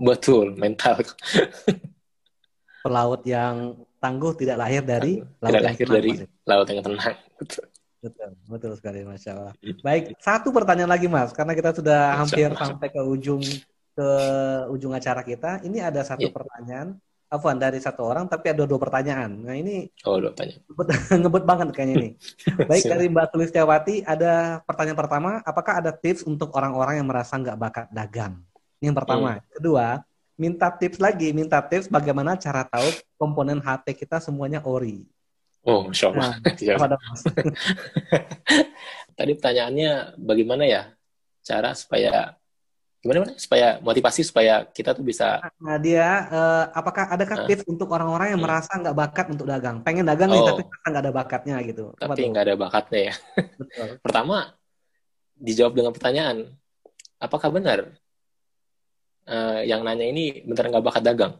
[0.00, 1.02] Betul, mental.
[2.80, 6.48] Pelaut yang tangguh tidak lahir dari laut tidak yang lahir tenang, dari mas.
[6.48, 7.16] laut yang tenang.
[7.36, 7.64] Betul.
[8.00, 9.54] Betul, betul sekali, masya Allah.
[9.84, 13.44] Baik, satu pertanyaan lagi mas, karena kita sudah hampir sampai ke ujung
[13.92, 14.08] ke
[14.72, 15.60] ujung acara kita.
[15.60, 16.34] Ini ada satu yeah.
[16.34, 16.96] pertanyaan
[17.30, 19.30] Afwan dari satu orang tapi ada dua pertanyaan.
[19.46, 20.66] Nah ini oh dua pertanyaan.
[20.66, 20.88] Ngebet,
[21.22, 22.08] ngebet banget kayaknya ini.
[22.70, 27.54] Baik dari Mbak Tulistiawati ada pertanyaan pertama, apakah ada tips untuk orang-orang yang merasa nggak
[27.54, 28.42] bakat dagang?
[28.82, 29.38] Ini yang pertama.
[29.38, 29.46] Hmm.
[29.46, 29.86] Kedua,
[30.34, 35.06] minta tips lagi, minta tips bagaimana cara tahu komponen HP kita semuanya ori.
[35.60, 36.40] Oh, masya Allah.
[36.40, 36.98] Nah,
[39.18, 40.82] Tadi pertanyaannya bagaimana ya
[41.44, 42.36] cara supaya
[43.00, 47.64] gimana mana supaya motivasi supaya kita tuh bisa nah dia uh, apakah ada uh, tips
[47.64, 48.44] untuk orang-orang yang hmm.
[48.44, 49.80] merasa nggak bakat untuk dagang?
[49.80, 50.36] Pengen dagang oh.
[50.36, 51.96] nih tapi nggak ada bakatnya gitu.
[51.96, 53.14] Tapi nggak ada bakatnya ya.
[53.40, 53.88] Betul.
[54.04, 54.52] pertama
[55.40, 56.36] dijawab dengan pertanyaan
[57.16, 57.78] apakah benar
[59.24, 61.32] uh, yang nanya ini benar nggak bakat dagang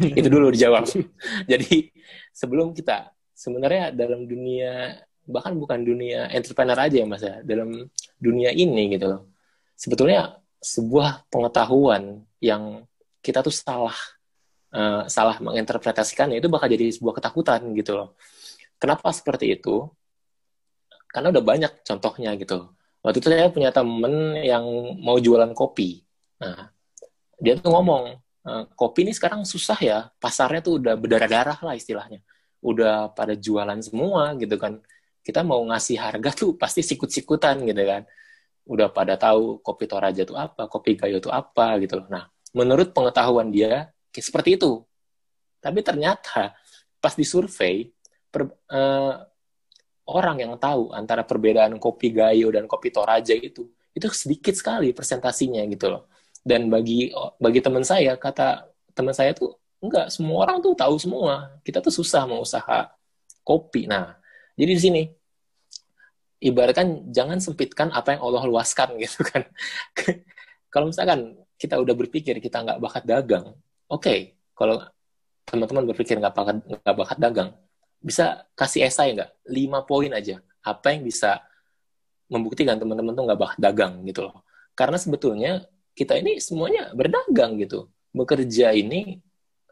[0.18, 0.88] itu dulu dijawab
[1.50, 1.90] jadi
[2.32, 5.00] sebelum kita sebenarnya dalam dunia
[5.30, 7.86] bahkan bukan dunia entrepreneur aja ya mas ya dalam
[8.18, 9.22] dunia ini gitu loh
[9.78, 12.84] sebetulnya sebuah pengetahuan yang
[13.24, 13.96] kita tuh salah
[14.74, 18.08] uh, salah menginterpretasikannya itu bakal jadi sebuah ketakutan gitu loh.
[18.80, 19.88] Kenapa seperti itu?
[21.10, 22.70] Karena udah banyak contohnya gitu.
[23.00, 24.64] Waktu itu saya punya temen yang
[25.00, 26.04] mau jualan kopi.
[26.40, 26.70] Nah,
[27.40, 28.16] dia tuh ngomong,
[28.76, 32.20] kopi ini sekarang susah ya, pasarnya tuh udah berdarah-darah lah istilahnya.
[32.64, 34.80] Udah pada jualan semua gitu kan.
[35.20, 38.02] Kita mau ngasih harga tuh pasti sikut-sikutan gitu kan
[38.70, 42.06] udah pada tahu kopi Toraja itu apa, kopi Gayo itu apa gitu loh.
[42.06, 44.86] Nah, menurut pengetahuan dia seperti itu.
[45.58, 46.54] Tapi ternyata
[47.02, 47.90] pas disurvei
[48.30, 49.14] per, uh,
[50.06, 55.66] orang yang tahu antara perbedaan kopi Gayo dan kopi Toraja itu itu sedikit sekali persentasinya
[55.66, 56.06] gitu loh.
[56.40, 58.64] Dan bagi bagi teman saya kata
[58.96, 61.56] teman saya tuh enggak semua orang tuh tahu semua.
[61.64, 62.88] Kita tuh susah mau usaha
[63.44, 63.88] kopi.
[63.88, 64.16] Nah,
[64.56, 65.02] jadi di sini
[66.40, 69.44] ibaratkan jangan sempitkan apa yang Allah luaskan gitu kan.
[70.72, 73.52] kalau misalkan kita udah berpikir kita nggak bakat dagang,
[73.90, 74.00] oke.
[74.00, 74.80] Okay, kalau
[75.44, 77.50] teman-teman berpikir nggak bakat nggak bakat dagang,
[78.00, 79.30] bisa kasih esai nggak?
[79.52, 80.40] Lima poin aja.
[80.64, 81.40] Apa yang bisa
[82.30, 84.46] membuktikan teman-teman tuh nggak bakat dagang gitu loh.
[84.72, 87.90] Karena sebetulnya kita ini semuanya berdagang gitu.
[88.10, 89.20] Bekerja ini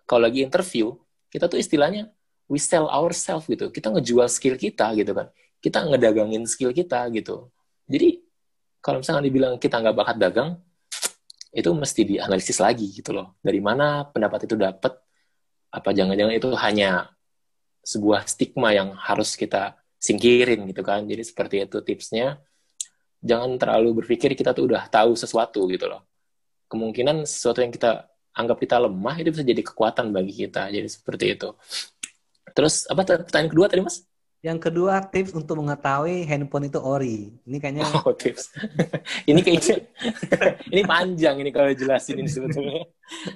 [0.08, 0.94] kalau lagi interview,
[1.28, 2.10] kita tuh istilahnya
[2.48, 3.68] we sell ourselves gitu.
[3.68, 5.28] Kita ngejual skill kita gitu kan
[5.58, 7.50] kita ngedagangin skill kita gitu.
[7.90, 8.22] Jadi
[8.78, 10.50] kalau misalnya dibilang kita nggak bakat dagang,
[11.50, 13.34] itu mesti dianalisis lagi gitu loh.
[13.42, 14.94] Dari mana pendapat itu dapat?
[15.68, 17.12] Apa jangan-jangan itu hanya
[17.84, 21.04] sebuah stigma yang harus kita singkirin gitu kan.
[21.04, 22.38] Jadi seperti itu tipsnya.
[23.18, 26.06] Jangan terlalu berpikir kita tuh udah tahu sesuatu gitu loh.
[26.70, 30.70] Kemungkinan sesuatu yang kita anggap kita lemah itu bisa jadi kekuatan bagi kita.
[30.70, 31.50] Jadi seperti itu.
[32.54, 34.06] Terus apa pertanyaan kedua tadi Mas?
[34.38, 37.34] Yang kedua tips untuk mengetahui handphone itu ori.
[37.42, 38.54] Ini kayaknya Oh, tips.
[39.30, 39.82] ini kayaknya
[40.74, 42.86] ini panjang ini kalau jelasin ini sebetulnya.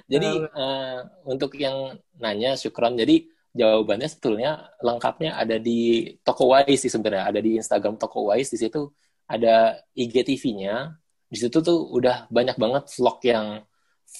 [0.07, 2.95] Jadi uh, untuk yang nanya syukron.
[2.95, 7.35] Jadi jawabannya sebetulnya lengkapnya ada di toko Wise sih sebenarnya.
[7.35, 8.87] Ada di Instagram toko Wise di situ
[9.33, 10.93] ada IGTV-nya.
[11.25, 13.65] Di situ tuh udah banyak banget vlog yang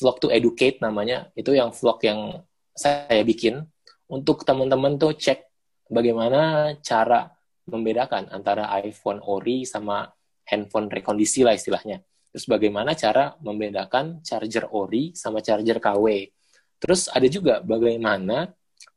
[0.02, 1.30] vlog to educate namanya.
[1.38, 2.41] Itu yang vlog yang
[2.73, 3.61] saya bikin
[4.10, 5.45] untuk teman-teman tuh cek
[5.94, 7.30] bagaimana cara
[7.69, 10.10] membedakan antara iPhone ori sama
[10.49, 12.02] handphone rekondisi lah istilahnya.
[12.34, 16.34] Terus bagaimana cara membedakan charger ori sama charger KW.
[16.81, 18.49] Terus ada juga bagaimana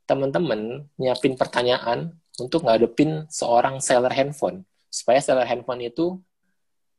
[0.09, 4.65] teman-teman nyiapin pertanyaan untuk ngadepin seorang seller handphone
[4.97, 6.17] supaya seller handphone itu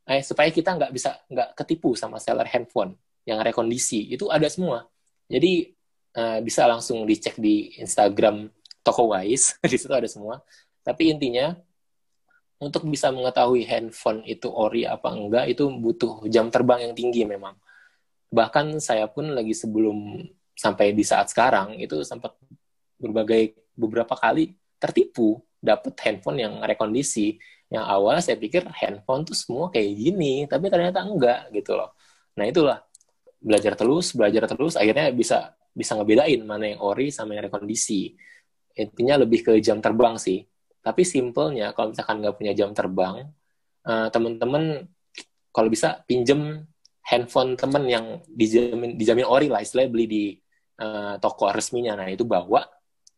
[0.08, 2.94] eh supaya kita nggak bisa nggak ketipu sama seller handphone
[3.26, 4.08] yang rekondisi.
[4.08, 4.86] Itu ada semua.
[5.28, 5.74] Jadi
[6.16, 8.48] uh, bisa langsung dicek di Instagram
[8.80, 9.58] toko Wise.
[9.70, 10.40] Di situ ada semua.
[10.80, 11.52] Tapi intinya
[12.58, 17.54] untuk bisa mengetahui handphone itu ori apa enggak itu butuh jam terbang yang tinggi memang.
[18.32, 20.24] Bahkan saya pun lagi sebelum
[20.58, 22.34] sampai di saat sekarang itu sempat
[22.98, 27.38] berbagai beberapa kali tertipu dapat handphone yang rekondisi
[27.68, 31.92] yang awal saya pikir handphone tuh semua kayak gini tapi ternyata enggak gitu loh.
[32.36, 32.78] Nah itulah.
[33.38, 38.18] Belajar terus belajar terus akhirnya bisa bisa ngebedain mana yang ori sama yang rekondisi.
[38.74, 40.42] Intinya lebih ke jam terbang sih.
[40.82, 43.30] Tapi simpelnya kalau misalkan nggak punya jam terbang
[43.86, 44.88] uh, teman-teman
[45.54, 46.66] kalau bisa pinjem
[47.04, 50.24] handphone temen yang dijamin dijamin ori lah istilahnya beli di
[50.80, 52.00] uh, toko resminya.
[52.00, 52.64] Nah itu bawa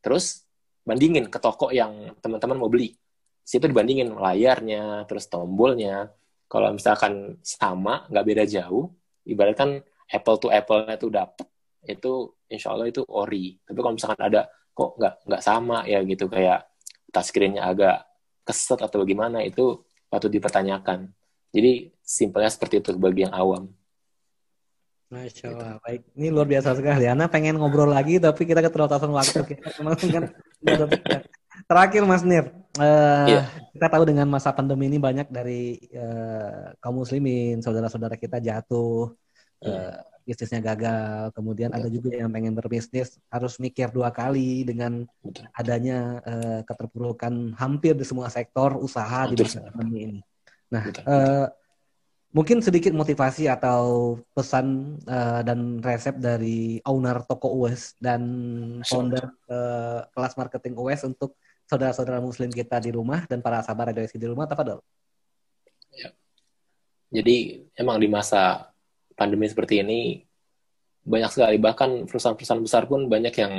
[0.03, 0.45] terus
[0.85, 2.93] bandingin ke toko yang teman-teman mau beli
[3.43, 6.11] situ dibandingin layarnya terus tombolnya
[6.51, 8.91] kalau misalkan sama nggak beda jauh
[9.27, 11.47] ibaratkan apple to apple itu dapet
[11.87, 16.31] itu insya Allah itu ori tapi kalau misalkan ada kok nggak nggak sama ya gitu
[16.31, 16.71] kayak
[17.11, 18.07] touchscreen-nya agak
[18.47, 21.11] keset atau bagaimana itu patut dipertanyakan.
[21.51, 23.71] Jadi simpelnya seperti itu bagi yang awam.
[25.11, 25.83] Masya Allah, gitu.
[25.83, 26.01] baik.
[26.15, 27.05] Ini luar biasa sekali.
[27.11, 29.43] Ana pengen ngobrol lagi, tapi kita keterbatasan waktu.
[29.43, 30.25] Kita kan
[31.71, 33.45] Terakhir, Mas Nir, uh, yeah.
[33.77, 39.13] kita tahu dengan masa pandemi ini banyak dari uh, kaum muslimin, saudara-saudara kita jatuh,
[39.69, 41.37] uh, bisnisnya gagal.
[41.37, 45.05] Kemudian ada juga yang pengen berbisnis harus mikir dua kali dengan
[45.53, 50.21] adanya uh, keterpurukan hampir di semua sektor usaha di masa pandemi ini.
[50.71, 51.47] Nah, uh,
[52.31, 58.23] mungkin sedikit motivasi atau pesan uh, dan resep dari owner toko US dan
[58.87, 61.35] founder uh, kelas marketing US untuk
[61.71, 64.83] saudara-saudara muslim kita di rumah dan para sahabat radio di rumah, apa
[65.95, 66.11] Ya.
[67.15, 68.75] Jadi emang di masa
[69.15, 70.27] pandemi seperti ini
[71.07, 73.55] banyak sekali bahkan perusahaan-perusahaan besar pun banyak yang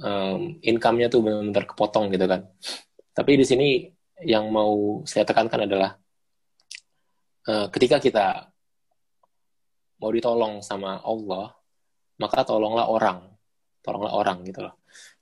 [0.00, 2.48] um, income-nya tuh benar-benar kepotong gitu kan.
[3.12, 3.68] Tapi di sini
[4.24, 5.92] yang mau saya tekankan adalah
[7.48, 8.48] uh, ketika kita
[9.98, 11.52] mau ditolong sama Allah,
[12.16, 13.18] maka tolonglah orang,
[13.82, 14.74] tolonglah orang gitu loh.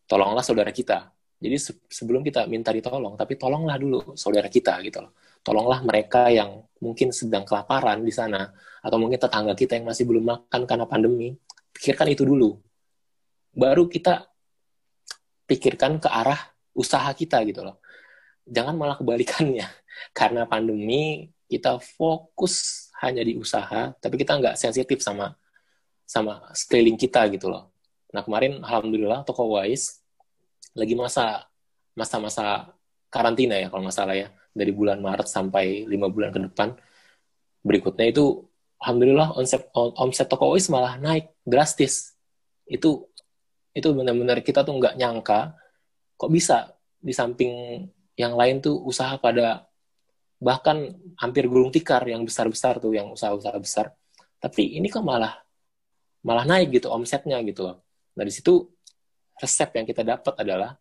[0.07, 1.16] Tolonglah saudara kita.
[1.37, 1.57] Jadi
[1.93, 5.13] sebelum kita minta ditolong, tapi tolonglah dulu saudara kita gitu loh.
[5.45, 8.51] Tolonglah mereka yang mungkin sedang kelaparan di sana
[8.81, 11.37] atau mungkin tetangga kita yang masih belum makan karena pandemi.
[11.77, 12.57] Pikirkan itu dulu.
[13.53, 14.25] Baru kita
[15.45, 16.41] pikirkan ke arah
[16.73, 17.85] usaha kita gitu loh.
[18.49, 19.69] Jangan malah kebalikannya.
[20.19, 25.37] Karena pandemi kita fokus hanya di usaha tapi kita nggak sensitif sama
[26.07, 27.71] sama sekeliling kita gitu loh.
[28.15, 30.06] Nah kemarin alhamdulillah toko Wise
[30.77, 31.49] lagi masa
[31.97, 32.77] masa-masa
[33.09, 34.29] karantina ya kalau nggak salah ya.
[34.57, 36.77] Dari bulan Maret sampai lima bulan ke depan.
[37.65, 38.45] Berikutnya itu
[38.81, 42.17] alhamdulillah omset omset toko Ois malah naik drastis.
[42.69, 43.09] Itu
[43.77, 45.53] itu benar-benar kita tuh nggak nyangka
[46.17, 47.85] kok bisa di samping
[48.17, 49.69] yang lain tuh usaha pada
[50.41, 53.93] bahkan hampir gulung tikar yang besar-besar tuh yang usaha-usaha besar.
[54.41, 55.37] Tapi ini kok malah
[56.25, 57.77] malah naik gitu omsetnya gitu loh.
[58.17, 58.76] Dari situ
[59.37, 60.77] resep yang kita dapat adalah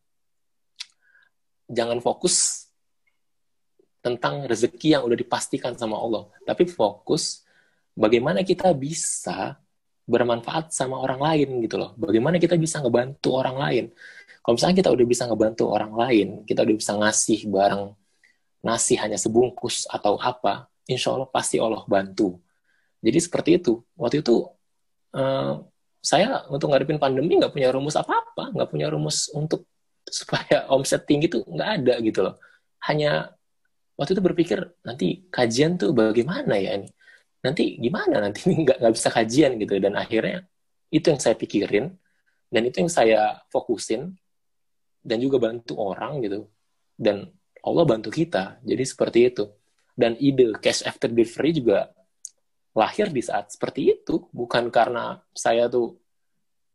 [1.68, 2.68] jangan fokus
[4.00, 6.30] tentang rezeki yang udah dipastikan sama Allah.
[6.46, 7.42] Tapi fokus
[7.98, 9.58] bagaimana kita bisa
[10.06, 11.98] bermanfaat sama orang lain gitu loh.
[11.98, 13.86] Bagaimana kita bisa ngebantu orang lain.
[14.46, 17.84] Kalau misalnya kita udah bisa ngebantu orang lain, kita udah bisa ngasih barang
[18.62, 22.38] nasi hanya sebungkus atau apa, insya Allah pasti Allah bantu.
[23.02, 23.82] Jadi seperti itu.
[23.98, 24.46] Waktu itu
[25.18, 25.66] uh,
[26.06, 29.66] saya untuk ngadepin pandemi nggak punya rumus apa-apa, nggak punya rumus untuk
[30.06, 32.38] supaya omset tinggi tuh nggak ada gitu loh.
[32.86, 33.34] Hanya
[33.98, 36.86] waktu itu berpikir nanti kajian tuh bagaimana ya ini?
[37.42, 38.22] Nanti gimana?
[38.22, 39.82] Nanti nggak nggak bisa kajian gitu.
[39.82, 40.46] Dan akhirnya
[40.94, 41.90] itu yang saya pikirin
[42.54, 44.14] dan itu yang saya fokusin
[45.02, 46.46] dan juga bantu orang gitu.
[46.94, 47.34] Dan
[47.66, 49.50] Allah bantu kita jadi seperti itu.
[49.98, 51.90] Dan ide cash after delivery juga
[52.76, 55.96] lahir di saat seperti itu bukan karena saya tuh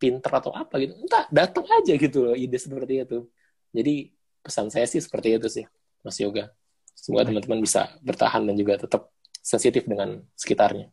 [0.00, 0.96] pinter atau apa gitu.
[0.96, 3.28] Entah datang aja gitu loh ide seperti itu.
[3.70, 4.08] Jadi
[4.40, 5.64] pesan saya sih seperti itu sih
[6.00, 6.48] Mas Yoga.
[6.96, 9.12] Semoga teman-teman bisa bertahan dan juga tetap
[9.44, 10.88] sensitif dengan sekitarnya.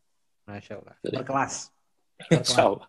[0.47, 0.95] Masya Allah.
[1.03, 1.71] Berkelas
[2.18, 2.88] Insya Allah.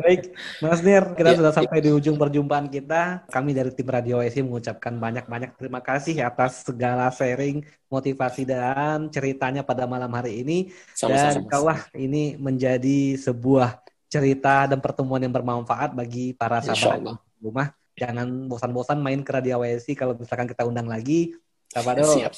[0.00, 0.32] Baik,
[0.64, 1.84] Mas Nir, kita ya, sudah sampai ya.
[1.84, 3.28] di ujung perjumpaan kita.
[3.28, 7.60] Kami dari tim Radio WSI mengucapkan banyak-banyak terima kasih atas segala sharing,
[7.92, 10.72] motivasi dan ceritanya pada malam hari ini.
[10.96, 17.68] Sama-sama, dan kaulah ini menjadi sebuah cerita dan pertemuan yang bermanfaat bagi para sahabat rumah.
[17.96, 21.36] Jangan bosan-bosan main ke Radio WSI kalau misalkan kita undang lagi.
[21.68, 22.32] Sahabat Siap.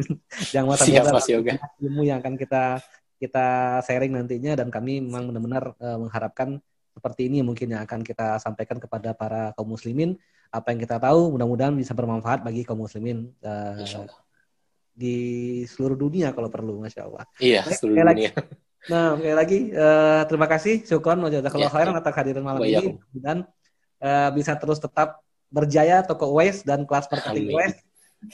[0.54, 2.78] jangan bosan-bosan ilmu yang akan kita
[3.24, 6.60] kita sharing nantinya dan kami memang benar-benar uh, mengharapkan
[6.94, 10.14] seperti ini mungkin yang akan kita sampaikan kepada para kaum muslimin
[10.54, 14.06] apa yang kita tahu mudah-mudahan bisa bermanfaat bagi kaum muslimin uh,
[14.94, 15.16] di
[15.66, 17.26] seluruh dunia kalau perlu masya Allah.
[17.42, 18.06] Iya Baik, seluruh dunia.
[18.06, 18.24] Lagi,
[18.84, 23.48] nah sekali lagi uh, terima kasih syukron kalau ya, khairan atas kehadiran malam ini dan
[23.98, 27.78] uh, bisa terus tetap berjaya toko West dan kelas marketing West.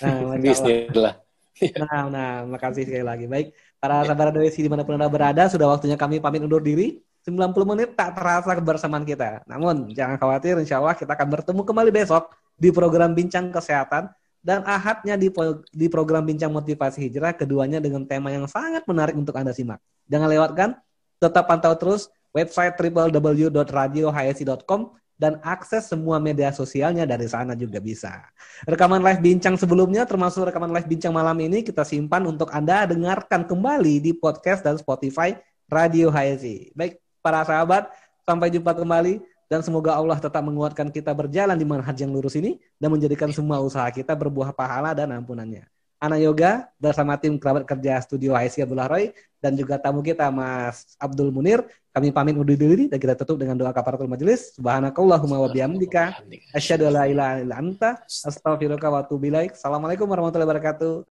[0.00, 1.14] Nah, Bismillah.
[1.60, 3.28] Nah, nah, makasih sekali lagi.
[3.28, 6.60] Baik, para sahabat Radio di di mana pun Anda berada, sudah waktunya kami pamit undur
[6.60, 7.00] diri.
[7.24, 9.44] 90 menit tak terasa kebersamaan kita.
[9.44, 14.08] Namun, jangan khawatir, insya Allah kita akan bertemu kembali besok di program Bincang Kesehatan
[14.40, 15.28] dan ahadnya di,
[15.68, 19.84] di program Bincang Motivasi Hijrah, keduanya dengan tema yang sangat menarik untuk Anda simak.
[20.08, 20.80] Jangan lewatkan,
[21.20, 24.80] tetap pantau terus website www.radiohsi.com
[25.20, 28.24] dan akses semua media sosialnya dari sana juga bisa.
[28.64, 33.44] Rekaman live bincang sebelumnya termasuk rekaman live bincang malam ini kita simpan untuk Anda dengarkan
[33.44, 35.36] kembali di podcast dan Spotify
[35.68, 36.72] Radio HSI.
[36.72, 37.92] Baik para sahabat,
[38.24, 39.20] sampai jumpa kembali
[39.52, 43.60] dan semoga Allah tetap menguatkan kita berjalan di manhaj yang lurus ini dan menjadikan semua
[43.60, 45.68] usaha kita berbuah pahala dan ampunannya.
[46.00, 50.96] Ana Yoga bersama tim kerabat kerja Studio HSI Abdullah Roy dan juga tamu kita Mas
[50.96, 51.60] Abdul Munir.
[51.92, 54.56] Kami pamit undur diri dan kita tutup dengan doa kafaratul majelis.
[54.56, 56.24] Subhanakallahumma wa bihamdika
[56.56, 59.52] asyhadu an la ilaha illa anta astaghfiruka wa atubu ilaik.
[59.52, 61.04] Assalamualaikum warahmatullahi wabarakatuh.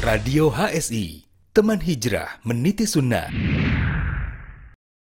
[0.00, 3.28] Radio HSI, teman hijrah meniti sunnah.